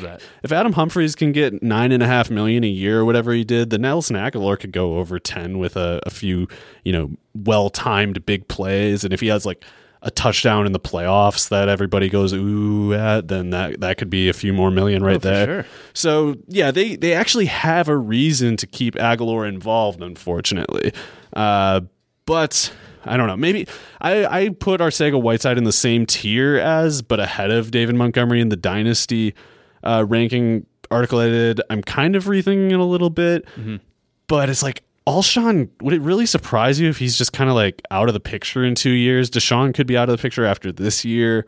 if 0.44 0.52
Adam 0.52 0.74
Humphries 0.74 1.16
can 1.16 1.32
get 1.32 1.62
nine 1.62 1.92
and 1.92 2.02
a 2.02 2.08
half 2.08 2.30
million 2.30 2.64
a 2.64 2.68
year 2.68 3.00
or 3.00 3.06
whatever 3.06 3.34
he 3.34 3.44
did, 3.44 3.70
then 3.70 3.82
Nelson 3.82 4.16
Agholor 4.16 4.60
could 4.60 4.72
go 4.72 4.98
over 4.98 5.20
ten 5.20 5.60
with 5.60 5.76
a, 5.76 6.00
a 6.06 6.10
few, 6.10 6.48
you 6.84 6.94
know, 6.94 7.12
well 7.36 7.70
timed 7.70 8.26
big 8.26 8.48
plays, 8.48 9.04
and 9.04 9.14
if 9.14 9.20
he 9.20 9.28
has 9.28 9.46
like 9.46 9.64
a 10.02 10.12
touchdown 10.12 10.66
in 10.66 10.72
the 10.72 10.80
playoffs 10.80 11.50
that 11.50 11.70
everybody 11.70 12.10
goes 12.10 12.34
ooh 12.34 12.94
at, 12.94 13.28
then 13.28 13.50
that 13.50 13.80
that 13.82 13.98
could 13.98 14.10
be 14.10 14.30
a 14.30 14.34
few 14.34 14.54
more 14.54 14.72
million 14.72 15.04
right 15.04 15.16
oh, 15.16 15.20
there. 15.20 15.46
Sure. 15.46 15.66
So 15.94 16.36
yeah, 16.48 16.72
they 16.72 16.96
they 16.96 17.14
actually 17.14 17.48
have 17.48 17.90
a 17.90 17.98
reason 17.98 18.58
to 18.58 18.68
keep 18.68 18.96
Agholor 18.96 19.48
involved. 19.48 20.02
Unfortunately, 20.02 20.94
uh, 21.34 21.82
but 22.26 22.72
I 23.06 23.18
don't 23.18 23.28
know. 23.28 23.38
Maybe 23.38 23.68
I, 24.02 24.26
I 24.26 24.50
put 24.50 24.82
Arcega 24.82 25.22
Whiteside 25.22 25.58
in 25.58 25.64
the 25.64 25.72
same 25.72 26.06
tier 26.06 26.58
as, 26.58 27.02
but 27.02 27.20
ahead 27.20 27.52
of 27.52 27.72
David 27.72 27.96
Montgomery 27.96 28.42
in 28.42 28.50
the 28.50 28.56
Dynasty 28.56 29.34
uh, 29.84 30.06
ranking 30.08 30.66
article 30.92 31.20
I 31.20 31.30
did. 31.30 31.62
I'm 31.70 31.82
kind 31.82 32.16
of 32.16 32.26
rethinking 32.26 32.72
it 32.72 32.80
a 32.80 32.84
little 32.84 33.10
bit, 33.10 33.46
mm-hmm. 33.56 33.78
but 34.28 34.50
it's 34.50 34.64
like 34.64 34.84
Alshon. 35.08 35.70
Would 35.82 35.94
it 35.94 36.02
really 36.02 36.26
surprise 36.26 36.80
you 36.82 36.90
if 36.90 36.98
he's 36.98 37.18
just 37.18 37.32
kind 37.32 37.50
of 37.50 37.56
like 37.56 37.82
out 37.92 38.10
of 38.10 38.14
the 38.14 38.20
picture 38.20 38.66
in 38.66 38.76
two 38.76 38.92
years? 38.92 39.32
DeSean 39.32 39.74
could 39.74 39.88
be 39.88 39.96
out 39.96 40.10
of 40.10 40.18
the 40.18 40.22
picture 40.22 40.46
after 40.46 40.72
this 40.72 41.06
year. 41.06 41.48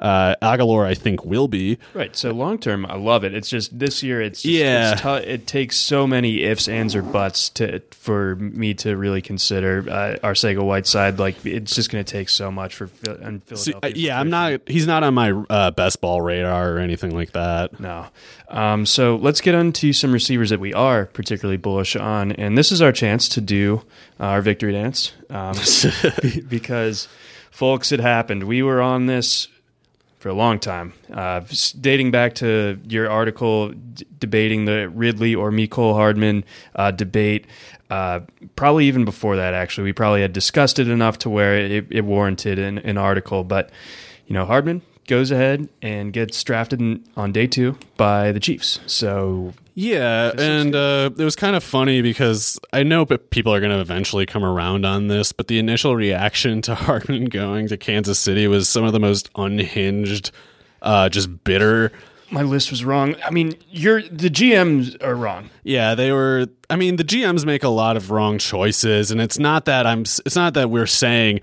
Uh, 0.00 0.34
Agholor, 0.40 0.86
I 0.86 0.94
think, 0.94 1.24
will 1.24 1.46
be 1.46 1.78
right. 1.92 2.16
So 2.16 2.30
long 2.32 2.58
term, 2.58 2.86
I 2.86 2.96
love 2.96 3.22
it. 3.22 3.34
It's 3.34 3.50
just 3.50 3.78
this 3.78 4.02
year. 4.02 4.22
It's 4.22 4.42
just, 4.42 4.54
yeah. 4.54 4.92
It's 4.92 5.02
t- 5.02 5.30
it 5.30 5.46
takes 5.46 5.76
so 5.76 6.06
many 6.06 6.42
ifs, 6.42 6.68
ands, 6.68 6.94
or 6.94 7.02
buts 7.02 7.50
to 7.50 7.80
for 7.90 8.36
me 8.36 8.72
to 8.74 8.96
really 8.96 9.20
consider 9.20 9.80
uh, 9.80 10.16
Arcega 10.26 10.64
Whiteside. 10.64 11.18
Like 11.18 11.44
it's 11.44 11.74
just 11.74 11.90
going 11.90 12.02
to 12.02 12.10
take 12.10 12.30
so 12.30 12.50
much 12.50 12.74
for 12.74 12.86
Philadelphia. 12.86 13.56
See, 13.56 13.74
uh, 13.74 13.90
yeah, 13.94 14.18
I'm 14.18 14.30
not. 14.30 14.62
He's 14.66 14.86
not 14.86 15.02
on 15.02 15.12
my 15.12 15.32
uh, 15.50 15.70
best 15.72 16.00
ball 16.00 16.22
radar 16.22 16.72
or 16.72 16.78
anything 16.78 17.14
like 17.14 17.32
that. 17.32 17.78
No. 17.78 18.06
Um, 18.48 18.86
so 18.86 19.16
let's 19.16 19.40
get 19.40 19.54
on 19.54 19.72
to 19.74 19.92
some 19.92 20.12
receivers 20.12 20.50
that 20.50 20.60
we 20.60 20.72
are 20.72 21.06
particularly 21.06 21.58
bullish 21.58 21.94
on, 21.94 22.32
and 22.32 22.56
this 22.56 22.72
is 22.72 22.80
our 22.80 22.92
chance 22.92 23.28
to 23.30 23.40
do 23.40 23.82
uh, 24.18 24.24
our 24.24 24.42
victory 24.42 24.72
dance 24.72 25.12
um, 25.28 25.54
because, 26.48 27.06
folks, 27.50 27.92
it 27.92 28.00
happened. 28.00 28.44
We 28.44 28.62
were 28.62 28.80
on 28.80 29.06
this 29.06 29.48
for 30.20 30.28
a 30.28 30.34
long 30.34 30.58
time, 30.58 30.92
uh, 31.14 31.40
dating 31.80 32.10
back 32.10 32.34
to 32.34 32.78
your 32.86 33.10
article 33.10 33.70
d- 33.70 34.06
debating 34.18 34.66
the 34.66 34.90
Ridley 34.90 35.34
or 35.34 35.50
Mecole 35.50 35.94
Hardman 35.94 36.44
uh, 36.76 36.90
debate. 36.90 37.46
Uh, 37.88 38.20
probably 38.54 38.84
even 38.84 39.06
before 39.06 39.36
that, 39.36 39.54
actually, 39.54 39.84
we 39.84 39.94
probably 39.94 40.20
had 40.20 40.34
discussed 40.34 40.78
it 40.78 40.88
enough 40.88 41.16
to 41.18 41.30
where 41.30 41.56
it, 41.56 41.86
it 41.90 42.04
warranted 42.04 42.58
an, 42.58 42.78
an 42.80 42.98
article. 42.98 43.44
But 43.44 43.70
you 44.26 44.34
know, 44.34 44.44
Hardman 44.44 44.82
goes 45.10 45.32
ahead 45.32 45.68
and 45.82 46.12
gets 46.12 46.42
drafted 46.44 46.80
in, 46.80 47.04
on 47.16 47.32
day 47.32 47.46
two 47.46 47.76
by 47.96 48.30
the 48.30 48.38
Chiefs. 48.38 48.78
So 48.86 49.52
yeah, 49.74 50.30
and 50.38 50.74
uh, 50.74 51.10
it 51.18 51.24
was 51.24 51.34
kind 51.34 51.56
of 51.56 51.64
funny 51.64 52.00
because 52.00 52.60
I 52.72 52.84
know 52.84 53.04
people 53.04 53.52
are 53.52 53.58
going 53.58 53.72
to 53.72 53.80
eventually 53.80 54.24
come 54.24 54.44
around 54.44 54.86
on 54.86 55.08
this, 55.08 55.32
but 55.32 55.48
the 55.48 55.58
initial 55.58 55.96
reaction 55.96 56.62
to 56.62 56.74
Hardman 56.76 57.24
going 57.24 57.66
to 57.68 57.76
Kansas 57.76 58.20
City 58.20 58.46
was 58.46 58.68
some 58.68 58.84
of 58.84 58.92
the 58.92 59.00
most 59.00 59.28
unhinged, 59.34 60.30
uh, 60.80 61.08
just 61.08 61.42
bitter. 61.42 61.90
My 62.30 62.42
list 62.42 62.70
was 62.70 62.84
wrong. 62.84 63.16
I 63.24 63.30
mean, 63.30 63.56
you're 63.68 64.02
the 64.02 64.30
GMs 64.30 65.02
are 65.02 65.16
wrong. 65.16 65.50
Yeah, 65.64 65.96
they 65.96 66.12
were. 66.12 66.46
I 66.70 66.76
mean, 66.76 66.94
the 66.94 67.04
GMs 67.04 67.44
make 67.44 67.64
a 67.64 67.68
lot 67.68 67.96
of 67.96 68.12
wrong 68.12 68.38
choices, 68.38 69.10
and 69.10 69.20
it's 69.20 69.40
not 69.40 69.64
that 69.64 69.88
I'm. 69.88 70.02
It's 70.02 70.36
not 70.36 70.54
that 70.54 70.70
we're 70.70 70.86
saying 70.86 71.40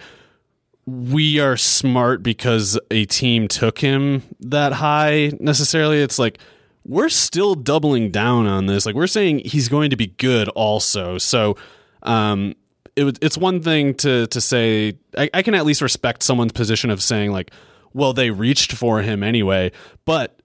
we 0.88 1.40
are 1.42 1.58
smart 1.58 2.24
because 2.24 2.80
a 2.90 3.04
team 3.06 3.50
took 3.50 3.78
him 3.78 4.24
that 4.40 4.72
high 4.72 5.34
necessarily. 5.40 6.02
It's 6.02 6.18
like 6.18 6.40
we're 6.86 7.10
still 7.10 7.56
doubling 7.56 8.10
down 8.10 8.48
on 8.48 8.68
this. 8.68 8.86
Like 8.86 8.96
we're 8.96 9.06
saying 9.06 9.40
he's 9.40 9.68
going 9.68 9.90
to 9.90 9.98
be 9.98 10.08
good 10.08 10.48
also. 10.50 11.18
So 11.18 11.58
um, 12.04 12.56
it, 12.96 13.20
it's 13.22 13.38
one 13.38 13.62
thing 13.62 13.96
to 13.96 14.28
to 14.28 14.40
say 14.40 14.98
I, 15.18 15.30
I 15.34 15.42
can 15.42 15.54
at 15.56 15.66
least 15.66 15.82
respect 15.82 16.24
someone's 16.24 16.54
position 16.54 16.90
of 16.90 17.04
saying 17.04 17.32
like, 17.32 17.52
well, 17.92 18.14
they 18.14 18.32
reached 18.32 18.72
for 18.72 19.02
him 19.02 19.24
anyway, 19.24 19.74
but 20.06 20.40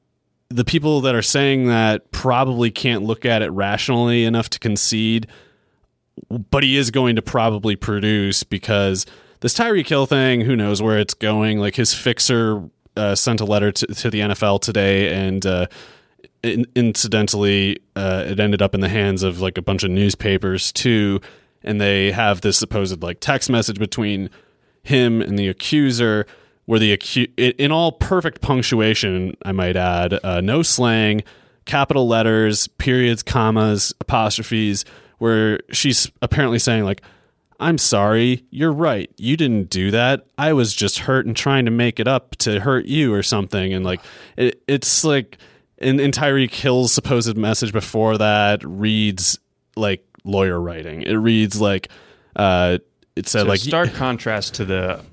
the 0.49 0.64
people 0.64 1.03
that 1.03 1.14
are 1.14 1.22
saying 1.22 1.68
that 1.68 2.11
probably 2.11 2.70
can't 2.70 3.05
look 3.05 3.24
at 3.24 3.43
it 3.43 3.51
rationally 3.51 4.24
enough 4.24 4.51
to 4.51 4.59
concede. 4.59 5.28
But 6.28 6.62
he 6.64 6.76
is 6.76 6.90
going 6.90 7.16
to 7.16 7.22
probably 7.22 7.74
produce 7.74 8.43
because 8.43 9.07
this 9.43 9.55
Tyreek 9.55 9.88
Hill 9.88 10.07
thing, 10.07 10.40
who 10.40 10.57
knows 10.57 10.80
where 10.80 10.99
it's 10.99 11.14
going? 11.14 11.59
Like 11.59 11.74
his 11.74 11.93
fixer 11.93 12.62
uh, 12.97 13.14
sent 13.14 13.40
a 13.40 13.45
letter 13.45 13.72
to, 13.72 13.86
to, 13.86 14.09
the 14.09 14.20
NFL 14.20 14.61
today, 14.61 15.12
and 15.12 15.45
uh, 15.45 15.66
in, 16.43 16.64
incidentally, 16.74 17.78
uh, 17.97 18.24
it 18.26 18.40
ended 18.40 18.62
up 18.62 18.74
in 18.74 18.80
the 18.80 18.88
hands 18.88 19.22
of 19.22 19.40
like 19.40 19.59
a 19.59 19.62
bunch 19.62 19.82
of 19.82 19.90
newspapers 19.90 20.72
too. 20.72 21.20
and 21.64 21.80
they 21.80 22.12
have 22.12 22.40
this 22.40 22.57
supposed 22.57 23.03
like 23.03 23.20
text 23.20 23.51
message 23.51 23.78
between 23.78 24.30
him 24.82 25.20
and 25.20 25.38
the 25.38 25.49
accuser 25.49 26.26
where 26.66 26.78
the 26.78 26.97
acu- 26.97 27.32
in 27.59 27.72
all 27.72 27.93
perfect 27.93 28.40
punctuation 28.40 29.36
i 29.45 29.53
might 29.53 29.76
add 29.76 30.18
uh, 30.24 30.40
no 30.40 30.62
slang 30.62 31.22
capital 31.64 32.09
letters 32.09 32.66
periods 32.66 33.22
commas 33.22 33.93
apostrophes 34.01 34.84
where 35.18 35.61
she's 35.70 36.11
apparently 36.20 36.59
saying 36.59 36.84
like 36.84 37.03
i'm 37.62 37.78
sorry 37.78 38.44
you're 38.50 38.72
right 38.72 39.10
you 39.16 39.36
didn't 39.36 39.70
do 39.70 39.90
that 39.90 40.26
i 40.36 40.52
was 40.52 40.74
just 40.74 40.98
hurt 40.98 41.24
and 41.24 41.36
trying 41.36 41.64
to 41.64 41.70
make 41.70 41.98
it 41.98 42.06
up 42.06 42.36
to 42.36 42.60
hurt 42.60 42.84
you 42.84 43.14
or 43.14 43.22
something 43.22 43.72
and 43.72 43.84
like 43.84 44.00
it, 44.36 44.62
it's 44.68 45.04
like 45.04 45.38
and, 45.82 46.00
and 46.00 46.14
Tyreek 46.14 46.54
Hill's 46.54 46.92
supposed 46.92 47.36
message 47.36 47.72
before 47.72 48.18
that 48.18 48.64
reads 48.64 49.38
like 49.76 50.04
lawyer 50.24 50.60
writing. 50.60 51.02
It 51.02 51.14
reads 51.14 51.60
like 51.60 51.88
uh, 52.36 52.78
it 53.16 53.28
said 53.28 53.42
So 53.42 53.46
like 53.48 53.60
stark 53.60 53.92
contrast 53.94 54.54
to 54.54 54.64
the 54.64 55.04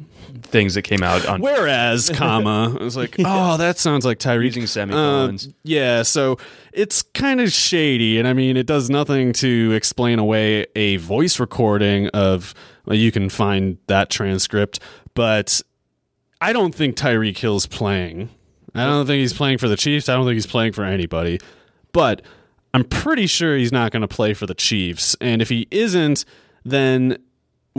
things 0.49 0.73
that 0.75 0.81
came 0.83 1.03
out 1.03 1.25
on 1.25 1.41
Whereas, 1.41 2.09
comma, 2.13 2.75
I 2.79 2.83
was 2.83 2.97
like, 2.97 3.15
oh, 3.19 3.57
that 3.57 3.77
sounds 3.77 4.05
like 4.05 4.19
Tyreek 4.19 4.45
using 4.45 4.67
semicolons. 4.67 5.47
Uh, 5.47 5.51
yeah, 5.63 6.03
so 6.03 6.37
it's 6.73 7.01
kind 7.01 7.41
of 7.41 7.51
shady, 7.51 8.19
and 8.19 8.27
I 8.27 8.33
mean, 8.33 8.57
it 8.57 8.65
does 8.65 8.89
nothing 8.89 9.33
to 9.33 9.71
explain 9.73 10.19
away 10.19 10.65
a 10.75 10.97
voice 10.97 11.39
recording 11.39 12.07
of. 12.09 12.53
Well, 12.85 12.97
you 12.97 13.11
can 13.11 13.29
find 13.29 13.77
that 13.85 14.09
transcript, 14.09 14.79
but 15.13 15.61
I 16.41 16.53
don't 16.53 16.73
think 16.73 16.95
Tyreek 16.95 17.37
Hill's 17.37 17.67
playing. 17.67 18.29
I 18.73 18.85
don't 18.85 19.05
think 19.05 19.19
he's 19.19 19.33
playing 19.33 19.57
for 19.57 19.67
the 19.67 19.75
Chiefs. 19.75 20.09
I 20.09 20.15
don't 20.15 20.25
think 20.25 20.35
he's 20.35 20.47
playing 20.47 20.73
for 20.73 20.83
anybody. 20.83 21.39
But 21.91 22.21
I'm 22.73 22.83
pretty 22.83 23.27
sure 23.27 23.57
he's 23.57 23.71
not 23.71 23.91
going 23.91 24.01
to 24.01 24.07
play 24.07 24.33
for 24.33 24.45
the 24.45 24.53
Chiefs. 24.53 25.15
And 25.19 25.41
if 25.41 25.49
he 25.49 25.67
isn't, 25.71 26.25
then 26.63 27.17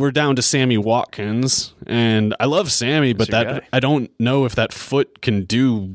we're 0.01 0.11
down 0.11 0.37
to 0.37 0.43
Sammy 0.43 0.79
Watkins. 0.79 1.75
And 1.87 2.35
I 2.41 2.47
love 2.47 2.73
Sammy, 2.73 3.13
but 3.13 3.31
that 3.31 3.47
guy. 3.47 3.69
I 3.73 3.81
don't 3.81 4.11
know 4.19 4.45
if 4.45 4.55
that 4.57 4.73
foot 4.73 5.23
can 5.23 5.45
do, 5.45 5.95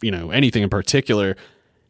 you 0.00 0.10
know, 0.10 0.30
anything 0.30 0.62
in 0.62 0.68
particular. 0.68 1.36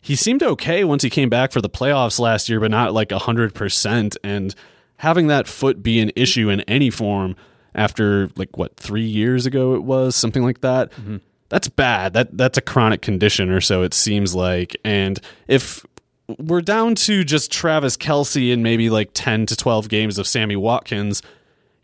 He 0.00 0.16
seemed 0.16 0.42
okay 0.42 0.84
once 0.84 1.02
he 1.02 1.10
came 1.10 1.28
back 1.28 1.52
for 1.52 1.60
the 1.60 1.70
playoffs 1.70 2.18
last 2.18 2.48
year, 2.48 2.58
but 2.60 2.70
not 2.70 2.92
like 2.92 3.10
100%. 3.10 4.16
And 4.24 4.54
having 4.96 5.28
that 5.28 5.46
foot 5.46 5.82
be 5.82 6.00
an 6.00 6.10
issue 6.16 6.50
in 6.50 6.60
any 6.62 6.90
form 6.90 7.36
after 7.74 8.28
like 8.36 8.56
what, 8.56 8.76
3 8.76 9.02
years 9.02 9.46
ago 9.46 9.74
it 9.74 9.84
was, 9.84 10.16
something 10.16 10.42
like 10.42 10.60
that. 10.60 10.90
Mm-hmm. 10.92 11.18
That's 11.48 11.68
bad. 11.68 12.14
That 12.14 12.36
that's 12.36 12.58
a 12.58 12.62
chronic 12.62 13.02
condition 13.02 13.50
or 13.50 13.60
so 13.60 13.82
it 13.82 13.92
seems 13.94 14.34
like. 14.34 14.74
And 14.84 15.20
if 15.48 15.84
we're 16.38 16.62
down 16.62 16.94
to 16.94 17.24
just 17.24 17.52
Travis 17.52 17.96
Kelce 17.96 18.52
and 18.52 18.62
maybe 18.62 18.88
like 18.88 19.10
10 19.12 19.46
to 19.46 19.56
12 19.56 19.88
games 19.88 20.18
of 20.18 20.26
Sammy 20.26 20.56
Watkins, 20.56 21.22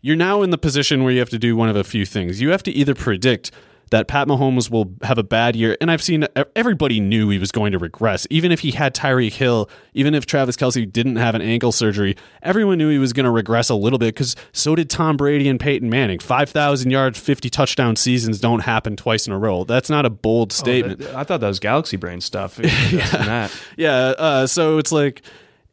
you're 0.01 0.15
now 0.15 0.41
in 0.41 0.49
the 0.49 0.57
position 0.57 1.03
where 1.03 1.11
you 1.11 1.19
have 1.19 1.29
to 1.29 1.39
do 1.39 1.55
one 1.55 1.69
of 1.69 1.75
a 1.75 1.83
few 1.83 2.05
things. 2.05 2.41
You 2.41 2.51
have 2.51 2.63
to 2.63 2.71
either 2.71 2.95
predict 2.95 3.51
that 3.91 4.07
Pat 4.07 4.27
Mahomes 4.27 4.69
will 4.69 4.93
have 5.01 5.17
a 5.17 5.23
bad 5.23 5.55
year, 5.55 5.75
and 5.81 5.89
I've 5.89 6.01
seen 6.01 6.27
everybody 6.55 6.99
knew 6.99 7.29
he 7.29 7.39
was 7.39 7.51
going 7.51 7.71
to 7.71 7.79
regress. 7.79 8.27
Even 8.29 8.51
if 8.51 8.59
he 8.59 8.71
had 8.71 8.93
Tyreek 8.93 9.33
Hill, 9.33 9.69
even 9.93 10.13
if 10.13 10.25
Travis 10.25 10.55
Kelce 10.55 10.91
didn't 10.91 11.15
have 11.15 11.35
an 11.35 11.41
ankle 11.41 11.71
surgery, 11.71 12.15
everyone 12.43 12.77
knew 12.77 12.89
he 12.89 12.97
was 12.97 13.13
going 13.13 13.23
to 13.23 13.31
regress 13.31 13.69
a 13.69 13.75
little 13.75 13.99
bit 13.99 14.13
because 14.13 14.35
so 14.51 14.75
did 14.75 14.89
Tom 14.89 15.17
Brady 15.17 15.49
and 15.49 15.59
Peyton 15.59 15.89
Manning. 15.89 16.19
5,000 16.19 16.91
yards, 16.91 17.19
50 17.19 17.49
touchdown 17.49 17.95
seasons 17.95 18.39
don't 18.39 18.61
happen 18.61 18.95
twice 18.95 19.27
in 19.27 19.33
a 19.33 19.39
row. 19.39 19.63
That's 19.63 19.89
not 19.89 20.05
a 20.05 20.09
bold 20.09 20.51
statement. 20.51 21.01
I 21.01 21.23
thought 21.23 21.39
that 21.39 21.47
was 21.47 21.59
Galaxy 21.59 21.97
Brain 21.97 22.21
stuff. 22.21 22.59
yeah. 22.91 23.07
that. 23.09 23.51
Yeah, 23.75 23.95
uh, 23.95 24.47
so 24.47 24.77
it's 24.77 24.91
like 24.91 25.23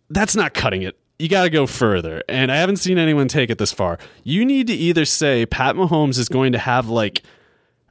that's 0.09 0.37
not 0.37 0.55
cutting 0.55 0.83
it. 0.83 0.97
You 1.19 1.29
got 1.29 1.45
to 1.45 1.51
go 1.51 1.67
further, 1.67 2.23
and 2.29 2.53
I 2.53 2.57
haven't 2.57 2.77
seen 2.77 2.99
anyone 2.99 3.29
take 3.29 3.49
it 3.49 3.59
this 3.59 3.73
far. 3.73 3.99
You 4.23 4.45
need 4.45 4.67
to 4.67 4.75
either 4.75 5.05
say 5.05 5.47
Pat 5.47 5.75
Mahomes 5.77 6.19
is 6.19 6.29
going 6.29 6.53
to 6.53 6.59
have 6.59 6.89
like 6.89 7.23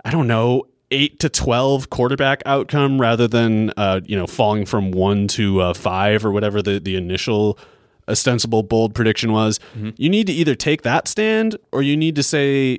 I 0.03 0.11
don't 0.11 0.27
know 0.27 0.67
eight 0.91 1.19
to 1.21 1.29
twelve 1.29 1.89
quarterback 1.89 2.43
outcome 2.45 3.01
rather 3.01 3.27
than 3.27 3.71
uh, 3.77 4.01
you 4.05 4.15
know 4.15 4.27
falling 4.27 4.65
from 4.65 4.91
one 4.91 5.27
to 5.29 5.59
uh, 5.61 5.73
five 5.73 6.23
or 6.23 6.31
whatever 6.31 6.61
the 6.61 6.79
the 6.79 6.95
initial 6.95 7.57
ostensible 8.07 8.61
bold 8.61 8.93
prediction 8.93 9.31
was. 9.31 9.59
You 9.97 10.09
need 10.09 10.27
to 10.27 10.33
either 10.33 10.53
take 10.53 10.83
that 10.83 11.07
stand 11.07 11.57
or 11.71 11.81
you 11.81 11.97
need 11.97 12.15
to 12.15 12.23
say 12.23 12.77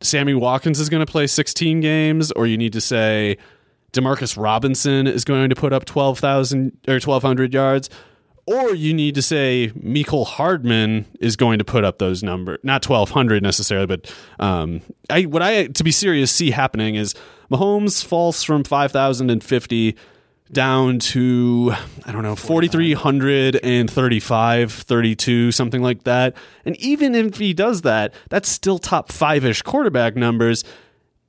Sammy 0.00 0.32
Watkins 0.32 0.80
is 0.80 0.88
going 0.88 1.04
to 1.04 1.10
play 1.10 1.26
16 1.26 1.80
games, 1.80 2.32
or 2.32 2.46
you 2.46 2.56
need 2.56 2.72
to 2.72 2.80
say 2.80 3.36
Demarcus 3.92 4.40
Robinson 4.42 5.06
is 5.06 5.24
going 5.24 5.50
to 5.50 5.54
put 5.54 5.72
up 5.74 5.84
12,000 5.84 6.72
or 6.88 6.94
1,200 6.94 7.52
yards, 7.52 7.90
or 8.46 8.74
you 8.74 8.94
need 8.94 9.14
to 9.16 9.22
say 9.22 9.72
Michael 9.74 10.24
Hardman 10.24 11.04
is 11.20 11.36
going 11.36 11.58
to 11.58 11.64
put 11.64 11.84
up 11.84 11.98
those 11.98 12.22
numbers, 12.22 12.60
not 12.62 12.88
1,200 12.88 13.42
necessarily, 13.42 13.86
but 13.86 14.10
um, 14.38 14.80
I 15.10 15.24
what 15.24 15.42
I 15.42 15.66
to 15.66 15.84
be 15.84 15.90
serious 15.90 16.30
see 16.30 16.52
happening 16.52 16.94
is 16.94 17.14
Mahomes 17.50 18.04
falls 18.04 18.44
from 18.44 18.64
5,050 18.64 19.96
down 20.52 21.00
to 21.00 21.74
I 22.04 22.12
don't 22.12 22.22
know 22.22 22.36
4335 22.36 24.72
32 24.72 25.52
something 25.52 25.82
like 25.82 26.04
that. 26.04 26.36
And 26.64 26.76
even 26.76 27.16
if 27.16 27.38
he 27.38 27.52
does 27.52 27.82
that 27.82 28.14
that's 28.28 28.48
still 28.48 28.78
top 28.78 29.10
5ish 29.10 29.64
quarterback 29.64 30.14
numbers. 30.14 30.62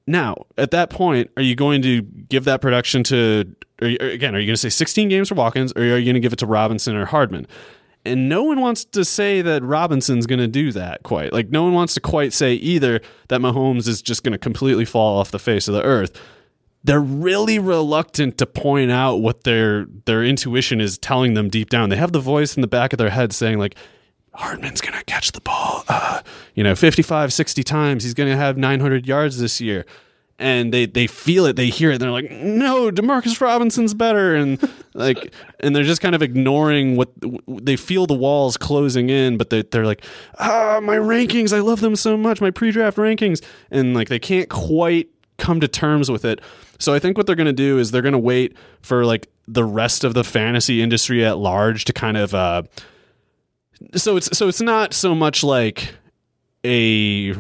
Now 0.06 0.46
at 0.56 0.70
that 0.72 0.92
point 0.92 1.32
are 1.36 1.42
you 1.42 1.56
going 1.56 1.82
to 1.82 2.04
give 2.04 2.44
that 2.44 2.62
production 2.62 3.04
to 3.06 3.56
are 3.82 3.88
you, 3.88 3.98
again 4.00 4.36
are 4.36 4.40
you 4.40 4.48
going 4.48 4.56
to 4.56 4.62
say 4.62 4.70
16 4.70 5.10
games 5.10 5.30
for 5.30 5.36
Watkins 5.36 5.74
or 5.76 5.82
are 5.82 5.98
you 5.98 6.06
going 6.06 6.16
to 6.16 6.20
give 6.20 6.34
it 6.34 6.40
to 6.40 6.46
Robinson 6.46 6.96
or 6.96 7.06
Hardman 7.06 7.48
and 8.06 8.30
no 8.30 8.44
one 8.44 8.62
wants 8.62 8.86
to 8.86 9.04
say 9.04 9.42
that 9.42 9.64
Robinson's 9.64 10.28
going 10.28 10.40
to 10.40 10.48
do 10.48 10.72
that 10.72 11.04
quite. 11.04 11.34
Like 11.34 11.50
no 11.50 11.64
one 11.64 11.74
wants 11.74 11.94
to 11.96 12.00
quite 12.00 12.32
say 12.32 12.54
either 12.54 13.02
that 13.28 13.42
Mahomes 13.42 13.86
is 13.86 14.02
just 14.02 14.24
going 14.24 14.32
to 14.32 14.38
completely 14.38 14.86
fall 14.86 15.20
off 15.20 15.32
the 15.32 15.40
face 15.40 15.68
of 15.68 15.74
the 15.74 15.84
earth 15.84 16.18
they're 16.88 17.02
really 17.02 17.60
reluctant 17.60 18.38
to 18.38 18.46
point 18.46 18.92
out 18.92 19.18
what 19.18 19.44
their 19.44 19.86
their 20.06 20.24
intuition 20.24 20.80
is 20.80 20.98
telling 20.98 21.34
them 21.34 21.50
deep 21.50 21.70
down. 21.70 21.90
They 21.90 21.98
have 21.98 22.14
the 22.14 22.20
voice 22.20 22.56
in 22.56 22.62
the 22.62 22.68
back 22.68 22.94
of 22.94 22.98
their 22.98 23.10
head 23.10 23.34
saying 23.34 23.60
like 23.60 23.76
Hardman's 24.34 24.80
going 24.80 24.98
to 24.98 25.04
catch 25.04 25.34
the 25.34 25.42
ball 25.42 25.84
uh, 25.90 26.22
you 26.56 26.64
know 26.64 26.76
55 26.76 27.34
60 27.34 27.64
times. 27.64 28.04
He's 28.04 28.14
going 28.14 28.30
to 28.30 28.38
have 28.38 28.58
900 28.58 29.06
yards 29.06 29.38
this 29.40 29.60
year. 29.60 29.86
And 30.40 30.72
they 30.72 30.86
they 30.86 31.08
feel 31.08 31.48
it, 31.48 31.56
they 31.56 31.70
hear 31.70 31.90
it, 31.90 31.96
and 31.96 32.02
they're 32.02 32.12
like, 32.12 32.30
"No, 32.30 32.92
Demarcus 32.92 33.42
Robinson's 33.42 33.96
better." 33.96 34.36
And 34.36 34.60
like 34.94 35.34
and 35.62 35.76
they're 35.76 35.84
just 35.84 36.02
kind 36.02 36.14
of 36.14 36.22
ignoring 36.22 36.96
what 36.96 37.10
they 37.48 37.76
feel 37.76 38.06
the 38.06 38.14
walls 38.14 38.56
closing 38.56 39.10
in, 39.10 39.38
but 39.38 39.50
they 39.50 39.64
they're 39.64 39.86
like, 39.86 40.06
"Ah, 40.38 40.80
my 40.82 40.96
rankings, 40.96 41.54
I 41.54 41.60
love 41.60 41.80
them 41.80 41.96
so 41.96 42.16
much, 42.16 42.40
my 42.40 42.52
pre-draft 42.52 42.98
rankings." 42.98 43.44
And 43.72 43.96
like 43.96 44.10
they 44.10 44.20
can't 44.20 44.48
quite 44.48 45.10
come 45.40 45.60
to 45.60 45.68
terms 45.68 46.12
with 46.12 46.24
it. 46.24 46.40
So 46.80 46.94
I 46.94 47.00
think 47.00 47.18
what 47.18 47.26
they're 47.26 47.36
going 47.36 47.48
to 47.48 47.54
do 47.54 47.80
is 47.80 47.90
they're 47.92 48.02
going 48.02 48.14
to 48.14 48.20
wait 48.20 48.56
for 48.82 49.06
like 49.06 49.30
the 49.48 49.64
rest 49.64 50.04
of 50.04 50.14
the 50.14 50.24
fantasy 50.24 50.82
industry 50.82 51.26
at 51.26 51.38
large 51.38 51.86
to 51.86 51.94
kind 51.94 52.18
of 52.18 52.36
uh 52.36 52.64
so 53.96 54.18
it's 54.18 54.36
so 54.38 54.48
it's 54.48 54.62
not 54.62 54.94
so 54.94 55.16
much 55.16 55.44
like 55.44 55.94
a 56.66 57.34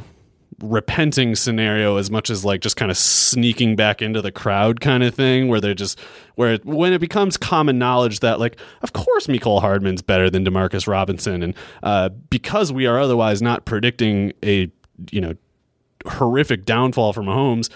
repenting 0.61 1.35
scenario 1.35 1.97
as 1.97 2.09
much 2.09 2.29
as 2.29 2.43
like 2.43 2.61
just 2.61 2.75
kind 2.75 2.89
of 2.89 2.97
sneaking 2.97 3.75
back 3.75 4.01
into 4.01 4.21
the 4.21 4.31
crowd 4.31 4.81
kind 4.81 5.03
of 5.03 5.13
thing 5.13 5.47
where 5.47 5.61
they're 5.61 5.75
just 5.75 5.99
where 6.35 6.53
it, 6.53 6.65
when 6.65 6.93
it 6.93 6.99
becomes 6.99 7.37
common 7.37 7.77
knowledge 7.77 8.21
that 8.21 8.39
like 8.39 8.57
of 8.81 8.91
course 8.93 9.27
Mecole 9.27 9.61
Hardman's 9.61 10.01
better 10.01 10.31
than 10.31 10.43
Demarcus 10.43 10.87
Robinson 10.87 11.43
and 11.43 11.53
uh 11.83 12.09
because 12.09 12.73
we 12.73 12.87
are 12.87 12.99
otherwise 12.99 13.39
not 13.39 13.65
predicting 13.65 14.33
a 14.43 14.71
you 15.11 15.21
know 15.21 15.35
horrific 16.05 16.65
downfall 16.65 17.13
for 17.13 17.21
Mahomes, 17.21 17.69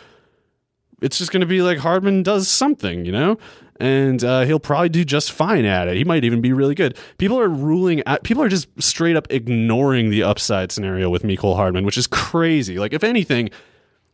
it's 1.01 1.17
just 1.17 1.31
going 1.31 1.41
to 1.41 1.47
be 1.47 1.61
like 1.61 1.77
Hardman 1.77 2.23
does 2.23 2.47
something, 2.47 3.05
you 3.05 3.11
know? 3.11 3.37
And 3.81 4.23
uh, 4.23 4.41
he'll 4.41 4.59
probably 4.59 4.89
do 4.89 5.03
just 5.03 5.31
fine 5.31 5.65
at 5.65 5.87
it. 5.87 5.97
He 5.97 6.03
might 6.03 6.23
even 6.23 6.39
be 6.39 6.53
really 6.53 6.75
good. 6.75 6.95
People 7.17 7.39
are 7.39 7.49
ruling 7.49 8.03
out, 8.05 8.23
people 8.23 8.43
are 8.43 8.47
just 8.47 8.67
straight 8.79 9.15
up 9.15 9.25
ignoring 9.31 10.11
the 10.11 10.21
upside 10.21 10.71
scenario 10.71 11.09
with 11.09 11.23
Mecole 11.23 11.55
Hardman, 11.55 11.83
which 11.83 11.97
is 11.97 12.05
crazy. 12.05 12.77
Like, 12.77 12.93
if 12.93 13.03
anything, 13.03 13.49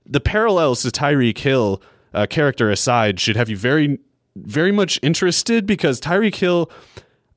the 0.06 0.22
parallels 0.22 0.84
to 0.84 0.88
Tyreek 0.88 1.38
Hill, 1.38 1.82
uh, 2.14 2.26
character 2.30 2.72
aside, 2.72 3.20
should 3.20 3.36
have 3.36 3.50
you 3.50 3.58
very, 3.58 4.00
very 4.38 4.72
much 4.72 5.02
interested 5.04 5.66
because 5.66 6.00
Tyreek 6.00 6.36
Hill. 6.36 6.72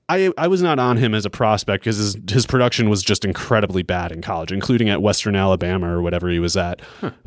I, 0.09 0.33
I 0.37 0.49
was 0.49 0.61
not 0.61 0.81
on 0.81 0.97
him 0.97 1.15
as 1.15 1.25
a 1.25 1.31
prospect 1.31 1.85
because 1.85 1.97
his, 1.97 2.17
his 2.29 2.45
production 2.47 2.91
was 2.91 3.01
just 3.01 3.25
incredibly 3.25 3.83
bad 3.83 4.11
in 4.11 4.23
college, 4.23 4.51
including 4.51 4.89
at 4.89 5.03
Western 5.03 5.37
Alabama 5.37 5.93
or 5.93 6.03
whatever 6.03 6.29
he 6.29 6.41
was 6.41 6.57
at. 6.57 6.81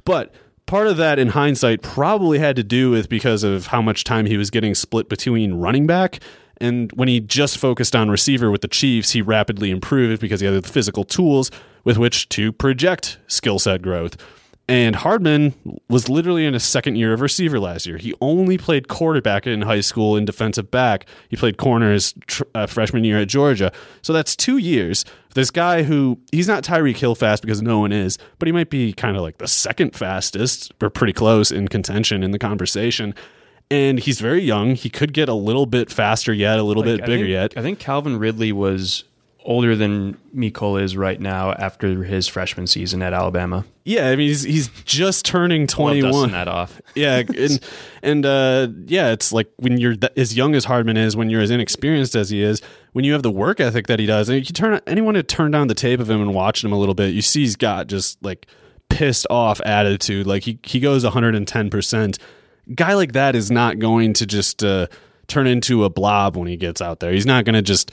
But 0.04 0.34
part 0.66 0.88
of 0.88 0.98
that, 0.98 1.20
in 1.20 1.30
hindsight, 1.30 1.82
probably 1.82 2.40
had 2.40 2.56
to 2.56 2.64
do 2.64 2.90
with 2.90 3.10
because 3.10 3.44
of 3.44 3.68
how 3.68 3.82
much 3.82 4.04
time 4.04 4.26
he 4.26 4.38
was 4.38 4.50
getting 4.50 4.76
split 4.76 5.10
between 5.10 5.56
running 5.56 5.88
back. 5.88 6.20
And 6.58 6.92
when 6.94 7.08
he 7.08 7.20
just 7.20 7.58
focused 7.58 7.96
on 7.96 8.10
receiver 8.10 8.50
with 8.52 8.62
the 8.62 8.68
Chiefs, 8.68 9.12
he 9.12 9.22
rapidly 9.22 9.72
improved 9.72 10.22
because 10.22 10.40
he 10.40 10.46
had 10.46 10.64
the 10.64 10.68
physical 10.68 11.04
tools 11.04 11.52
with 11.84 11.98
which 11.98 12.30
to 12.30 12.52
project 12.52 13.18
skill 13.28 13.60
set 13.60 13.82
growth. 13.82 14.16
And 14.70 14.96
Hardman 14.96 15.54
was 15.90 16.08
literally 16.08 16.46
in 16.46 16.54
his 16.54 16.64
second 16.64 16.96
year 16.96 17.12
of 17.12 17.20
receiver 17.20 17.60
last 17.60 17.86
year. 17.86 17.98
He 17.98 18.14
only 18.22 18.58
played 18.58 18.88
quarterback 18.88 19.46
in 19.46 19.62
high 19.62 19.82
school 19.82 20.16
and 20.16 20.26
defensive 20.26 20.72
back. 20.72 21.06
He 21.28 21.36
played 21.36 21.58
corner 21.58 21.92
his 21.92 22.14
tr- 22.28 22.44
uh, 22.56 22.66
freshman 22.66 23.04
year 23.04 23.20
at 23.20 23.28
Georgia. 23.28 23.74
So 24.04 24.14
that's 24.14 24.38
two 24.38 24.58
years. 24.58 25.04
This 25.34 25.52
guy 25.52 25.84
who, 25.84 26.18
he's 26.32 26.48
not 26.48 26.64
Tyreek 26.64 26.96
Hill 26.96 27.14
fast 27.16 27.42
because 27.42 27.62
no 27.62 27.80
one 27.80 27.92
is, 27.92 28.18
but 28.40 28.48
he 28.48 28.54
might 28.54 28.70
be 28.70 28.94
kind 28.94 29.18
of 29.18 29.22
like 29.22 29.40
the 29.40 29.50
second 29.50 29.96
fastest 29.98 30.72
or 30.82 30.90
pretty 30.90 31.14
close 31.14 31.52
in 31.52 31.68
contention 31.68 32.24
in 32.24 32.32
the 32.32 32.40
conversation. 32.40 33.14
And 33.70 34.00
he's 34.00 34.22
very 34.22 34.44
young. 34.44 34.76
He 34.76 34.90
could 34.90 35.12
get 35.14 35.28
a 35.28 35.34
little 35.34 35.66
bit 35.66 35.92
faster 35.92 36.32
yet, 36.32 36.58
a 36.58 36.64
little 36.64 36.84
Like, 36.84 36.98
bit 37.00 37.04
I 37.04 37.06
bigger 37.08 37.24
think- 37.26 37.32
yet. 37.32 37.54
I 37.58 37.62
think 37.62 37.80
Calvin 37.80 38.18
Ridley 38.18 38.54
was 38.54 39.04
older 39.46 39.76
than 39.76 40.18
Mecole 40.36 40.82
is 40.82 40.96
right 40.96 41.20
now 41.20 41.52
after 41.54 42.04
his 42.04 42.28
freshman 42.28 42.68
season 42.68 43.02
at 43.02 43.14
Alabama. 43.14 43.66
Yeah, 43.84 44.10
I 44.10 44.16
mean, 44.16 44.30
he's, 44.30 44.44
he's 44.44 44.70
just 44.86 45.26
turning 45.26 45.68
21. 45.68 46.32
that 46.32 46.48
off. 46.48 46.82
yeah 46.96 47.24
and 47.38 47.60
and 48.02 48.26
uh 48.26 48.68
yeah 48.86 49.12
it's 49.12 49.32
like 49.32 49.50
when 49.58 49.78
you're 49.78 49.96
th- 49.96 50.14
as 50.16 50.36
young 50.36 50.54
as 50.56 50.66
hardman 50.66 50.98
is 50.98 51.16
when 51.16 51.30
you're 51.30 51.42
as 51.42 51.50
inexperienced 51.50 52.16
as 52.16 52.30
he 52.30 52.42
is 52.42 52.62
when 52.92 53.04
you 53.04 53.14
have 53.14 53.24
the 53.24 53.32
work 53.32 53.60
ethic 53.60 53.88
that 53.88 54.00
he 54.00 54.06
does 54.06 54.30
and 54.30 54.38
you 54.38 54.54
turn 54.54 54.80
anyone 54.86 55.16
to 55.16 55.24
turn 55.24 55.52
down 55.52 55.68
the 55.68 55.74
tape 55.74 56.00
of 56.00 56.10
him 56.10 56.22
and 56.22 56.34
watch 56.34 56.64
him 56.64 56.72
a 56.72 56.78
little 56.78 56.94
bit 56.94 57.14
you 57.14 57.22
see 57.22 57.42
he's 57.42 57.56
got 57.56 57.88
just 57.88 58.22
like 58.24 58.48
pissed 58.90 59.26
off 59.30 59.60
attitude 59.66 60.28
like 60.28 60.44
he, 60.44 60.60
he 60.64 60.80
goes 60.80 61.04
110% 61.04 62.18
guy 62.76 62.94
like 62.94 63.14
that 63.14 63.36
is 63.36 63.50
not 63.50 63.80
going 63.80 64.14
to 64.14 64.26
just 64.26 64.64
uh 64.64 64.88
turn 65.28 65.48
into 65.48 65.84
a 65.84 65.90
blob 65.90 66.38
when 66.38 66.48
he 66.48 66.58
gets 66.58 66.82
out 66.82 67.00
there 67.00 67.12
he's 67.12 67.26
not 67.26 67.44
going 67.46 67.56
to 67.56 67.62
just 67.62 67.92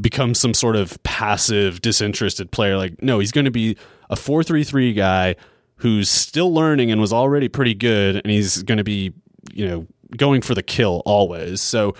become 0.00 0.34
some 0.34 0.52
sort 0.52 0.76
of 0.76 1.00
passive 1.04 1.80
disinterested 1.80 2.50
player 2.50 2.76
like 2.76 3.00
no 3.02 3.20
he's 3.20 3.30
going 3.30 3.44
to 3.44 3.50
be 3.52 3.76
a 4.10 4.16
433 4.16 4.92
guy 4.92 5.36
who's 5.76 6.10
still 6.10 6.52
learning 6.52 6.90
and 6.90 7.00
was 7.00 7.12
already 7.12 7.48
pretty 7.48 7.74
good 7.74 8.16
and 8.16 8.30
he's 8.30 8.62
going 8.64 8.78
to 8.78 8.84
be 8.84 9.12
you 9.52 9.66
know 9.66 9.86
going 10.16 10.42
for 10.42 10.54
the 10.54 10.62
kill 10.62 11.02
always. 11.04 11.60
So 11.60 11.94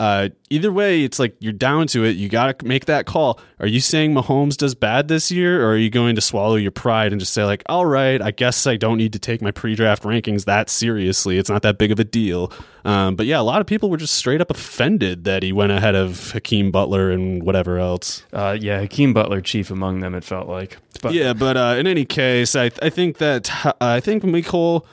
uh, 0.00 0.30
either 0.48 0.72
way 0.72 1.04
it's 1.04 1.18
like 1.18 1.36
you're 1.40 1.52
down 1.52 1.86
to 1.86 2.04
it 2.04 2.16
you 2.16 2.28
got 2.28 2.58
to 2.58 2.66
make 2.66 2.86
that 2.86 3.04
call 3.04 3.38
are 3.58 3.66
you 3.66 3.80
saying 3.80 4.14
Mahomes 4.14 4.56
does 4.56 4.74
bad 4.74 5.08
this 5.08 5.30
year 5.30 5.62
or 5.62 5.72
are 5.72 5.76
you 5.76 5.90
going 5.90 6.14
to 6.14 6.22
swallow 6.22 6.56
your 6.56 6.70
pride 6.70 7.12
and 7.12 7.20
just 7.20 7.34
say 7.34 7.44
like 7.44 7.62
all 7.66 7.84
right 7.84 8.20
I 8.22 8.30
guess 8.30 8.66
I 8.66 8.76
don't 8.76 8.96
need 8.96 9.12
to 9.12 9.18
take 9.18 9.42
my 9.42 9.50
pre-draft 9.50 10.02
rankings 10.02 10.46
that 10.46 10.70
seriously 10.70 11.36
it's 11.36 11.50
not 11.50 11.60
that 11.62 11.76
big 11.76 11.92
of 11.92 12.00
a 12.00 12.04
deal 12.04 12.50
um, 12.84 13.14
but 13.14 13.26
yeah 13.26 13.38
a 13.38 13.42
lot 13.42 13.60
of 13.60 13.66
people 13.66 13.90
were 13.90 13.98
just 13.98 14.14
straight 14.14 14.40
up 14.40 14.50
offended 14.50 15.24
that 15.24 15.42
he 15.42 15.52
went 15.52 15.70
ahead 15.70 15.94
of 15.94 16.30
Hakeem 16.32 16.70
Butler 16.70 17.10
and 17.10 17.42
whatever 17.42 17.78
else 17.78 18.24
Uh, 18.32 18.56
yeah, 18.58 18.80
Hakeem 18.80 19.12
Butler 19.12 19.42
chief 19.42 19.70
among 19.70 20.00
them. 20.00 20.14
It 20.14 20.24
felt 20.24 20.48
like. 20.48 20.78
But 21.02 21.12
yeah, 21.12 21.34
but 21.34 21.56
uh, 21.56 21.76
in 21.78 21.86
any 21.86 22.04
case, 22.04 22.56
I 22.56 22.70
I 22.80 22.88
think 22.88 23.18
that 23.18 23.50
uh, 23.66 23.72
I 23.80 24.00
think 24.00 24.22
Mecole. 24.22 24.86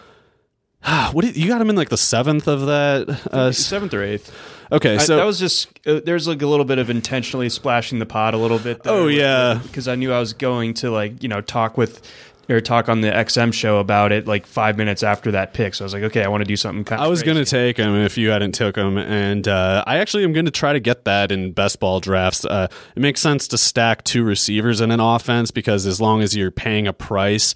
What 1.13 1.25
did, 1.25 1.37
you 1.37 1.47
got 1.47 1.61
him 1.61 1.69
in 1.69 1.75
like 1.75 1.89
the 1.89 1.97
seventh 1.97 2.47
of 2.47 2.65
that? 2.65 3.09
Uh, 3.31 3.51
seventh 3.51 3.93
or 3.93 4.03
eighth. 4.03 4.31
Okay, 4.71 4.95
I, 4.95 4.97
so 4.97 5.17
that 5.17 5.25
was 5.25 5.39
just 5.39 5.67
uh, 5.87 6.01
there's 6.03 6.27
like 6.27 6.41
a 6.41 6.47
little 6.47 6.65
bit 6.65 6.79
of 6.79 6.89
intentionally 6.89 7.49
splashing 7.49 7.99
the 7.99 8.05
pot 8.05 8.33
a 8.33 8.37
little 8.37 8.59
bit. 8.59 8.81
Oh, 8.85 9.07
yeah. 9.07 9.59
because 9.63 9.87
I 9.87 9.95
knew 9.95 10.11
I 10.11 10.19
was 10.19 10.33
going 10.33 10.73
to 10.75 10.91
like 10.91 11.23
you 11.23 11.29
know 11.29 11.41
talk 11.41 11.77
with 11.77 12.01
or 12.49 12.61
talk 12.61 12.87
on 12.87 13.01
the 13.01 13.09
XM 13.09 13.53
show 13.53 13.77
about 13.79 14.11
it 14.11 14.25
like 14.25 14.45
five 14.45 14.77
minutes 14.77 15.03
after 15.03 15.31
that 15.31 15.53
pick. 15.53 15.75
So 15.75 15.83
I 15.83 15.85
was 15.85 15.93
like, 15.93 16.03
okay, 16.03 16.23
I 16.23 16.29
want 16.29 16.41
to 16.41 16.47
do 16.47 16.55
something. 16.55 16.85
Kind 16.85 17.01
I 17.01 17.07
was 17.07 17.23
going 17.23 17.37
to 17.37 17.45
take 17.45 17.77
him 17.77 17.93
if 17.95 18.17
you 18.17 18.29
hadn't 18.29 18.53
took 18.53 18.75
him, 18.75 18.97
and 18.97 19.47
uh, 19.47 19.83
I 19.85 19.97
actually 19.97 20.23
am 20.23 20.33
going 20.33 20.45
to 20.45 20.51
try 20.51 20.73
to 20.73 20.79
get 20.79 21.05
that 21.05 21.31
in 21.31 21.51
best 21.51 21.79
ball 21.79 21.99
drafts. 21.99 22.45
Uh, 22.45 22.67
it 22.95 22.99
makes 23.01 23.21
sense 23.21 23.47
to 23.49 23.57
stack 23.57 24.03
two 24.03 24.23
receivers 24.23 24.81
in 24.81 24.91
an 24.91 24.99
offense 24.99 25.51
because 25.51 25.85
as 25.85 25.99
long 25.99 26.21
as 26.21 26.35
you're 26.35 26.51
paying 26.51 26.87
a 26.87 26.93
price 26.93 27.53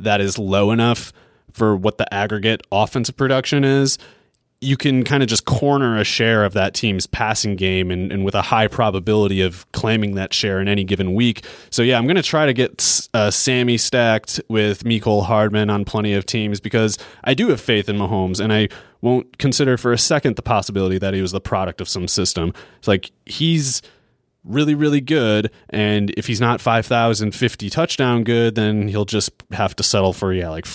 that 0.00 0.20
is 0.20 0.38
low 0.38 0.70
enough 0.72 1.12
for 1.52 1.76
what 1.76 1.98
the 1.98 2.12
aggregate 2.12 2.66
offensive 2.72 3.16
production 3.16 3.62
is, 3.62 3.98
you 4.62 4.76
can 4.76 5.02
kind 5.02 5.22
of 5.22 5.28
just 5.28 5.44
corner 5.44 5.98
a 5.98 6.04
share 6.04 6.44
of 6.44 6.52
that 6.52 6.72
team's 6.72 7.06
passing 7.06 7.56
game 7.56 7.90
and, 7.90 8.12
and 8.12 8.24
with 8.24 8.34
a 8.34 8.42
high 8.42 8.68
probability 8.68 9.40
of 9.40 9.70
claiming 9.72 10.14
that 10.14 10.32
share 10.32 10.60
in 10.60 10.68
any 10.68 10.84
given 10.84 11.14
week. 11.14 11.44
So, 11.70 11.82
yeah, 11.82 11.98
I'm 11.98 12.04
going 12.04 12.16
to 12.16 12.22
try 12.22 12.46
to 12.46 12.52
get 12.52 13.08
uh, 13.12 13.32
Sammy 13.32 13.76
stacked 13.76 14.40
with 14.48 14.84
Mecole 14.84 15.24
Hardman 15.24 15.68
on 15.68 15.84
plenty 15.84 16.14
of 16.14 16.26
teams 16.26 16.60
because 16.60 16.96
I 17.24 17.34
do 17.34 17.48
have 17.48 17.60
faith 17.60 17.88
in 17.88 17.96
Mahomes 17.96 18.38
and 18.38 18.52
I 18.52 18.68
won't 19.00 19.38
consider 19.38 19.76
for 19.76 19.92
a 19.92 19.98
second 19.98 20.36
the 20.36 20.42
possibility 20.42 20.96
that 20.98 21.12
he 21.12 21.20
was 21.20 21.32
the 21.32 21.40
product 21.40 21.80
of 21.80 21.88
some 21.88 22.06
system. 22.06 22.54
It's 22.78 22.86
like 22.86 23.10
he's 23.26 23.82
really, 24.44 24.76
really 24.76 25.00
good. 25.00 25.50
And 25.70 26.10
if 26.16 26.26
he's 26.28 26.40
not 26.40 26.60
5,050 26.60 27.68
touchdown 27.68 28.22
good, 28.22 28.54
then 28.54 28.86
he'll 28.86 29.04
just 29.04 29.32
have 29.50 29.74
to 29.76 29.82
settle 29.82 30.12
for, 30.12 30.32
yeah, 30.32 30.50
like 30.50 30.66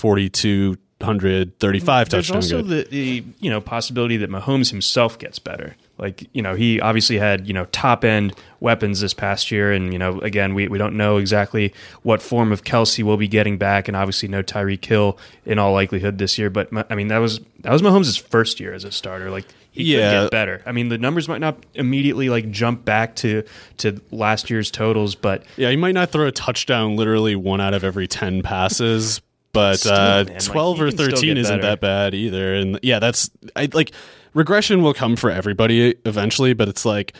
4,235 1.00 2.08
There's 2.08 2.28
touchdown 2.28 2.36
also 2.60 2.62
the, 2.62 2.84
the 2.90 3.24
you 3.40 3.50
know 3.50 3.60
possibility 3.60 4.16
that 4.18 4.30
Mahomes 4.30 4.70
himself 4.70 5.18
gets 5.18 5.38
better. 5.38 5.76
Like 5.96 6.28
you 6.32 6.42
know 6.42 6.54
he 6.54 6.80
obviously 6.80 7.18
had 7.18 7.46
you 7.46 7.54
know 7.54 7.66
top 7.66 8.04
end 8.04 8.34
weapons 8.60 9.00
this 9.00 9.14
past 9.14 9.50
year, 9.50 9.72
and 9.72 9.92
you 9.92 9.98
know 9.98 10.20
again 10.20 10.54
we, 10.54 10.68
we 10.68 10.78
don't 10.78 10.96
know 10.96 11.16
exactly 11.16 11.72
what 12.02 12.22
form 12.22 12.52
of 12.52 12.62
Kelce 12.64 13.02
will 13.02 13.16
be 13.16 13.28
getting 13.28 13.58
back, 13.58 13.88
and 13.88 13.96
obviously 13.96 14.28
no 14.28 14.42
Tyreek 14.42 14.84
Hill 14.84 15.18
in 15.44 15.58
all 15.58 15.72
likelihood 15.72 16.18
this 16.18 16.38
year. 16.38 16.50
But 16.50 16.68
I 16.90 16.94
mean 16.94 17.08
that 17.08 17.18
was 17.18 17.40
that 17.60 17.72
was 17.72 17.82
Mahomes' 17.82 18.20
first 18.20 18.60
year 18.60 18.72
as 18.72 18.84
a 18.84 18.92
starter. 18.92 19.30
Like 19.30 19.46
he 19.70 19.82
Yeah. 19.84 20.10
could 20.10 20.24
get 20.24 20.30
better. 20.30 20.62
I 20.66 20.72
mean 20.72 20.88
the 20.88 20.98
numbers 20.98 21.28
might 21.28 21.40
not 21.40 21.64
immediately 21.74 22.28
like 22.28 22.50
jump 22.50 22.84
back 22.84 23.16
to 23.16 23.42
to 23.78 24.00
last 24.10 24.50
year's 24.50 24.70
totals, 24.70 25.14
but 25.16 25.44
Yeah, 25.56 25.70
he 25.70 25.76
might 25.76 25.94
not 25.94 26.10
throw 26.10 26.26
a 26.26 26.32
touchdown 26.32 26.96
literally 26.96 27.34
one 27.36 27.60
out 27.60 27.74
of 27.74 27.82
every 27.84 28.06
10 28.06 28.42
passes, 28.42 29.20
but 29.52 29.80
Still, 29.80 29.92
uh, 29.92 30.24
man, 30.24 30.38
12 30.38 30.76
he 30.76 30.82
or 30.82 30.90
13 30.90 31.36
isn't 31.36 31.60
that 31.60 31.80
bad 31.80 32.14
either. 32.14 32.54
And 32.54 32.78
yeah, 32.82 32.98
that's 32.98 33.30
I 33.56 33.68
like 33.72 33.92
regression 34.34 34.82
will 34.82 34.94
come 34.94 35.16
for 35.16 35.30
everybody 35.30 35.94
eventually, 36.04 36.52
but 36.52 36.68
it's 36.68 36.84
like 36.84 37.14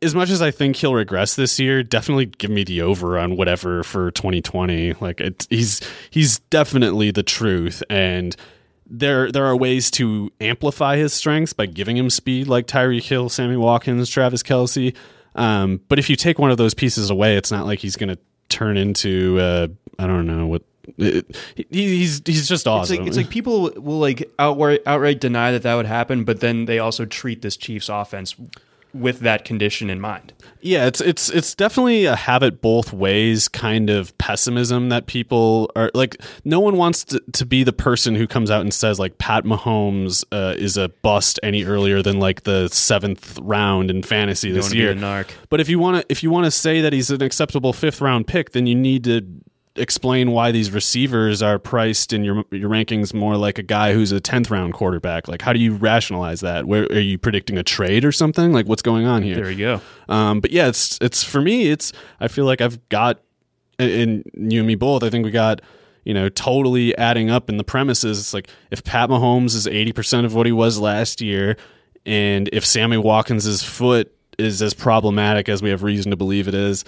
as 0.00 0.14
much 0.14 0.30
as 0.30 0.42
I 0.42 0.50
think 0.50 0.76
he'll 0.76 0.94
regress 0.94 1.36
this 1.36 1.60
year, 1.60 1.82
definitely 1.82 2.26
give 2.26 2.50
me 2.50 2.64
the 2.64 2.82
over 2.82 3.18
on 3.18 3.36
whatever 3.36 3.84
for 3.84 4.10
2020. 4.10 4.94
Like 4.94 5.20
it, 5.20 5.46
he's 5.50 5.80
he's 6.10 6.40
definitely 6.50 7.10
the 7.10 7.22
truth 7.22 7.82
and 7.88 8.34
there 8.92 9.32
there 9.32 9.46
are 9.46 9.56
ways 9.56 9.90
to 9.92 10.30
amplify 10.40 10.96
his 10.96 11.14
strengths 11.14 11.52
by 11.52 11.66
giving 11.66 11.96
him 11.96 12.10
speed 12.10 12.46
like 12.46 12.66
Tyreek 12.66 13.04
Hill, 13.04 13.28
Sammy 13.28 13.56
Watkins, 13.56 14.08
Travis 14.10 14.42
Kelce. 14.42 14.94
Um, 15.34 15.80
but 15.88 15.98
if 15.98 16.10
you 16.10 16.16
take 16.16 16.38
one 16.38 16.50
of 16.50 16.58
those 16.58 16.74
pieces 16.74 17.08
away, 17.08 17.36
it's 17.36 17.50
not 17.50 17.64
like 17.64 17.78
he's 17.78 17.96
going 17.96 18.10
to 18.10 18.18
turn 18.50 18.76
into 18.76 19.38
uh, 19.40 19.68
I 19.98 20.06
don't 20.06 20.26
know 20.26 20.46
what 20.46 20.62
it, 20.98 21.36
he's 21.70 22.22
he's 22.24 22.48
just 22.48 22.62
It's 22.62 22.66
awesome. 22.66 22.98
like 22.98 23.06
it's 23.06 23.16
like 23.16 23.30
people 23.30 23.70
will 23.76 23.98
like 23.98 24.30
outright 24.38 24.80
outright 24.86 25.20
deny 25.20 25.52
that 25.52 25.62
that 25.62 25.74
would 25.74 25.86
happen, 25.86 26.24
but 26.24 26.40
then 26.40 26.64
they 26.66 26.78
also 26.78 27.04
treat 27.04 27.42
this 27.42 27.56
Chiefs 27.56 27.88
offense 27.88 28.34
with 28.94 29.20
that 29.20 29.44
condition 29.46 29.88
in 29.88 30.00
mind. 30.00 30.32
Yeah, 30.60 30.86
it's 30.86 31.00
it's 31.00 31.30
it's 31.30 31.54
definitely 31.54 32.04
a 32.04 32.14
have 32.14 32.42
it 32.42 32.60
both 32.60 32.92
ways 32.92 33.48
kind 33.48 33.90
of 33.90 34.16
pessimism 34.18 34.90
that 34.90 35.06
people 35.06 35.70
are 35.74 35.90
like. 35.94 36.20
No 36.44 36.60
one 36.60 36.76
wants 36.76 37.04
to, 37.04 37.22
to 37.32 37.46
be 37.46 37.64
the 37.64 37.72
person 37.72 38.14
who 38.14 38.26
comes 38.26 38.50
out 38.50 38.60
and 38.60 38.72
says 38.72 38.98
like 38.98 39.18
Pat 39.18 39.44
Mahomes 39.44 40.24
uh, 40.30 40.54
is 40.58 40.76
a 40.76 40.88
bust 40.88 41.40
any 41.42 41.64
earlier 41.64 42.02
than 42.02 42.18
like 42.20 42.42
the 42.42 42.68
seventh 42.68 43.38
round 43.40 43.90
in 43.90 44.02
fantasy 44.02 44.52
this 44.52 44.72
year. 44.74 44.92
a 44.92 44.94
narc. 44.94 45.30
But 45.48 45.60
if 45.60 45.68
you 45.68 45.78
want 45.78 46.02
to 46.02 46.06
if 46.12 46.22
you 46.22 46.30
want 46.30 46.44
to 46.44 46.50
say 46.50 46.80
that 46.82 46.92
he's 46.92 47.10
an 47.10 47.22
acceptable 47.22 47.72
fifth 47.72 48.00
round 48.00 48.26
pick, 48.26 48.52
then 48.52 48.66
you 48.66 48.74
need 48.74 49.04
to 49.04 49.26
explain 49.76 50.32
why 50.32 50.52
these 50.52 50.70
receivers 50.70 51.40
are 51.40 51.58
priced 51.58 52.12
in 52.12 52.24
your 52.24 52.44
your 52.50 52.68
rankings 52.68 53.14
more 53.14 53.36
like 53.36 53.58
a 53.58 53.62
guy 53.62 53.94
who's 53.94 54.12
a 54.12 54.20
10th 54.20 54.50
round 54.50 54.74
quarterback. 54.74 55.28
Like 55.28 55.42
how 55.42 55.52
do 55.52 55.58
you 55.60 55.74
rationalize 55.74 56.40
that? 56.40 56.66
Where 56.66 56.84
are 56.84 57.00
you 57.00 57.18
predicting 57.18 57.58
a 57.58 57.62
trade 57.62 58.04
or 58.04 58.12
something? 58.12 58.52
Like 58.52 58.66
what's 58.66 58.82
going 58.82 59.06
on 59.06 59.22
here? 59.22 59.36
There 59.36 59.50
you 59.50 59.58
go. 59.58 59.80
Um, 60.08 60.40
but 60.40 60.50
yeah, 60.50 60.68
it's 60.68 60.98
it's 61.00 61.22
for 61.22 61.40
me. 61.40 61.68
It's 61.68 61.92
I 62.20 62.28
feel 62.28 62.44
like 62.44 62.60
I've 62.60 62.86
got, 62.88 63.20
and 63.78 64.24
you 64.34 64.60
and 64.60 64.66
me 64.66 64.74
both. 64.74 65.02
I 65.02 65.10
think 65.10 65.24
we 65.24 65.30
got 65.30 65.62
you 66.04 66.12
know 66.12 66.28
totally 66.28 66.96
adding 66.98 67.30
up 67.30 67.48
in 67.48 67.56
the 67.56 67.64
premises. 67.64 68.18
It's 68.18 68.34
like 68.34 68.48
if 68.70 68.84
Pat 68.84 69.08
Mahomes 69.08 69.54
is 69.54 69.66
eighty 69.66 69.92
percent 69.92 70.26
of 70.26 70.34
what 70.34 70.46
he 70.46 70.52
was 70.52 70.78
last 70.78 71.20
year, 71.20 71.56
and 72.04 72.48
if 72.52 72.66
Sammy 72.66 72.98
Watkins' 72.98 73.62
foot 73.62 74.14
is 74.38 74.60
as 74.60 74.74
problematic 74.74 75.48
as 75.48 75.62
we 75.62 75.70
have 75.70 75.82
reason 75.82 76.10
to 76.10 76.16
believe 76.16 76.48
it 76.48 76.54
is, 76.54 76.84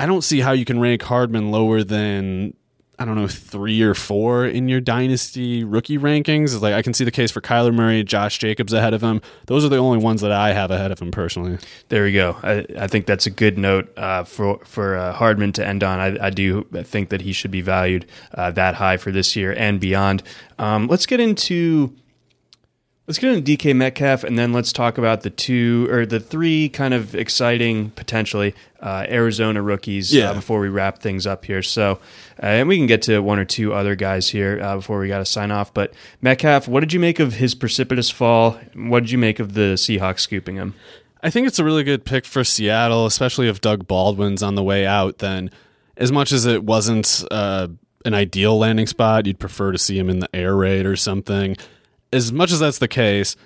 I 0.00 0.06
don't 0.06 0.22
see 0.22 0.40
how 0.40 0.52
you 0.52 0.64
can 0.64 0.80
rank 0.80 1.02
Hardman 1.02 1.50
lower 1.50 1.84
than 1.84 2.54
I 2.98 3.04
don't 3.04 3.16
know 3.16 3.28
three 3.28 3.82
or 3.82 3.92
four 3.92 4.46
in 4.46 4.66
your 4.66 4.80
dynasty 4.80 5.62
rookie 5.62 5.98
rankings. 5.98 6.54
It's 6.54 6.62
like 6.62 6.72
I 6.72 6.80
can 6.80 6.94
see 6.94 7.04
the 7.04 7.10
case 7.10 7.30
for 7.30 7.42
Kyler 7.42 7.74
Murray, 7.74 8.02
Josh 8.02 8.38
Jacobs 8.38 8.72
ahead 8.72 8.94
of 8.94 9.02
him. 9.02 9.20
Those 9.44 9.62
are 9.62 9.68
the 9.68 9.76
only 9.76 9.98
ones 9.98 10.22
that 10.22 10.32
I 10.32 10.54
have 10.54 10.70
ahead 10.70 10.90
of 10.90 11.00
him 11.00 11.10
personally. 11.10 11.58
There 11.90 12.04
we 12.04 12.14
go. 12.14 12.38
I, 12.42 12.64
I 12.78 12.86
think 12.86 13.04
that's 13.04 13.26
a 13.26 13.30
good 13.30 13.58
note 13.58 13.92
uh, 13.98 14.24
for 14.24 14.64
for 14.64 14.96
uh, 14.96 15.12
Hardman 15.12 15.52
to 15.52 15.66
end 15.66 15.84
on. 15.84 16.00
I, 16.00 16.28
I 16.28 16.30
do 16.30 16.62
think 16.82 17.10
that 17.10 17.20
he 17.20 17.34
should 17.34 17.50
be 17.50 17.60
valued 17.60 18.06
uh, 18.32 18.52
that 18.52 18.76
high 18.76 18.96
for 18.96 19.10
this 19.10 19.36
year 19.36 19.52
and 19.52 19.78
beyond. 19.78 20.22
Um, 20.58 20.86
let's 20.86 21.04
get 21.04 21.20
into 21.20 21.94
Let's 23.10 23.18
get 23.18 23.32
into 23.34 23.56
DK 23.56 23.74
Metcalf, 23.74 24.22
and 24.22 24.38
then 24.38 24.52
let's 24.52 24.72
talk 24.72 24.96
about 24.96 25.22
the 25.22 25.30
two 25.30 25.88
or 25.90 26.06
the 26.06 26.20
three 26.20 26.68
kind 26.68 26.94
of 26.94 27.16
exciting, 27.16 27.90
potentially 27.90 28.54
uh, 28.78 29.04
Arizona 29.08 29.60
rookies 29.62 30.14
Yeah. 30.14 30.30
uh, 30.30 30.34
before 30.34 30.60
we 30.60 30.68
wrap 30.68 31.00
things 31.00 31.26
up 31.26 31.44
here. 31.44 31.60
So, 31.60 31.98
uh, 32.40 32.46
and 32.46 32.68
we 32.68 32.76
can 32.76 32.86
get 32.86 33.02
to 33.02 33.18
one 33.18 33.40
or 33.40 33.44
two 33.44 33.74
other 33.74 33.96
guys 33.96 34.28
here 34.28 34.60
uh, 34.62 34.76
before 34.76 35.00
we 35.00 35.08
got 35.08 35.18
to 35.18 35.24
sign 35.24 35.50
off. 35.50 35.74
But 35.74 35.92
Metcalf, 36.22 36.68
what 36.68 36.82
did 36.82 36.92
you 36.92 37.00
make 37.00 37.18
of 37.18 37.32
his 37.32 37.56
precipitous 37.56 38.10
fall? 38.10 38.60
What 38.76 39.00
did 39.00 39.10
you 39.10 39.18
make 39.18 39.40
of 39.40 39.54
the 39.54 39.74
Seahawks 39.74 40.20
scooping 40.20 40.54
him? 40.54 40.76
I 41.20 41.30
think 41.30 41.48
it's 41.48 41.58
a 41.58 41.64
really 41.64 41.82
good 41.82 42.04
pick 42.04 42.24
for 42.24 42.44
Seattle, 42.44 43.06
especially 43.06 43.48
if 43.48 43.60
Doug 43.60 43.88
Baldwin's 43.88 44.40
on 44.44 44.54
the 44.54 44.62
way 44.62 44.86
out. 44.86 45.18
Then, 45.18 45.50
as 45.96 46.12
much 46.12 46.30
as 46.30 46.46
it 46.46 46.62
wasn't 46.62 47.24
uh, 47.32 47.66
an 48.04 48.14
ideal 48.14 48.56
landing 48.56 48.86
spot, 48.86 49.26
you'd 49.26 49.40
prefer 49.40 49.72
to 49.72 49.78
see 49.78 49.98
him 49.98 50.08
in 50.08 50.20
the 50.20 50.28
air 50.32 50.54
raid 50.54 50.86
or 50.86 50.94
something. 50.94 51.56
As 52.12 52.32
much 52.32 52.52
as 52.52 52.60
that's 52.60 52.78
the 52.78 52.88
case, 52.88 53.36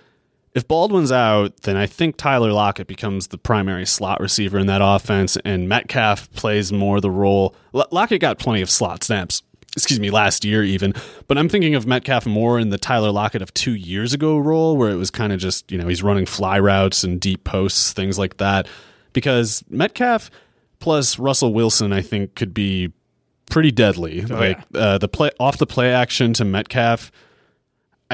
if 0.54 0.66
Baldwin's 0.68 1.10
out, 1.12 1.62
then 1.62 1.76
I 1.76 1.86
think 1.86 2.16
Tyler 2.16 2.52
Lockett 2.52 2.86
becomes 2.86 3.26
the 3.28 3.38
primary 3.38 3.84
slot 3.86 4.20
receiver 4.20 4.58
in 4.58 4.66
that 4.68 4.80
offense, 4.82 5.36
and 5.44 5.68
Metcalf 5.68 6.30
plays 6.32 6.72
more 6.72 7.00
the 7.00 7.10
role. 7.10 7.54
L- 7.74 7.88
Lockett 7.90 8.20
got 8.20 8.38
plenty 8.38 8.62
of 8.62 8.70
slot 8.70 9.02
snaps, 9.02 9.42
excuse 9.76 9.98
me, 9.98 10.10
last 10.10 10.44
year 10.44 10.62
even, 10.62 10.94
but 11.26 11.36
I'm 11.36 11.48
thinking 11.48 11.74
of 11.74 11.86
Metcalf 11.86 12.24
more 12.24 12.60
in 12.60 12.70
the 12.70 12.78
Tyler 12.78 13.10
Lockett 13.10 13.42
of 13.42 13.52
two 13.52 13.74
years 13.74 14.12
ago 14.12 14.38
role, 14.38 14.76
where 14.76 14.90
it 14.90 14.96
was 14.96 15.10
kind 15.10 15.32
of 15.32 15.40
just, 15.40 15.70
you 15.72 15.76
know, 15.76 15.88
he's 15.88 16.02
running 16.02 16.24
fly 16.24 16.58
routes 16.60 17.02
and 17.02 17.20
deep 17.20 17.42
posts, 17.42 17.92
things 17.92 18.18
like 18.18 18.36
that. 18.36 18.68
Because 19.12 19.64
Metcalf 19.68 20.30
plus 20.78 21.18
Russell 21.18 21.52
Wilson, 21.52 21.92
I 21.92 22.00
think, 22.02 22.34
could 22.36 22.54
be 22.54 22.92
pretty 23.50 23.72
deadly. 23.72 24.20
like 24.22 24.58
uh, 24.74 24.98
the 24.98 25.08
play 25.08 25.30
off 25.40 25.58
the 25.58 25.66
play 25.66 25.92
action 25.92 26.32
to 26.34 26.44
Metcalf. 26.44 27.10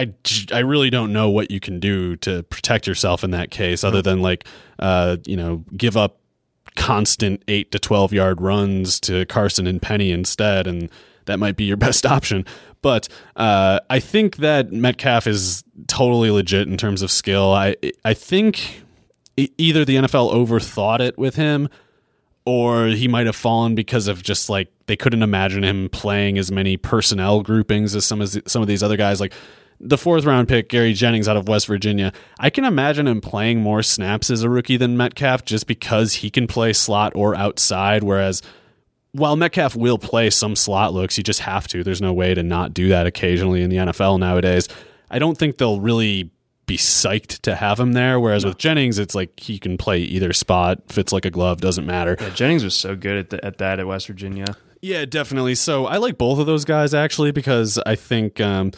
I, 0.01 0.15
I 0.53 0.61
really 0.61 0.89
don't 0.89 1.13
know 1.13 1.29
what 1.29 1.51
you 1.51 1.61
can 1.61 1.79
do 1.79 2.17
to 2.17 2.43
protect 2.45 2.87
yourself 2.87 3.23
in 3.23 3.33
that 3.33 3.51
case 3.51 3.85
other 3.85 4.01
than 4.01 4.23
like 4.23 4.47
uh 4.79 5.19
you 5.27 5.37
know 5.37 5.65
give 5.77 5.97
up 5.97 6.21
constant 6.77 7.43
8 7.49 7.71
to 7.73 7.79
12 7.79 8.13
yard 8.13 8.41
runs 8.41 8.99
to 9.01 9.27
Carson 9.27 9.67
and 9.67 9.83
Penny 9.83 10.11
instead 10.11 10.67
and 10.67 10.89
that 11.27 11.39
might 11.39 11.57
be 11.57 11.65
your 11.65 11.77
best 11.89 12.07
option. 12.07 12.47
But 12.81 13.09
uh 13.37 13.81
I 13.91 14.01
think 14.01 14.37
that 14.37 14.73
Metcalf 14.73 15.27
is 15.27 15.65
totally 15.87 16.31
legit 16.31 16.67
in 16.67 16.79
terms 16.79 17.03
of 17.03 17.11
skill. 17.11 17.53
I 17.53 17.77
I 18.05 18.15
think 18.15 18.83
either 19.37 19.85
the 19.85 19.97
NFL 19.97 20.33
overthought 20.33 21.01
it 21.01 21.19
with 21.19 21.37
him 21.37 21.69
or 22.47 22.87
he 22.87 23.07
might 23.07 23.27
have 23.27 23.37
fallen 23.37 23.75
because 23.75 24.09
of 24.09 24.23
just 24.23 24.49
like 24.49 24.69
they 24.87 24.97
couldn't 24.97 25.23
imagine 25.23 25.63
him 25.63 25.89
playing 25.91 26.39
as 26.39 26.51
many 26.51 26.77
personnel 26.77 27.43
groupings 27.43 27.95
as 27.95 28.05
some 28.07 28.21
of 28.21 28.35
some 28.47 28.63
of 28.63 28.69
these 28.69 28.83
other 28.83 28.97
guys. 28.97 29.21
Like 29.21 29.35
the 29.81 29.97
fourth 29.99 30.25
round 30.25 30.47
pick 30.47 30.69
Gary 30.69 30.93
Jennings 30.93 31.27
out 31.27 31.37
of 31.37 31.49
West 31.49 31.67
Virginia. 31.67 32.13
I 32.39 32.51
can 32.51 32.65
imagine 32.65 33.07
him 33.07 33.21
playing 33.21 33.61
more 33.61 33.83
snaps 33.83 34.31
as 34.31 34.43
a 34.43 34.51
rookie 34.51 34.77
than 34.77 34.97
Metcalf 34.97 35.45
just 35.45 35.67
because 35.67 36.15
he 36.15 36.31
can 36.31 36.47
play 36.47 36.73
slot 36.73 37.13
or 37.17 37.35
outside 37.35 38.03
whereas 38.03 38.43
while 39.13 39.35
Metcalf 39.37 39.75
will 39.75 39.99
play 39.99 40.31
some 40.31 40.55
slot 40.55 40.93
looks 40.93 41.17
you 41.17 41.25
just 41.25 41.41
have 41.41 41.67
to. 41.69 41.83
There's 41.83 42.03
no 42.03 42.13
way 42.13 42.35
to 42.35 42.43
not 42.43 42.75
do 42.75 42.89
that 42.89 43.07
occasionally 43.07 43.63
in 43.63 43.71
the 43.71 43.77
NFL 43.77 44.19
nowadays. 44.21 44.69
I 45.11 45.19
don't 45.19 45.37
think 45.37 45.59
they'll 45.59 45.81
really 45.81 46.31
be 46.67 46.77
psyched 46.77 47.41
to 47.41 47.57
have 47.57 47.81
him 47.81 47.95
there 47.95 48.21
whereas 48.21 48.45
with 48.45 48.57
Jennings 48.59 48.99
it's 48.99 49.15
like 49.15 49.41
he 49.41 49.59
can 49.59 49.77
play 49.77 49.99
either 50.03 50.33
spot 50.33 50.79
fits 50.89 51.13
like 51.13 51.25
a 51.25 51.31
glove 51.31 51.61
doesn't 51.61 51.87
matter. 51.87 52.17
Yeah, 52.21 52.29
Jennings 52.31 52.63
was 52.63 52.75
so 52.77 52.95
good 52.95 53.17
at, 53.17 53.31
the, 53.31 53.45
at 53.45 53.59
that 53.59 53.81
at 53.81 53.87
West 53.87 54.07
Virginia. 54.07 54.45
yeah, 54.83 55.05
definitely. 55.07 55.55
So 55.57 55.87
I 55.87 55.97
like 55.97 56.17
both 56.19 56.39
of 56.39 56.47
those 56.47 56.65
guys 56.65 56.95
actually 56.95 57.33
because 57.33 57.79
I 57.87 57.97
think, 57.97 58.41
um, 58.41 58.71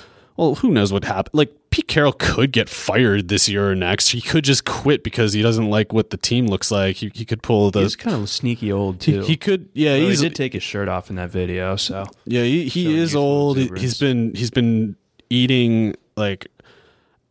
well, 0.43 0.55
who 0.57 0.71
knows 0.71 0.93
what 0.93 1.05
happened? 1.05 1.35
Like 1.35 1.53
Pete 1.71 1.89
Carroll 1.89 2.13
could 2.13 2.53
get 2.53 2.69
fired 2.69 3.29
this 3.29 3.49
year 3.49 3.71
or 3.71 3.75
next. 3.75 4.09
He 4.09 4.21
could 4.21 4.45
just 4.45 4.65
quit 4.65 5.03
because 5.05 5.33
he 5.33 5.41
doesn't 5.43 5.71
like 5.71 5.93
what 5.93 6.11
the 6.11 6.17
team 6.17 6.47
looks 6.47 6.71
like. 6.71 6.97
He, 6.97 7.11
he 7.15 7.25
could 7.25 7.43
pull 7.43 7.71
the. 7.71 7.81
He's 7.81 7.97
kind 7.97 8.17
of 8.17 8.29
sneaky 8.29 8.71
old 8.73 9.01
too. 9.01 9.23
he 9.23 9.37
could, 9.37 9.69
yeah. 9.73 9.97
He 9.97 10.15
did 10.17 10.35
take 10.35 10.53
his 10.53 10.63
shirt 10.63 10.89
off 10.89 11.11
in 11.11 11.17
that 11.17 11.31
video, 11.31 11.77
so 11.77 12.05
yeah. 12.25 12.43
He, 12.43 12.69
he 12.69 12.99
is 12.99 13.15
old. 13.15 13.57
He- 13.57 13.65
exuberance. 13.65 13.83
He's 13.83 13.99
been 14.01 14.35
he's 14.35 14.51
been 14.51 14.97
eating 15.31 15.95
like 16.17 16.49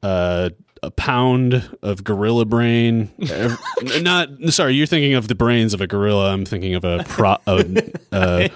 uh, 0.02 0.50
a 0.84 0.92
pound 0.92 1.78
of 1.82 2.04
gorilla 2.04 2.46
brain. 2.46 3.12
Not 4.02 4.30
sorry, 4.50 4.74
you're 4.74 4.88
thinking 4.88 5.14
of 5.14 5.28
the 5.28 5.36
brains 5.36 5.74
of 5.74 5.82
a 5.82 5.88
gorilla. 5.88 6.34
I'm 6.34 6.46
thinking 6.46 6.74
of 6.74 6.84
a 6.84 7.04
pro, 7.08 7.38
a, 7.46 7.92
uh, 8.12 8.48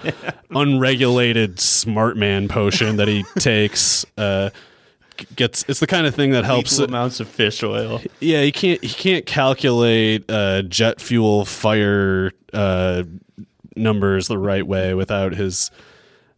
unregulated 0.50 1.60
smart 1.60 2.16
man 2.16 2.48
potion 2.48 2.96
that 2.96 3.08
he 3.08 3.24
takes. 3.38 4.04
Uh, 4.16 4.50
gets 5.34 5.64
it's 5.68 5.80
the 5.80 5.86
kind 5.86 6.06
of 6.06 6.14
thing 6.14 6.32
that 6.32 6.44
helps. 6.44 6.74
Equal 6.74 6.86
amounts 6.86 7.20
of 7.20 7.28
fish 7.28 7.62
oil. 7.62 8.00
Yeah, 8.20 8.42
he 8.42 8.52
can't 8.52 8.82
he 8.82 8.92
can't 8.92 9.24
calculate 9.24 10.24
uh, 10.28 10.62
jet 10.62 11.00
fuel 11.00 11.44
fire 11.44 12.32
uh, 12.52 13.04
numbers 13.76 14.26
the 14.26 14.38
right 14.38 14.66
way 14.66 14.94
without 14.94 15.32
his 15.32 15.70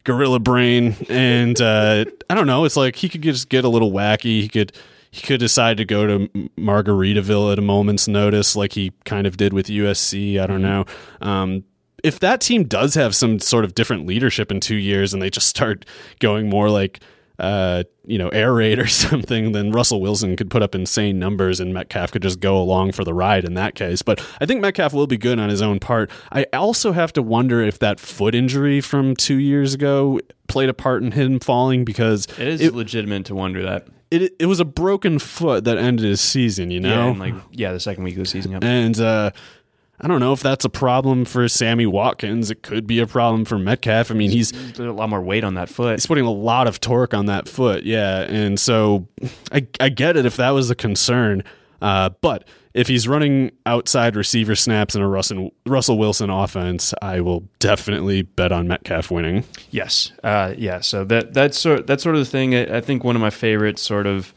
gorilla 0.05 0.39
brain. 0.39 0.97
And 1.09 1.59
uh, 1.61 2.05
I 2.29 2.35
don't 2.35 2.47
know. 2.47 2.67
It's 2.67 2.77
like 2.77 2.97
he 2.97 3.09
could 3.09 3.23
just 3.23 3.49
get 3.49 3.65
a 3.65 3.69
little 3.69 3.91
wacky. 3.91 4.43
He 4.43 4.49
could 4.49 4.73
he 5.11 5.27
could 5.27 5.41
decide 5.41 5.77
to 5.79 5.85
go 5.85 6.07
to 6.07 6.29
Margaritaville 6.59 7.53
at 7.53 7.59
a 7.59 7.63
moment's 7.63 8.09
notice, 8.09 8.55
like 8.57 8.73
he 8.73 8.93
kind 9.05 9.27
of 9.27 9.37
did 9.37 9.53
with 9.53 9.67
USC. 9.67 10.41
I 10.41 10.47
don't 10.47 10.63
know. 10.63 10.85
Um, 11.21 11.65
if 12.05 12.21
that 12.21 12.41
team 12.41 12.65
does 12.65 12.95
have 12.95 13.15
some 13.15 13.41
sort 13.41 13.65
of 13.65 13.75
different 13.75 14.07
leadership 14.07 14.53
in 14.53 14.61
two 14.61 14.77
years, 14.77 15.13
and 15.13 15.23
they 15.23 15.31
just 15.31 15.49
start 15.49 15.85
going 16.21 16.49
more 16.49 16.71
like 16.71 17.01
uh, 17.39 17.85
you 18.05 18.19
know, 18.19 18.29
air 18.31 18.53
raid 18.53 18.79
or 18.81 18.87
something, 18.87 19.53
then 19.53 19.71
Russell 19.71 20.01
Wilson 20.01 20.37
could 20.37 20.51
put 20.51 20.63
up 20.63 20.75
insane 20.75 21.19
numbers 21.19 21.61
and 21.61 21.73
Metcalf 21.73 22.13
could 22.13 22.23
just 22.23 22.41
go 22.41 22.59
along 22.59 22.93
for 22.93 23.05
the 23.05 23.15
ride 23.15 23.45
in 23.45 23.55
that 23.55 23.75
case. 23.75 24.03
But 24.03 24.25
I 24.41 24.47
think 24.47 24.61
Metcalf 24.61 24.93
will 24.93 25.07
be 25.07 25.19
good 25.19 25.39
on 25.39 25.49
his 25.49 25.63
own 25.63 25.79
part. 25.79 26.11
I 26.33 26.47
also 26.53 26.93
have 26.93 27.13
to 27.15 27.23
wonder 27.23 27.63
if 27.63 27.79
that 27.79 28.01
foot 28.01 28.35
injury 28.35 28.81
from 28.81 29.15
two 29.15 29.39
years 29.39 29.75
ago 29.75 30.21
played 30.49 30.69
a 30.69 30.75
part 30.75 31.03
in 31.03 31.13
him 31.13 31.39
falling 31.39 31.85
because 31.85 32.27
It 32.39 32.49
is 32.49 32.61
it, 32.61 32.75
legitimate 32.75 33.27
to 33.27 33.35
wonder 33.35 33.63
that. 33.63 33.87
It, 34.11 34.35
it 34.39 34.47
was 34.47 34.61
a 34.61 34.65
broken 34.65 35.19
foot 35.19 35.65
that 35.65 35.79
ended 35.79 36.05
his 36.07 36.21
season, 36.21 36.71
you 36.71 36.81
know? 36.81 36.89
Yeah, 37.05 37.11
and 37.11 37.19
like 37.19 37.35
yeah, 37.53 37.73
the 37.73 37.81
second 37.81 38.05
week 38.05 38.15
of 38.15 38.21
the 38.21 38.27
season. 38.27 38.53
Yep. 38.53 38.65
And 38.65 38.99
uh, 39.01 39.31
I 40.01 40.07
don't 40.09 40.21
know 40.21 40.33
if 40.33 40.41
that's 40.41 40.65
a 40.65 40.71
problem 40.71 41.25
for 41.25 41.49
Sammy 41.49 41.87
Watkins. 41.87 42.51
It 42.51 42.63
could 42.63 42.87
be 42.87 43.01
a 43.01 43.07
problem 43.07 43.45
for 43.45 43.59
Metcalf. 43.59 44.11
I 44.11 44.15
mean, 44.15 44.31
he's 44.31 44.53
There's 44.53 44.79
a 44.79 44.93
lot 44.93 45.09
more 45.11 45.21
weight 45.21 45.45
on 45.45 45.55
that 45.55 45.69
foot. 45.69 45.97
he's 45.97 46.07
putting 46.07 46.25
a 46.25 46.31
lot 46.31 46.67
of 46.69 46.81
torque 46.81 47.15
on 47.15 47.27
that 47.27 47.49
foot. 47.49 47.83
Yeah, 47.85 48.21
and 48.21 48.59
so 48.61 49.07
I 49.53 49.67
I 49.81 49.89
get 49.89 50.17
it 50.17 50.25
if 50.25 50.37
that 50.37 50.51
was 50.51 50.71
a 50.71 50.75
concern. 50.75 51.43
Uh, 51.81 52.11
but 52.21 52.45
if 52.75 52.89
he's 52.89 53.09
running 53.09 53.51
outside 53.67 54.17
receiver 54.17 54.55
snaps 54.55 54.95
in 54.95 55.03
a 55.03 55.09
Russell 55.09 55.53
Russell 55.67 55.99
Wilson 55.99 56.31
offense, 56.31 56.95
I 57.03 57.21
will 57.21 57.45
definitely 57.59 58.23
bet 58.23 58.53
on 58.53 58.69
Metcalf 58.69 59.11
winning. 59.11 59.45
Yes, 59.71 60.13
uh, 60.23 60.55
yeah. 60.57 60.81
So 60.81 61.05
that 61.05 61.35
that's 61.35 61.59
sort 61.59 61.87
that's 61.87 62.03
sort 62.03 62.15
of 62.15 62.21
the 62.21 62.31
thing. 62.31 62.55
I, 62.55 62.79
I 62.79 62.81
think 62.81 63.05
one 63.05 63.17
of 63.17 63.23
my 63.23 63.31
favorite 63.31 63.79
sort 63.79 64.07
of 64.07 64.35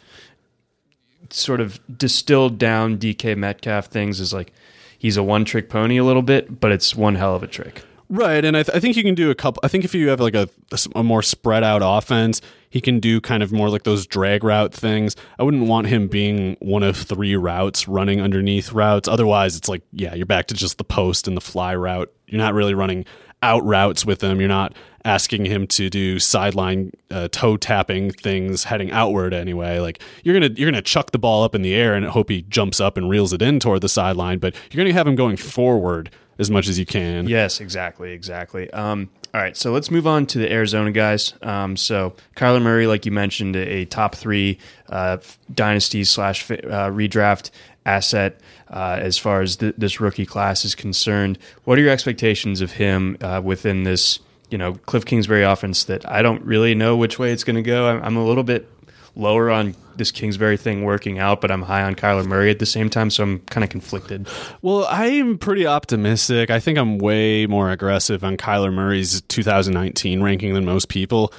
sort 1.29 1.61
of 1.61 1.79
distilled 1.97 2.57
down 2.57 2.97
DK 2.97 3.37
Metcalf 3.37 3.87
things 3.87 4.19
is 4.19 4.33
like 4.33 4.53
he's 4.97 5.17
a 5.17 5.23
one 5.23 5.45
trick 5.45 5.69
pony 5.69 5.97
a 5.97 6.03
little 6.03 6.21
bit, 6.21 6.59
but 6.59 6.71
it's 6.71 6.95
one 6.95 7.15
hell 7.15 7.35
of 7.35 7.43
a 7.43 7.47
trick. 7.47 7.83
Right, 8.09 8.43
and 8.43 8.57
I, 8.57 8.63
th- 8.63 8.75
I 8.75 8.81
think 8.81 8.97
you 8.97 9.03
can 9.03 9.15
do 9.15 9.31
a 9.31 9.35
couple. 9.35 9.61
I 9.63 9.69
think 9.69 9.85
if 9.85 9.95
you 9.95 10.09
have 10.09 10.19
like 10.19 10.35
a, 10.35 10.49
a 10.95 11.01
more 11.01 11.21
spread 11.21 11.63
out 11.63 11.81
offense, 11.81 12.41
he 12.71 12.81
can 12.81 12.99
do 12.99 13.21
kind 13.21 13.43
of 13.43 13.51
more 13.51 13.69
like 13.69 13.83
those 13.83 14.07
drag 14.07 14.43
route 14.43 14.73
things. 14.73 15.15
I 15.37 15.43
wouldn't 15.43 15.67
want 15.67 15.87
him 15.87 16.07
being 16.07 16.57
one 16.59 16.81
of 16.81 16.97
three 16.97 17.35
routes 17.35 17.87
running 17.87 18.21
underneath 18.21 18.71
routes. 18.71 19.07
Otherwise, 19.07 19.55
it's 19.55 19.69
like 19.69 19.83
yeah, 19.91 20.15
you're 20.15 20.25
back 20.25 20.47
to 20.47 20.55
just 20.55 20.79
the 20.79 20.83
post 20.83 21.27
and 21.27 21.37
the 21.37 21.41
fly 21.41 21.75
route. 21.75 22.11
You're 22.27 22.41
not 22.41 22.55
really 22.55 22.73
running 22.73 23.05
out 23.43 23.63
routes 23.65 24.05
with 24.05 24.23
him. 24.23 24.39
You're 24.39 24.49
not 24.49 24.73
asking 25.03 25.45
him 25.45 25.67
to 25.67 25.89
do 25.89 26.19
sideline 26.19 26.91
uh, 27.09 27.27
toe 27.29 27.57
tapping 27.57 28.11
things 28.11 28.63
heading 28.63 28.89
outward 28.91 29.33
anyway. 29.33 29.79
Like 29.79 30.01
you're 30.23 30.39
gonna 30.39 30.53
you're 30.55 30.71
gonna 30.71 30.81
chuck 30.81 31.11
the 31.11 31.19
ball 31.19 31.43
up 31.43 31.53
in 31.53 31.61
the 31.61 31.73
air 31.73 31.93
and 31.93 32.05
hope 32.05 32.29
he 32.29 32.43
jumps 32.43 32.79
up 32.79 32.97
and 32.97 33.09
reels 33.09 33.33
it 33.33 33.41
in 33.41 33.59
toward 33.59 33.81
the 33.81 33.89
sideline, 33.89 34.39
but 34.39 34.55
you're 34.71 34.83
gonna 34.83 34.93
have 34.93 35.07
him 35.07 35.15
going 35.15 35.37
forward 35.37 36.09
as 36.39 36.49
much 36.49 36.67
as 36.67 36.79
you 36.79 36.85
can. 36.85 37.27
Yes, 37.27 37.59
exactly, 37.59 38.13
exactly. 38.13 38.71
Um, 38.71 39.09
all 39.33 39.39
right, 39.39 39.55
so 39.55 39.71
let's 39.71 39.89
move 39.89 40.05
on 40.05 40.25
to 40.27 40.39
the 40.39 40.51
Arizona 40.51 40.91
guys. 40.91 41.33
Um, 41.41 41.77
so 41.77 42.13
Kyler 42.35 42.61
Murray, 42.61 42.85
like 42.85 43.05
you 43.05 43.13
mentioned, 43.13 43.55
a, 43.55 43.85
top 43.85 44.15
three 44.15 44.57
uh, 44.89 45.17
dynasty 45.53 46.03
slash 46.03 46.49
uh, 46.51 46.55
redraft 46.89 47.51
asset 47.85 48.41
uh, 48.69 48.97
as 48.99 49.17
far 49.17 49.41
as 49.41 49.55
th- 49.55 49.75
this 49.77 50.01
rookie 50.01 50.25
class 50.25 50.65
is 50.65 50.75
concerned. 50.75 51.39
What 51.63 51.77
are 51.77 51.81
your 51.81 51.91
expectations 51.91 52.59
of 52.59 52.73
him 52.73 53.17
uh, 53.21 53.41
within 53.43 53.83
this? 53.83 54.19
You 54.49 54.57
know, 54.57 54.73
Cliff 54.73 55.05
Kingsbury 55.05 55.43
offense 55.43 55.85
that 55.85 56.05
I 56.11 56.21
don't 56.21 56.43
really 56.43 56.75
know 56.75 56.97
which 56.97 57.17
way 57.17 57.31
it's 57.31 57.45
going 57.45 57.55
to 57.55 57.61
go. 57.61 57.87
I'm, 57.87 58.03
I'm 58.03 58.17
a 58.17 58.25
little 58.25 58.43
bit 58.43 58.67
lower 59.15 59.49
on 59.51 59.75
this 59.97 60.11
Kingsbury 60.11 60.57
thing 60.57 60.83
working 60.83 61.19
out, 61.19 61.41
but 61.41 61.51
I'm 61.51 61.61
high 61.61 61.83
on 61.83 61.95
Kyler 61.95 62.25
Murray 62.25 62.49
at 62.49 62.59
the 62.59 62.65
same 62.65 62.89
time, 62.89 63.09
so 63.09 63.23
I'm 63.23 63.39
kind 63.39 63.63
of 63.63 63.69
conflicted. 63.69 64.27
Well, 64.61 64.87
I'm 64.89 65.37
pretty 65.37 65.67
optimistic. 65.67 66.49
I 66.49 66.59
think 66.59 66.77
I'm 66.77 66.97
way 66.97 67.45
more 67.45 67.71
aggressive 67.71 68.23
on 68.23 68.37
Kyler 68.37 68.73
Murray's 68.73 69.21
2019 69.21 70.23
ranking 70.23 70.53
than 70.53 70.65
most 70.65 70.89
people. 70.89 71.33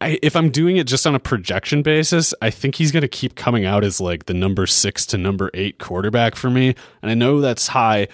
I, 0.00 0.18
if 0.22 0.36
I'm 0.36 0.50
doing 0.50 0.76
it 0.76 0.86
just 0.86 1.06
on 1.06 1.14
a 1.14 1.20
projection 1.20 1.82
basis, 1.82 2.32
I 2.40 2.50
think 2.50 2.76
he's 2.76 2.92
going 2.92 3.02
to 3.02 3.08
keep 3.08 3.34
coming 3.34 3.64
out 3.64 3.84
as 3.84 4.00
like 4.00 4.26
the 4.26 4.34
number 4.34 4.66
six 4.66 5.04
to 5.06 5.18
number 5.18 5.50
eight 5.54 5.78
quarterback 5.78 6.36
for 6.36 6.50
me. 6.50 6.74
And 7.02 7.10
I 7.10 7.14
know 7.14 7.40
that's 7.40 7.68
high, 7.68 8.08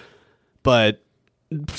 but 0.63 1.03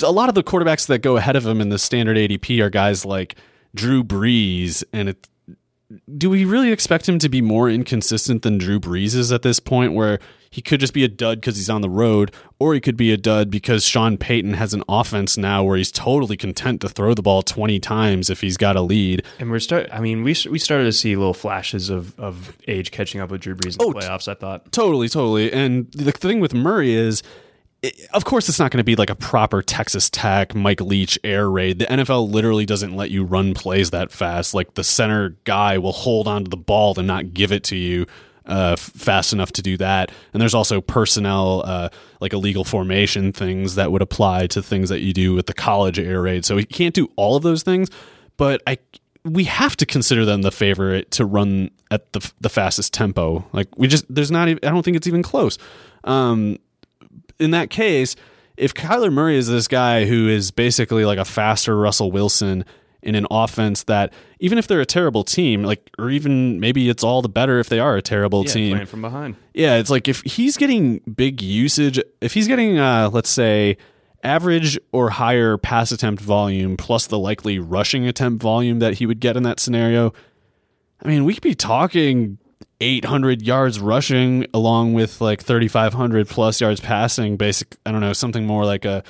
a 0.03 0.13
lot 0.13 0.29
of 0.29 0.37
the 0.37 0.45
quarterbacks 0.45 0.87
that 0.87 0.99
go 0.99 1.17
ahead 1.17 1.35
of 1.35 1.45
him 1.45 1.61
in 1.61 1.71
the 1.71 1.79
standard 1.79 2.17
ADP 2.17 2.61
are 2.61 2.71
guys 2.71 3.05
like 3.05 3.35
Drew 3.75 4.05
Brees. 4.05 4.85
And 4.93 5.09
it, 5.09 5.29
do 6.19 6.29
we 6.29 6.45
really 6.45 6.73
expect 6.73 7.09
him 7.09 7.19
to 7.21 7.29
be 7.29 7.41
more 7.41 7.71
inconsistent 7.71 8.43
than 8.43 8.59
Drew 8.59 8.81
Brees 8.81 9.15
is 9.15 9.31
at 9.31 9.43
this 9.43 9.61
point, 9.61 9.93
where 9.93 10.19
he 10.51 10.61
could 10.63 10.81
just 10.81 10.93
be 10.95 11.05
a 11.05 11.09
dud 11.09 11.41
because 11.41 11.57
he's 11.57 11.71
on 11.71 11.81
the 11.83 11.89
road, 11.91 12.33
or 12.59 12.75
he 12.75 12.81
could 12.81 12.97
be 12.97 13.13
a 13.13 13.17
dud 13.17 13.51
because 13.51 13.85
Sean 13.85 14.17
Payton 14.17 14.55
has 14.55 14.75
an 14.75 14.83
offense 14.89 15.37
now 15.37 15.63
where 15.63 15.77
he's 15.77 15.93
totally 15.93 16.37
content 16.37 16.81
to 16.81 16.89
throw 16.89 17.15
the 17.15 17.23
ball 17.23 17.43
20 17.43 17.79
times 17.79 18.31
if 18.31 18.41
he's 18.41 18.57
got 18.57 18.75
a 18.75 18.81
lead. 18.81 19.23
And 19.39 19.51
we're 19.51 19.59
start. 19.61 19.89
I 19.93 20.01
mean, 20.01 20.23
we 20.25 20.35
we 20.51 20.59
started 20.59 20.85
to 20.85 20.93
see 20.93 21.15
little 21.15 21.35
flashes 21.35 21.89
of 21.91 22.19
of 22.19 22.57
age 22.67 22.91
catching 22.91 23.21
up 23.21 23.31
with 23.31 23.43
Drew 23.43 23.55
Brees 23.55 23.73
in 23.73 23.79
the 23.79 23.85
Oh, 23.85 23.93
playoffs. 23.93 24.27
I 24.29 24.35
thought. 24.35 24.73
Totally, 24.73 25.09
totally. 25.09 25.53
And 25.53 25.91
the 25.93 26.11
thing 26.13 26.41
with 26.41 26.55
Murray 26.55 26.95
is, 26.95 27.23
of 28.13 28.25
course, 28.25 28.49
it's 28.49 28.59
not 28.59 28.71
going 28.71 28.79
to 28.79 28.85
be 28.85 28.97
like 28.97 29.11
a 29.11 29.15
proper 29.15 29.63
Texas 29.63 30.09
Tech, 30.11 30.55
Mike 30.55 30.81
Leach 30.81 31.19
air 31.23 31.49
raid. 31.49 31.79
The 31.79 31.87
NFL 31.87 32.31
literally 32.31 32.67
doesn't 32.67 32.97
let 32.97 33.11
you 33.11 33.25
run 33.25 33.55
plays 33.55 33.91
that 33.91 34.11
fast. 34.11 34.55
Like 34.55 34.75
the 34.75 34.85
center 34.85 35.37
guy 35.45 35.79
will 35.79 35.93
hold 35.93 36.27
onto 36.27 36.51
the 36.51 36.57
ball 36.57 36.95
to 36.95 37.03
not 37.03 37.35
give 37.35 37.53
it 37.53 37.65
to 37.65 37.77
you. 37.77 38.07
Uh, 38.47 38.77
fast 38.77 39.33
enough 39.33 39.51
to 39.51 39.61
do 39.61 39.77
that, 39.77 40.13
and 40.33 40.41
there's 40.41 40.55
also 40.55 40.81
personnel, 40.81 41.65
uh, 41.67 41.89
like 42.21 42.33
illegal 42.33 42.63
formation 42.63 43.33
things 43.33 43.75
that 43.75 43.91
would 43.91 44.03
apply 44.03 44.47
to 44.47 44.63
things 44.63 44.89
that 44.89 45.01
you 45.01 45.13
do 45.13 45.35
with 45.35 45.47
the 45.47 45.53
college 45.53 45.99
air 45.99 46.23
raid. 46.23 46.45
So 46.45 46.57
he 46.57 46.65
can't 46.65 46.95
do 46.95 47.11
all 47.17 47.35
of 47.35 47.43
those 47.43 47.65
things, 47.65 47.91
but 48.37 48.63
I 48.65 48.79
we 49.25 49.43
have 49.45 49.77
to 49.79 49.87
consider 49.87 50.25
them 50.25 50.43
the 50.43 50.53
favorite 50.53 51.11
to 51.11 51.25
run 51.25 51.73
at 51.91 52.13
the 52.13 52.33
the 52.41 52.49
fastest 52.49 52.95
tempo. 52.95 53.45
Like 53.53 53.67
we 53.77 53.89
just 53.89 54.05
there's 54.09 54.31
not 54.31 54.49
even 54.49 54.65
I 54.65 54.71
don't 54.71 54.85
think 54.85 54.97
it's 54.97 55.09
even 55.09 55.25
close. 55.25 55.59
Um, 56.05 56.59
in 57.39 57.51
that 57.53 57.71
case, 57.71 58.17
if 58.57 58.73
Kyler 58.75 59.13
Murray 59.13 59.37
is 59.37 59.49
this 59.49 59.69
guy 59.69 60.07
who 60.07 60.29
is 60.29 60.51
basically 60.51 61.05
like 61.05 61.19
a 61.19 61.25
faster 61.25 61.77
Russell 61.77 62.11
Wilson 62.11 62.65
in 63.03 63.15
an 63.15 63.27
offense 63.31 63.85
that 63.85 64.13
even 64.41 64.59
if 64.59 64.67
they're 64.67 64.81
a 64.81 64.87
terrible 64.87 65.23
team, 65.23 65.63
like 65.63 65.91
or 65.99 66.11
even 66.11 66.59
maybe 66.59 66.89
it's 66.89 67.05
all 67.05 67.23
the 67.23 67.29
better 67.29 67.61
if 67.61 67.69
they 67.69 67.79
are 67.79 67.97
a 67.97 68.03
terrible 68.03 68.45
Yeah, 68.47 68.53
team. 68.53 68.73
playing 68.73 68.87
from 68.87 69.03
behind. 69.03 69.37
Yeah, 69.55 69.77
it's 69.77 69.91
like 69.91 70.09
if 70.09 70.23
he's 70.23 70.57
getting 70.57 70.99
big 71.01 71.41
usage, 71.43 72.01
if 72.21 72.33
he's 72.33 72.49
getting, 72.49 72.79
uh, 72.79 73.11
let's 73.13 73.29
say, 73.31 73.77
average 74.25 74.77
or 74.91 75.11
higher 75.11 75.57
pass 75.57 75.93
attempt 75.93 76.21
volume 76.21 76.77
plus 76.77 77.07
the 77.07 77.19
likely 77.19 77.59
rushing 77.61 78.09
attempt 78.09 78.43
volume 78.43 78.81
that 78.81 78.95
he 78.95 79.07
would 79.07 79.21
get 79.21 79.37
in 79.37 79.45
that 79.45 79.61
scenario, 79.61 80.13
I 81.01 81.07
mean, 81.09 81.25
we 81.25 81.35
could 81.35 81.43
be 81.45 81.55
talking 81.55 82.39
800 82.81 83.43
yards 83.43 83.81
rushing 83.81 84.47
along 84.53 84.95
with 84.95 85.21
like 85.21 85.43
3,500 85.43 86.29
plus 86.29 86.61
yards 86.61 86.81
passing. 86.81 87.37
Basic, 87.37 87.77
I 87.87 87.93
don't 87.93 88.01
know, 88.01 88.13
something 88.13 88.47
more 88.47 88.65
like 88.65 88.85
a 88.85 89.03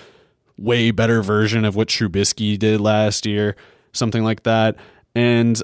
way 0.59 0.91
better 0.91 1.23
version 1.23 1.65
of 1.65 1.77
what 1.77 1.89
Trubisky 1.89 2.59
did 2.59 2.81
last 2.81 3.27
year, 3.27 3.57
something 3.93 4.23
like 4.25 4.45
that. 4.45 4.77
And 5.15 5.61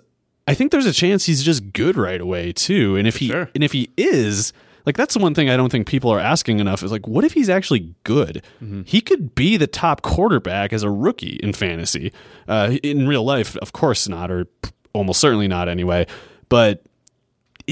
I 0.48 0.54
think 0.54 0.72
there's 0.72 0.86
a 0.86 0.92
chance 0.92 1.24
he's 1.26 1.42
just 1.42 1.72
good 1.72 1.96
right 1.96 2.20
away 2.20 2.52
too. 2.52 2.96
And 2.96 3.06
if 3.06 3.16
he 3.16 3.28
Sure. 3.28 3.48
and 3.54 3.62
if 3.62 3.72
he 3.72 3.90
is, 3.96 4.52
like 4.84 4.96
that's 4.96 5.14
the 5.14 5.20
one 5.20 5.34
thing 5.34 5.48
I 5.48 5.56
don't 5.56 5.70
think 5.70 5.86
people 5.86 6.10
are 6.10 6.18
asking 6.18 6.58
enough 6.58 6.82
is 6.82 6.90
like, 6.90 7.06
what 7.06 7.24
if 7.24 7.32
he's 7.32 7.48
actually 7.48 7.94
good? 8.02 8.42
He 8.84 9.00
could 9.00 9.34
be 9.36 9.56
the 9.56 9.68
top 9.68 10.02
quarterback 10.02 10.72
as 10.72 10.82
a 10.82 10.90
rookie 10.90 11.38
in 11.42 11.52
fantasy. 11.52 12.12
Uh, 12.48 12.76
in 12.82 13.06
real 13.06 13.22
life, 13.24 13.56
of 13.58 13.72
course 13.72 14.08
not, 14.08 14.30
or 14.30 14.46
almost 14.92 15.20
certainly 15.20 15.46
not 15.48 15.68
anyway. 15.68 16.06
But 16.48 16.82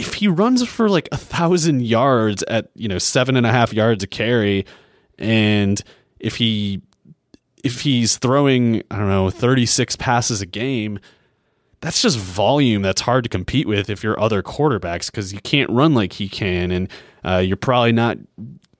if 0.00 0.14
he 0.14 0.28
runs 0.28 0.66
for 0.66 0.88
like 0.88 1.08
a 1.12 1.16
thousand 1.18 1.82
yards 1.82 2.42
at 2.44 2.70
you 2.74 2.88
know 2.88 2.98
seven 2.98 3.36
and 3.36 3.46
a 3.46 3.52
half 3.52 3.72
yards 3.72 4.02
a 4.02 4.06
carry, 4.06 4.64
and 5.18 5.80
if 6.18 6.36
he 6.36 6.80
if 7.62 7.82
he's 7.82 8.16
throwing 8.16 8.82
I 8.90 8.96
don't 8.96 9.08
know 9.08 9.28
thirty 9.28 9.66
six 9.66 9.96
passes 9.96 10.40
a 10.40 10.46
game, 10.46 10.98
that's 11.82 12.00
just 12.00 12.18
volume 12.18 12.80
that's 12.80 13.02
hard 13.02 13.24
to 13.24 13.28
compete 13.28 13.68
with 13.68 13.90
if 13.90 14.02
you're 14.02 14.18
other 14.18 14.42
quarterbacks 14.42 15.06
because 15.06 15.34
you 15.34 15.40
can't 15.40 15.68
run 15.68 15.92
like 15.92 16.14
he 16.14 16.30
can, 16.30 16.70
and 16.70 16.88
uh, 17.22 17.36
you're 17.36 17.58
probably 17.58 17.92
not 17.92 18.16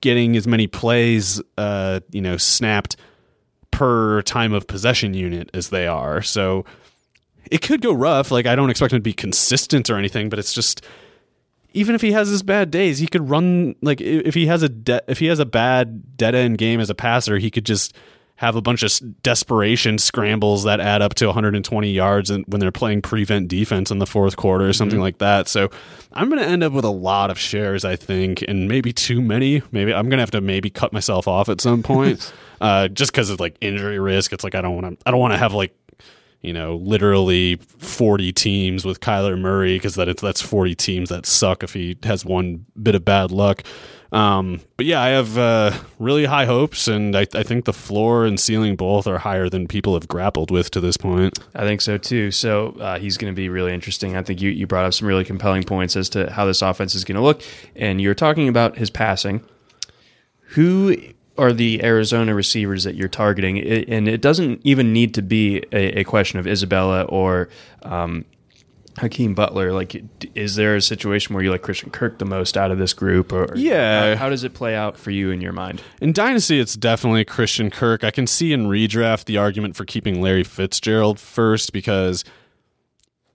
getting 0.01 0.35
as 0.35 0.47
many 0.47 0.65
plays 0.65 1.39
uh, 1.59 1.99
you 2.09 2.21
know 2.21 2.35
snapped 2.35 2.95
per 3.69 4.23
time 4.23 4.53
of 4.53 4.65
possession 4.65 5.13
unit 5.13 5.51
as 5.53 5.69
they 5.69 5.85
are. 5.85 6.23
So 6.23 6.65
it 7.51 7.61
could 7.61 7.81
go 7.81 7.93
rough. 7.93 8.31
Like 8.31 8.47
I 8.47 8.55
don't 8.55 8.71
expect 8.71 8.91
him 8.91 8.97
to 8.97 9.03
be 9.03 9.13
consistent 9.13 9.91
or 9.91 9.97
anything, 9.97 10.29
but 10.29 10.39
it's 10.39 10.53
just 10.53 10.83
even 11.73 11.95
if 11.95 12.01
he 12.01 12.11
has 12.11 12.29
his 12.29 12.43
bad 12.43 12.71
days, 12.71 12.99
he 12.99 13.07
could 13.07 13.29
run 13.29 13.75
like 13.81 14.01
if 14.01 14.33
he 14.33 14.47
has 14.47 14.63
a 14.63 14.69
de- 14.69 15.03
if 15.07 15.19
he 15.19 15.27
has 15.27 15.39
a 15.39 15.45
bad 15.45 16.17
dead 16.17 16.35
end 16.35 16.57
game 16.57 16.79
as 16.79 16.89
a 16.89 16.95
passer, 16.95 17.37
he 17.37 17.49
could 17.51 17.65
just 17.65 17.95
have 18.41 18.55
a 18.55 18.61
bunch 18.61 18.81
of 18.81 19.21
desperation 19.21 19.99
scrambles 19.99 20.63
that 20.63 20.79
add 20.79 21.03
up 21.03 21.13
to 21.13 21.27
120 21.27 21.91
yards 21.91 22.31
and 22.31 22.43
when 22.47 22.59
they're 22.59 22.71
playing 22.71 22.99
prevent 22.99 23.47
defense 23.47 23.91
in 23.91 23.99
the 23.99 24.07
fourth 24.07 24.35
quarter 24.35 24.67
or 24.67 24.73
something 24.73 24.99
like 24.99 25.19
that. 25.19 25.47
So 25.47 25.69
I'm 26.11 26.27
going 26.27 26.41
to 26.41 26.47
end 26.47 26.63
up 26.63 26.73
with 26.73 26.83
a 26.83 26.89
lot 26.89 27.29
of 27.29 27.37
shares, 27.37 27.85
I 27.85 27.95
think, 27.95 28.43
and 28.47 28.67
maybe 28.67 28.91
too 28.93 29.21
many. 29.21 29.61
Maybe 29.71 29.93
I'm 29.93 30.09
going 30.09 30.17
to 30.17 30.23
have 30.23 30.31
to 30.31 30.41
maybe 30.41 30.71
cut 30.71 30.91
myself 30.91 31.27
off 31.27 31.49
at 31.49 31.61
some 31.61 31.83
point, 31.83 32.33
uh, 32.61 32.87
just 32.87 33.11
because 33.11 33.29
of 33.29 33.39
like 33.39 33.57
injury 33.61 33.99
risk. 33.99 34.33
It's 34.33 34.43
like 34.43 34.55
I 34.55 34.61
don't 34.61 34.73
want 34.73 34.99
to. 34.99 35.05
I 35.07 35.11
don't 35.11 35.19
want 35.19 35.33
to 35.33 35.37
have 35.37 35.53
like 35.53 35.75
you 36.41 36.53
know, 36.53 36.75
literally 36.75 37.55
40 37.55 38.31
teams 38.33 38.85
with 38.85 38.99
Kyler 38.99 39.39
Murray 39.39 39.75
because 39.75 39.95
that 39.95 40.17
that's 40.17 40.41
40 40.41 40.75
teams 40.75 41.09
that 41.09 41.25
suck 41.25 41.63
if 41.63 41.73
he 41.73 41.97
has 42.03 42.25
one 42.25 42.65
bit 42.81 42.95
of 42.95 43.05
bad 43.05 43.31
luck. 43.31 43.63
Um, 44.11 44.59
but 44.75 44.85
yeah, 44.85 45.01
I 45.01 45.09
have 45.09 45.37
uh, 45.37 45.71
really 45.97 46.25
high 46.25 46.45
hopes, 46.45 46.89
and 46.89 47.15
I, 47.15 47.27
I 47.33 47.43
think 47.43 47.63
the 47.63 47.73
floor 47.73 48.25
and 48.25 48.37
ceiling 48.37 48.75
both 48.75 49.07
are 49.07 49.19
higher 49.19 49.47
than 49.47 49.67
people 49.67 49.93
have 49.93 50.07
grappled 50.07 50.51
with 50.51 50.69
to 50.71 50.81
this 50.81 50.97
point. 50.97 51.39
I 51.55 51.61
think 51.61 51.79
so 51.79 51.97
too. 51.97 52.29
So 52.31 52.75
uh, 52.79 52.99
he's 52.99 53.17
going 53.17 53.31
to 53.33 53.35
be 53.35 53.47
really 53.47 53.73
interesting. 53.73 54.17
I 54.17 54.23
think 54.23 54.41
you, 54.41 54.49
you 54.49 54.67
brought 54.67 54.85
up 54.85 54.93
some 54.93 55.07
really 55.07 55.23
compelling 55.23 55.63
points 55.63 55.95
as 55.95 56.09
to 56.09 56.29
how 56.29 56.45
this 56.45 56.61
offense 56.61 56.93
is 56.93 57.05
going 57.05 57.15
to 57.15 57.21
look. 57.21 57.41
And 57.75 58.01
you're 58.01 58.15
talking 58.15 58.49
about 58.49 58.77
his 58.77 58.89
passing. 58.89 59.45
Who 60.55 60.97
are 61.41 61.51
the 61.51 61.83
Arizona 61.83 62.33
receivers 62.35 62.83
that 62.85 62.95
you're 62.95 63.07
targeting? 63.09 63.57
It, 63.57 63.89
and 63.89 64.07
it 64.07 64.21
doesn't 64.21 64.61
even 64.63 64.93
need 64.93 65.13
to 65.15 65.21
be 65.21 65.57
a, 65.71 65.99
a 65.99 66.03
question 66.03 66.39
of 66.39 66.45
Isabella 66.47 67.03
or 67.03 67.49
um, 67.83 68.25
Hakeem 68.97 69.33
Butler. 69.33 69.73
Like, 69.73 70.03
is 70.35 70.55
there 70.55 70.75
a 70.75 70.81
situation 70.81 71.33
where 71.33 71.43
you 71.43 71.49
like 71.49 71.61
Christian 71.61 71.89
Kirk 71.89 72.19
the 72.19 72.25
most 72.25 72.57
out 72.57 72.71
of 72.71 72.77
this 72.77 72.93
group? 72.93 73.31
Or 73.33 73.51
Yeah. 73.55 74.11
how, 74.11 74.23
how 74.25 74.29
does 74.29 74.43
it 74.43 74.53
play 74.53 74.75
out 74.75 74.97
for 74.97 75.11
you 75.11 75.31
in 75.31 75.41
your 75.41 75.53
mind? 75.53 75.81
In 76.01 76.13
Dynasty, 76.13 76.59
it's 76.59 76.75
definitely 76.75 77.25
Christian 77.25 77.69
Kirk. 77.71 78.03
I 78.03 78.11
can 78.11 78.27
see 78.27 78.53
in 78.53 78.67
redraft 78.67 79.25
the 79.25 79.37
argument 79.37 79.75
for 79.75 79.85
keeping 79.85 80.21
Larry 80.21 80.43
Fitzgerald 80.43 81.19
first 81.19 81.73
because 81.73 82.23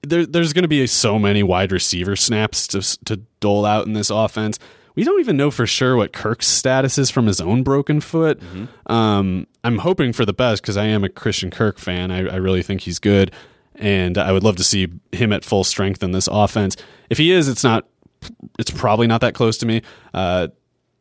there, 0.02 0.24
there's 0.26 0.52
going 0.52 0.62
to 0.62 0.68
be 0.68 0.86
so 0.86 1.18
many 1.18 1.42
wide 1.42 1.72
receiver 1.72 2.14
snaps 2.16 2.66
to, 2.68 3.04
to 3.04 3.16
dole 3.40 3.64
out 3.66 3.86
in 3.86 3.92
this 3.94 4.10
offense. 4.10 4.58
We 4.96 5.04
don't 5.04 5.20
even 5.20 5.36
know 5.36 5.50
for 5.50 5.66
sure 5.66 5.94
what 5.96 6.12
Kirk's 6.12 6.46
status 6.48 6.98
is 6.98 7.10
from 7.10 7.26
his 7.26 7.40
own 7.40 7.62
broken 7.62 8.00
foot. 8.00 8.40
Um, 8.86 9.46
I'm 9.62 9.78
hoping 9.78 10.12
for 10.12 10.24
the 10.24 10.32
best 10.32 10.62
because 10.62 10.76
I 10.76 10.86
am 10.86 11.04
a 11.04 11.08
Christian 11.08 11.50
Kirk 11.50 11.78
fan. 11.78 12.10
I, 12.10 12.26
I 12.26 12.36
really 12.36 12.62
think 12.62 12.80
he's 12.80 12.98
good, 12.98 13.30
and 13.74 14.16
I 14.18 14.32
would 14.32 14.42
love 14.42 14.56
to 14.56 14.64
see 14.64 14.88
him 15.12 15.32
at 15.32 15.44
full 15.44 15.64
strength 15.64 16.02
in 16.02 16.12
this 16.12 16.28
offense. 16.32 16.76
If 17.10 17.18
he 17.18 17.30
is, 17.30 17.48
it's 17.48 17.62
not. 17.62 17.86
It's 18.58 18.70
probably 18.70 19.06
not 19.06 19.20
that 19.20 19.34
close 19.34 19.58
to 19.58 19.66
me. 19.66 19.82
Uh, 20.14 20.48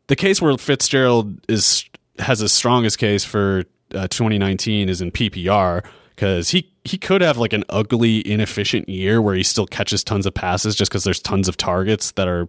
the 0.06 0.16
case 0.16 0.40
where 0.40 0.56
Fitzgerald 0.58 1.40
is 1.48 1.84
has 2.18 2.40
the 2.40 2.48
strongest 2.48 2.98
case 2.98 3.24
for 3.24 3.64
uh, 3.94 4.08
2019 4.08 4.88
is 4.88 5.00
in 5.00 5.10
PPR 5.10 5.84
because 6.10 6.50
he 6.50 6.70
he 6.84 6.98
could 6.98 7.20
have 7.22 7.38
like 7.38 7.52
an 7.52 7.64
ugly 7.68 8.26
inefficient 8.30 8.88
year 8.88 9.20
where 9.20 9.34
he 9.34 9.42
still 9.42 9.66
catches 9.66 10.04
tons 10.04 10.26
of 10.26 10.34
passes 10.34 10.74
just 10.76 10.90
because 10.90 11.04
there's 11.04 11.20
tons 11.20 11.48
of 11.48 11.56
targets 11.56 12.12
that 12.12 12.28
are 12.28 12.46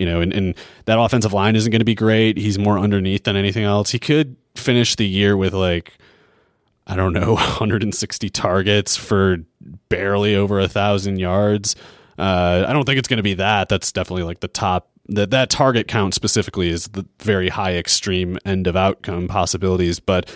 you 0.00 0.06
know 0.06 0.20
and, 0.20 0.32
and 0.32 0.54
that 0.86 0.98
offensive 0.98 1.32
line 1.32 1.54
isn't 1.54 1.70
going 1.70 1.80
to 1.80 1.84
be 1.84 1.94
great. 1.94 2.38
He's 2.38 2.58
more 2.58 2.78
underneath 2.78 3.24
than 3.24 3.36
anything 3.36 3.64
else. 3.64 3.90
He 3.90 3.98
could 3.98 4.36
finish 4.54 4.96
the 4.96 5.06
year 5.06 5.36
with 5.36 5.52
like 5.52 5.92
I 6.86 6.96
don't 6.96 7.12
know 7.12 7.34
160 7.34 8.30
targets 8.30 8.96
for 8.96 9.38
barely 9.88 10.34
over 10.34 10.58
a 10.58 10.68
thousand 10.68 11.20
yards. 11.20 11.76
Uh, 12.18 12.64
I 12.66 12.72
don't 12.72 12.84
think 12.84 12.98
it's 12.98 13.08
going 13.08 13.18
to 13.18 13.22
be 13.22 13.34
that. 13.34 13.68
That's 13.68 13.92
definitely 13.92 14.24
like 14.24 14.40
the 14.40 14.48
top 14.48 14.90
that 15.10 15.30
that 15.30 15.50
target 15.50 15.88
count 15.88 16.14
specifically 16.14 16.68
is 16.68 16.86
the 16.88 17.06
very 17.18 17.48
high 17.48 17.76
extreme 17.76 18.38
end 18.44 18.66
of 18.66 18.76
outcome 18.76 19.26
possibilities 19.26 19.98
but 19.98 20.32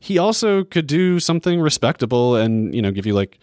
he 0.00 0.18
also 0.18 0.64
could 0.64 0.86
do 0.86 1.20
something 1.20 1.60
respectable 1.60 2.34
and 2.36 2.74
you 2.74 2.80
know 2.80 2.90
give 2.90 3.06
you 3.06 3.14
like 3.14 3.38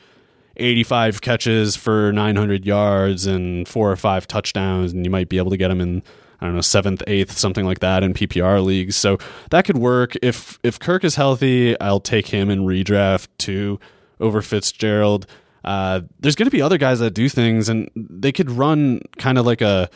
85 0.58 1.22
catches 1.22 1.76
for 1.76 2.12
900 2.12 2.66
yards 2.66 3.26
and 3.26 3.68
four 3.68 3.92
or 3.92 3.96
five 3.96 4.28
touchdowns 4.28 4.94
and 4.94 5.06
you 5.06 5.12
might 5.12 5.30
be 5.30 5.38
able 5.38 5.52
to 5.52 5.58
get 5.58 5.72
him 5.72 5.82
in 5.82 6.04
I 6.42 6.46
don't 6.46 6.56
know 6.56 6.62
seventh, 6.62 7.04
eighth, 7.06 7.38
something 7.38 7.66
like 7.66 7.80
that 7.80 8.04
in 8.04 8.16
PPR 8.16 8.66
leagues. 8.66 8.96
So 8.96 9.20
that 9.52 9.64
could 9.64 9.78
work. 9.78 10.16
If 10.24 10.60
if 10.64 10.80
Kirk 10.80 11.04
is 11.04 11.14
healthy, 11.16 11.80
I'll 11.80 12.00
take 12.00 12.28
him 12.28 12.50
in 12.50 12.62
redraft 12.62 13.28
too 13.38 13.80
over 14.20 14.42
Fitzgerald. 14.42 15.28
Uh, 15.64 16.02
there's 16.20 16.36
going 16.36 16.48
to 16.48 16.52
be 16.52 16.62
other 16.62 16.80
guys 16.80 17.00
that 17.00 17.12
do 17.12 17.30
things, 17.30 17.70
and 17.70 17.92
they 17.96 18.32
could 18.32 18.50
run 18.50 19.02
kind 19.20 19.38
of 19.38 19.46
like 19.46 19.62
a 19.62 19.88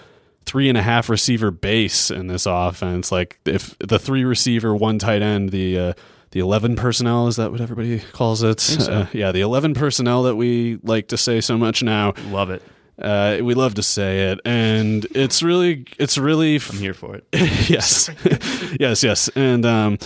three 0.45 0.69
and 0.69 0.77
a 0.77 0.81
half 0.83 1.09
receiver 1.09 1.49
base 1.49 2.11
in 2.11 2.27
this 2.27 2.45
offense. 2.45 3.11
Like 3.11 3.39
if 3.45 3.75
the 3.79 3.97
three 3.97 4.23
receiver, 4.23 4.75
one 4.75 4.99
tight 4.99 5.23
end, 5.23 5.49
the 5.49 5.79
uh, 5.79 5.93
the 6.35 6.41
eleven 6.41 6.75
personnel 6.75 7.27
is 7.27 7.37
that 7.37 7.49
what 7.53 7.61
everybody 7.61 7.97
calls 8.11 8.43
it? 8.43 8.59
so. 8.59 8.91
Uh, 8.91 9.07
yeah, 9.13 9.31
the 9.31 9.39
eleven 9.39 9.73
personnel 9.73 10.23
that 10.23 10.35
we 10.35 10.77
like 10.83 11.07
to 11.07 11.17
say 11.17 11.39
so 11.39 11.57
much 11.57 11.81
now. 11.81 12.13
Love 12.27 12.49
it. 12.49 12.61
Uh, 12.99 13.39
we 13.41 13.53
love 13.53 13.75
to 13.75 13.81
say 13.81 14.31
it, 14.31 14.41
and 14.43 15.05
it's 15.11 15.41
really, 15.41 15.85
it's 15.97 16.17
really 16.17 16.55
I'm 16.69 16.77
here 16.77 16.93
for 16.93 17.15
it. 17.15 17.25
yes, 17.69 18.09
yes, 18.77 19.01
yes, 19.01 19.29
and 19.29 19.65
um, 19.65 19.97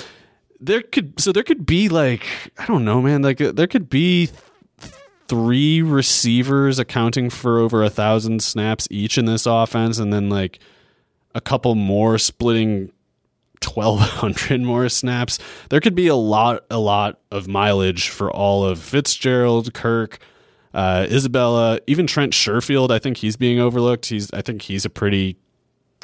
there 0.59 0.83
could 0.83 1.19
so 1.19 1.31
there 1.31 1.41
could 1.41 1.65
be 1.65 1.89
like 1.89 2.27
I 2.59 2.67
don't 2.67 2.85
know, 2.85 3.01
man. 3.01 3.23
Like 3.23 3.41
uh, 3.41 3.51
there 3.51 3.65
could 3.65 3.89
be 3.89 4.27
th- 4.27 4.93
three 5.27 5.81
receivers 5.81 6.77
accounting 6.77 7.31
for 7.31 7.57
over 7.57 7.83
a 7.83 7.89
thousand 7.89 8.43
snaps 8.43 8.87
each 8.91 9.17
in 9.17 9.25
this 9.25 9.47
offense, 9.47 9.97
and 9.97 10.13
then 10.13 10.29
like 10.29 10.59
a 11.33 11.41
couple 11.41 11.73
more 11.73 12.19
splitting 12.19 12.91
twelve 13.61 13.99
hundred 13.99 14.61
more 14.61 14.89
snaps. 14.89 15.39
There 15.69 15.79
could 15.79 15.95
be 15.95 16.07
a 16.07 16.15
lot, 16.15 16.63
a 16.69 16.79
lot 16.79 17.19
of 17.31 17.47
mileage 17.47 18.09
for 18.09 18.31
all 18.31 18.65
of 18.65 18.79
Fitzgerald, 18.79 19.73
Kirk. 19.73 20.19
Uh, 20.71 21.07
Isabella, 21.09 21.79
even 21.87 22.05
Trent 22.05 22.31
Sherfield, 22.31 22.91
I 22.91 22.99
think 22.99 23.17
he's 23.17 23.35
being 23.35 23.59
overlooked. 23.59 24.05
He's, 24.05 24.31
I 24.33 24.41
think 24.41 24.61
he's 24.61 24.85
a 24.85 24.89
pretty 24.89 25.35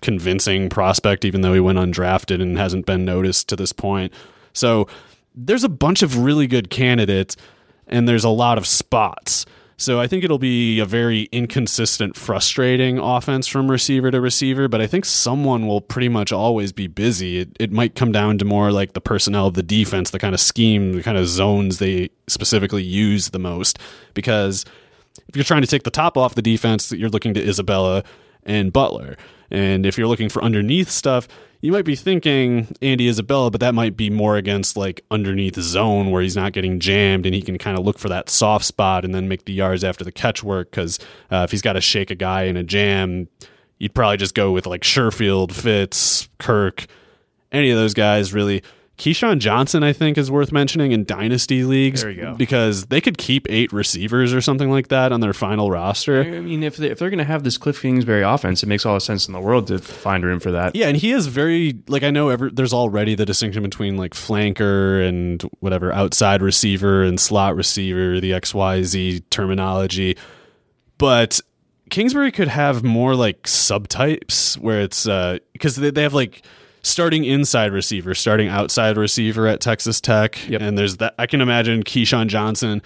convincing 0.01 0.70
prospect, 0.70 1.24
even 1.24 1.41
though 1.41 1.53
he 1.53 1.60
went 1.60 1.78
undrafted 1.78 2.41
and 2.41 2.58
hasn't 2.58 2.88
been 2.88 3.06
noticed 3.06 3.47
to 3.49 3.56
this 3.56 3.72
point. 3.72 4.12
So 4.53 4.88
there's 5.36 5.64
a 5.64 5.70
bunch 5.70 6.01
of 6.01 6.18
really 6.18 6.47
good 6.47 6.70
candidates, 6.70 7.38
and 7.88 8.10
there's 8.10 8.24
a 8.24 8.30
lot 8.30 8.58
of 8.58 8.66
spots. 8.66 9.45
So 9.78 9.99
I 9.99 10.07
think 10.07 10.23
it'll 10.23 10.39
be 10.39 10.80
a 10.80 10.86
very 10.86 11.23
inconsistent, 11.34 12.15
frustrating 12.15 12.97
offense 12.97 13.45
from 13.45 13.69
receiver 13.69 14.09
to 14.09 14.21
receiver, 14.21 14.69
but 14.69 14.80
I 14.80 14.88
think 14.88 15.03
someone 15.03 15.67
will 15.67 15.82
pretty 15.82 16.07
much 16.07 16.32
always 16.32 16.71
be 16.71 16.88
busy. 16.88 17.39
It, 17.39 17.49
it 17.59 17.71
might 17.73 17.93
come 17.93 18.13
down 18.13 18.38
to 18.38 18.45
more 18.45 18.71
like 18.71 18.93
the 18.93 19.01
personnel 19.01 19.47
of 19.47 19.55
the 19.55 19.63
defense, 19.63 20.11
the 20.11 20.19
kind 20.19 20.34
of 20.34 20.39
scheme, 20.39 20.93
the 20.93 21.03
kind 21.03 21.17
of 21.17 21.28
zones 21.28 21.80
they 21.80 22.09
specifically 22.28 22.84
use 22.84 23.32
the 23.32 23.39
most. 23.39 23.78
Because 24.13 24.63
if 25.28 25.36
you're 25.36 25.43
trying 25.43 25.61
to 25.61 25.67
take 25.67 25.84
the 25.84 25.91
top 25.91 26.17
off 26.17 26.36
the 26.36 26.41
defense, 26.41 26.88
that 26.88 26.97
you're 26.97 27.09
looking 27.09 27.34
to 27.34 27.45
Isabella 27.45 28.03
and 28.46 28.72
Butler. 28.72 29.18
And 29.52 29.86
if 29.86 29.98
you're 29.98 30.08
looking 30.08 30.30
for 30.30 30.43
underneath 30.43 30.89
stuff, 30.89 31.28
you 31.62 31.72
might 31.72 31.86
be 31.86 31.96
thinking 31.96 32.76
Andy 32.82 33.08
Isabella, 33.08 33.50
but 33.50 33.62
that 33.62 33.74
might 33.74 33.98
be 33.98 34.10
more 34.10 34.38
against 34.38 34.78
like 34.78 35.04
underneath 35.10 35.56
zone 35.56 36.12
where 36.12 36.22
he's 36.22 36.36
not 36.36 36.54
getting 36.54 36.80
jammed 36.80 37.26
and 37.26 37.34
he 37.34 37.41
can 37.41 37.58
kind 37.58 37.78
of 37.78 37.84
look 37.84 37.98
for 37.98 38.10
that 38.10 38.30
soft 38.30 38.66
spot 38.66 39.04
and 39.04 39.16
then 39.16 39.28
make 39.28 39.46
the 39.46 39.54
yards 39.54 39.84
after 39.84 40.04
the 40.04 40.12
catch 40.12 40.43
work. 40.43 40.70
Because 40.70 41.00
uh, 41.32 41.38
if 41.38 41.52
he's 41.52 41.62
got 41.62 41.74
to 41.74 41.82
shake 41.82 42.12
a 42.12 42.16
guy 42.16 42.43
in 42.43 42.58
a 42.58 42.64
jam, 42.64 43.28
you'd 43.80 43.93
probably 43.93 44.18
just 44.18 44.36
go 44.36 44.52
with 44.52 44.68
like 44.68 44.82
Sherfield, 44.82 45.52
Fitz, 45.52 46.30
Kirk, 46.38 46.86
any 47.52 47.72
of 47.72 47.78
those 47.78 47.93
guys 47.93 48.34
really. 48.34 48.62
Keyshawn 48.98 49.39
Johnson, 49.39 49.84
I 49.84 49.91
think, 49.91 50.18
is 50.18 50.32
worth 50.32 50.54
mentioning 50.54 50.93
in 50.93 51.04
dynasty 51.04 51.66
leagues 51.66 52.02
There 52.02 52.12
you 52.12 52.22
go. 52.22 52.34
because 52.36 52.86
they 52.86 53.02
could 53.02 53.18
keep 53.18 53.46
eight 53.50 53.74
receivers 53.74 54.34
or 54.34 54.39
something 54.39 54.72
like 54.72 54.88
that 54.88 55.12
on 55.12 55.20
their 55.20 55.34
final 55.34 55.70
roster. 55.70 56.22
I 56.24 56.39
mean, 56.39 56.64
if 56.64 56.78
they, 56.78 56.89
if 56.91 57.00
they're 57.00 57.10
going 57.10 57.18
to 57.18 57.26
have 57.26 57.43
this 57.43 57.58
Cliff 57.58 57.82
Kingsbury 57.82 58.22
offense, 58.22 58.64
it 58.64 58.68
makes 58.68 58.86
all 58.86 58.93
the 58.93 59.02
sense 59.02 59.28
in 59.28 59.34
the 59.34 59.41
world 59.41 59.68
to 59.68 59.80
find 59.80 60.24
room 60.24 60.39
for 60.39 60.52
that. 60.52 60.78
Yeah, 60.78 60.88
and 60.88 60.96
he 60.96 61.12
is 61.12 61.28
very 61.28 61.78
like 61.89 62.04
I 62.04 62.12
know 62.12 62.30
every, 62.30 62.52
there's 62.52 62.74
already 62.74 63.16
the 63.16 63.26
distinction 63.26 63.64
between 63.64 63.98
like 63.98 64.14
flanker 64.14 65.06
and 65.06 65.41
whatever 65.60 65.91
outside 65.91 66.41
receiver 66.41 67.04
and 67.04 67.20
slot 67.20 67.56
receiver, 67.58 68.22
the 68.22 68.32
XYZ 68.32 69.24
terminology. 69.30 70.16
But 70.98 71.41
Kingsbury 71.89 72.32
could 72.32 72.48
have 72.48 72.82
more 72.84 73.14
like 73.16 73.43
subtypes 73.43 74.58
where 74.58 74.80
it's 74.82 75.06
uh 75.06 75.39
because 75.52 75.76
they, 75.76 75.89
they 75.91 76.04
have 76.04 76.14
like 76.14 76.43
starting 76.86 77.26
inside 77.26 77.74
receiver, 77.74 78.14
starting 78.14 78.48
outside 78.48 78.96
receiver 78.96 79.48
at 79.48 79.60
Texas 79.60 80.00
Tech. 80.00 80.48
Yep. 80.48 80.62
And 80.62 80.78
there's 80.78 80.98
that 80.98 81.16
I 81.18 81.26
can 81.26 81.42
imagine 81.42 81.84
Keyshawn 81.84 82.28
Johnson 82.28 82.82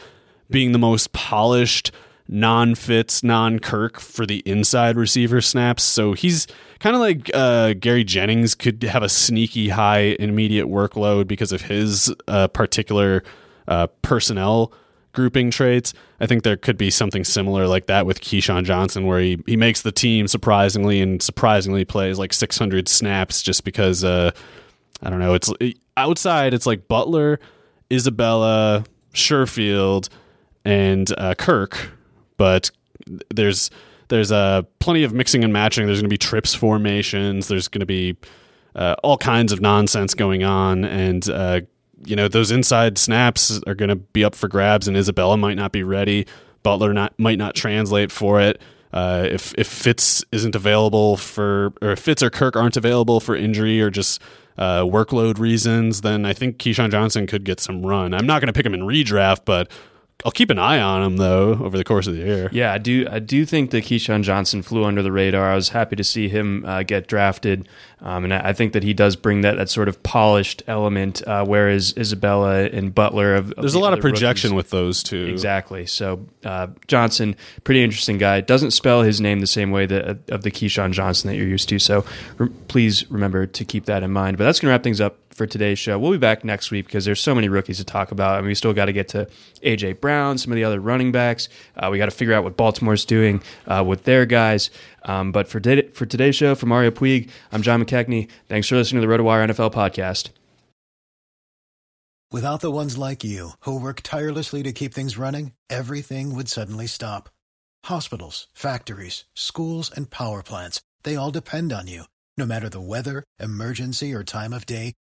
being 0.49 0.71
the 0.71 0.79
most 0.79 1.11
polished 1.11 1.91
non 2.27 2.75
Fitz, 2.75 3.23
non 3.23 3.59
Kirk 3.59 3.99
for 3.99 4.25
the 4.25 4.41
inside 4.45 4.95
receiver 4.95 5.41
snaps. 5.41 5.83
So 5.83 6.13
he's 6.13 6.47
kind 6.79 6.95
of 6.95 7.01
like 7.01 7.29
uh, 7.33 7.73
Gary 7.73 8.05
Jennings 8.05 8.55
could 8.55 8.81
have 8.83 9.03
a 9.03 9.09
sneaky 9.09 9.67
high 9.67 10.15
immediate 10.19 10.67
workload 10.67 11.27
because 11.27 11.51
of 11.51 11.63
his 11.63 12.13
uh, 12.27 12.47
particular 12.47 13.23
uh, 13.67 13.87
personnel 14.01 14.71
grouping 15.13 15.51
traits. 15.51 15.93
I 16.19 16.25
think 16.25 16.43
there 16.43 16.57
could 16.57 16.77
be 16.77 16.91
something 16.91 17.23
similar 17.23 17.67
like 17.67 17.87
that 17.87 18.05
with 18.05 18.21
Keyshawn 18.21 18.63
Johnson, 18.63 19.05
where 19.05 19.19
he, 19.19 19.41
he 19.45 19.57
makes 19.57 19.81
the 19.81 19.91
team 19.91 20.27
surprisingly 20.27 21.01
and 21.01 21.21
surprisingly 21.21 21.85
plays 21.85 22.19
like 22.19 22.33
600 22.33 22.87
snaps 22.87 23.41
just 23.41 23.63
because, 23.63 24.03
uh, 24.03 24.31
I 25.01 25.09
don't 25.09 25.19
know, 25.19 25.33
it's 25.33 25.51
outside, 25.97 26.53
it's 26.53 26.65
like 26.65 26.87
Butler, 26.87 27.39
Isabella, 27.91 28.83
Sherfield, 29.13 30.09
and 30.65 31.11
uh, 31.17 31.35
Kirk, 31.35 31.91
but 32.37 32.71
there's 33.33 33.71
there's 34.09 34.31
uh, 34.31 34.63
plenty 34.79 35.03
of 35.03 35.13
mixing 35.13 35.43
and 35.43 35.53
matching. 35.53 35.85
There's 35.85 35.99
going 35.99 36.09
to 36.09 36.13
be 36.13 36.17
trips 36.17 36.53
formations. 36.53 37.47
There's 37.47 37.67
going 37.67 37.81
to 37.81 37.85
be 37.85 38.17
uh, 38.75 38.95
all 39.03 39.17
kinds 39.17 39.51
of 39.51 39.61
nonsense 39.61 40.13
going 40.13 40.43
on, 40.43 40.83
and 40.83 41.27
uh, 41.29 41.61
you 42.05 42.15
know 42.15 42.27
those 42.27 42.51
inside 42.51 42.97
snaps 42.97 43.61
are 43.67 43.75
going 43.75 43.89
to 43.89 43.95
be 43.95 44.23
up 44.23 44.35
for 44.35 44.47
grabs. 44.47 44.87
And 44.87 44.95
Isabella 44.95 45.37
might 45.37 45.57
not 45.57 45.71
be 45.71 45.83
ready. 45.83 46.25
Butler 46.63 46.93
not 46.93 47.17
might 47.17 47.37
not 47.37 47.55
translate 47.55 48.11
for 48.11 48.41
it. 48.41 48.61
Uh, 48.91 49.27
if 49.29 49.53
if 49.57 49.67
Fitz 49.67 50.23
isn't 50.31 50.55
available 50.55 51.15
for, 51.15 51.73
or 51.81 51.91
if 51.91 51.99
Fitz 51.99 52.23
or 52.23 52.29
Kirk 52.29 52.55
aren't 52.55 52.75
available 52.75 53.19
for 53.19 53.35
injury 53.35 53.79
or 53.81 53.89
just 53.91 54.21
uh, 54.57 54.81
workload 54.81 55.37
reasons, 55.37 56.01
then 56.01 56.25
I 56.25 56.33
think 56.33 56.57
Keyshawn 56.57 56.91
Johnson 56.91 57.27
could 57.27 57.43
get 57.43 57.59
some 57.59 57.85
run. 57.85 58.13
I'm 58.13 58.25
not 58.25 58.41
going 58.41 58.47
to 58.47 58.53
pick 58.53 58.65
him 58.65 58.73
in 58.73 58.81
redraft, 58.81 59.41
but 59.45 59.69
I'll 60.25 60.31
keep 60.31 60.49
an 60.49 60.59
eye 60.59 60.81
on 60.81 61.01
him 61.01 61.15
though 61.15 61.51
over 61.61 61.77
the 61.77 61.85
course 61.85 62.05
of 62.05 62.13
the 62.13 62.19
year. 62.19 62.49
Yeah, 62.51 62.73
I 62.73 62.77
do. 62.77 63.07
I 63.09 63.19
do 63.19 63.45
think 63.45 63.71
that 63.71 63.85
Keyshawn 63.85 64.23
Johnson 64.23 64.61
flew 64.61 64.83
under 64.83 65.01
the 65.01 65.13
radar. 65.13 65.49
I 65.49 65.55
was 65.55 65.69
happy 65.69 65.95
to 65.95 66.03
see 66.03 66.27
him 66.27 66.65
uh, 66.65 66.83
get 66.83 67.07
drafted, 67.07 67.69
um, 68.01 68.25
and 68.25 68.33
I 68.33 68.49
I 68.49 68.53
think 68.53 68.73
that 68.73 68.83
he 68.83 68.93
does 68.93 69.15
bring 69.15 69.41
that 69.41 69.55
that 69.55 69.69
sort 69.69 69.87
of 69.87 70.03
polished 70.03 70.61
element. 70.67 71.25
Uh, 71.25 71.45
whereas 71.45 71.93
Isabella 71.95 72.65
and 72.65 72.93
Butler, 72.93 73.35
of, 73.35 73.53
There's 73.55 73.75
a 73.75 73.79
lot 73.79 73.93
of 73.93 74.01
projection 74.01 74.55
with 74.55 74.71
those 74.71 75.03
two. 75.03 75.27
Exactly. 75.27 75.85
So 75.85 76.25
uh, 76.43 76.67
Johnson, 76.87 77.37
pretty 77.63 77.81
interesting 77.81 78.17
guy. 78.17 78.41
Doesn't 78.41 78.71
spell 78.71 79.03
his 79.03 79.21
name 79.21 79.39
the 79.39 79.47
same 79.47 79.71
way 79.71 79.85
that 79.85 80.29
of 80.29 80.43
the 80.43 80.51
Keyshawn 80.51 80.91
Johnson 80.91 81.29
that 81.29 81.37
you're 81.37 81.47
used 81.47 81.69
to. 81.69 81.79
So 81.79 82.03
re- 82.37 82.49
please 82.67 83.09
remember 83.09 83.45
to 83.45 83.63
keep 83.63 83.85
that 83.85 84.03
in 84.03 84.11
mind. 84.11 84.37
But 84.37 84.43
that's 84.43 84.59
going 84.59 84.67
to 84.67 84.71
wrap 84.73 84.83
things 84.83 84.99
up 84.99 85.17
for 85.39 85.47
today's 85.47 85.79
show. 85.79 85.97
We'll 85.97 86.11
be 86.11 86.17
back 86.17 86.43
next 86.43 86.69
week 86.69 86.85
because 86.85 87.05
there's 87.05 87.21
so 87.21 87.33
many 87.33 87.47
rookies 87.47 87.77
to 87.77 87.85
talk 87.85 88.11
about. 88.11 88.35
I 88.35 88.41
mean, 88.41 88.49
we 88.49 88.55
still 88.55 88.73
got 88.73 88.85
to 88.85 88.93
get 88.93 89.07
to 89.09 89.27
AJ 89.63 90.01
Brown, 90.01 90.37
some 90.37 90.51
of 90.51 90.57
the 90.57 90.65
other 90.65 90.81
running 90.81 91.13
backs. 91.13 91.47
Uh, 91.77 91.87
we 91.89 91.97
got 91.97 92.05
to 92.05 92.11
figure 92.11 92.33
out 92.33 92.43
what 92.43 92.57
Baltimore's 92.57 93.05
doing 93.05 93.41
uh, 93.65 93.81
with 93.87 94.03
their 94.03 94.25
guys. 94.25 94.69
Um, 95.03 95.31
but 95.31 95.47
for 95.47 95.61
today, 95.61 95.87
for 95.93 96.05
today's 96.05 96.35
show, 96.35 96.55
for 96.55 96.65
Mario 96.65 96.91
Puig, 96.91 97.29
I'm 97.53 97.61
John 97.61 97.81
McKechnie. 97.83 98.29
Thanks 98.49 98.67
for 98.67 98.75
listening 98.75 99.01
to 99.01 99.07
the 99.07 99.13
RotoWire 99.13 99.47
NFL 99.47 99.73
podcast. 99.73 100.29
Without 102.31 102.59
the 102.59 102.69
ones 102.69 102.97
like 102.97 103.23
you, 103.23 103.51
who 103.61 103.79
work 103.79 104.01
tirelessly 104.03 104.61
to 104.63 104.73
keep 104.73 104.93
things 104.93 105.17
running, 105.17 105.53
everything 105.69 106.35
would 106.35 106.49
suddenly 106.49 106.85
stop. 106.85 107.29
Hospitals, 107.85 108.47
factories, 108.53 109.23
schools, 109.33 109.89
and 109.89 110.11
power 110.11 110.43
plants, 110.43 110.81
they 111.03 111.15
all 111.15 111.31
depend 111.31 111.71
on 111.71 111.87
you. 111.87 112.03
No 112.37 112.45
matter 112.45 112.67
the 112.69 112.81
weather, 112.81 113.23
emergency, 113.39 114.13
or 114.13 114.23
time 114.23 114.53
of 114.53 114.65
day, 114.65 114.93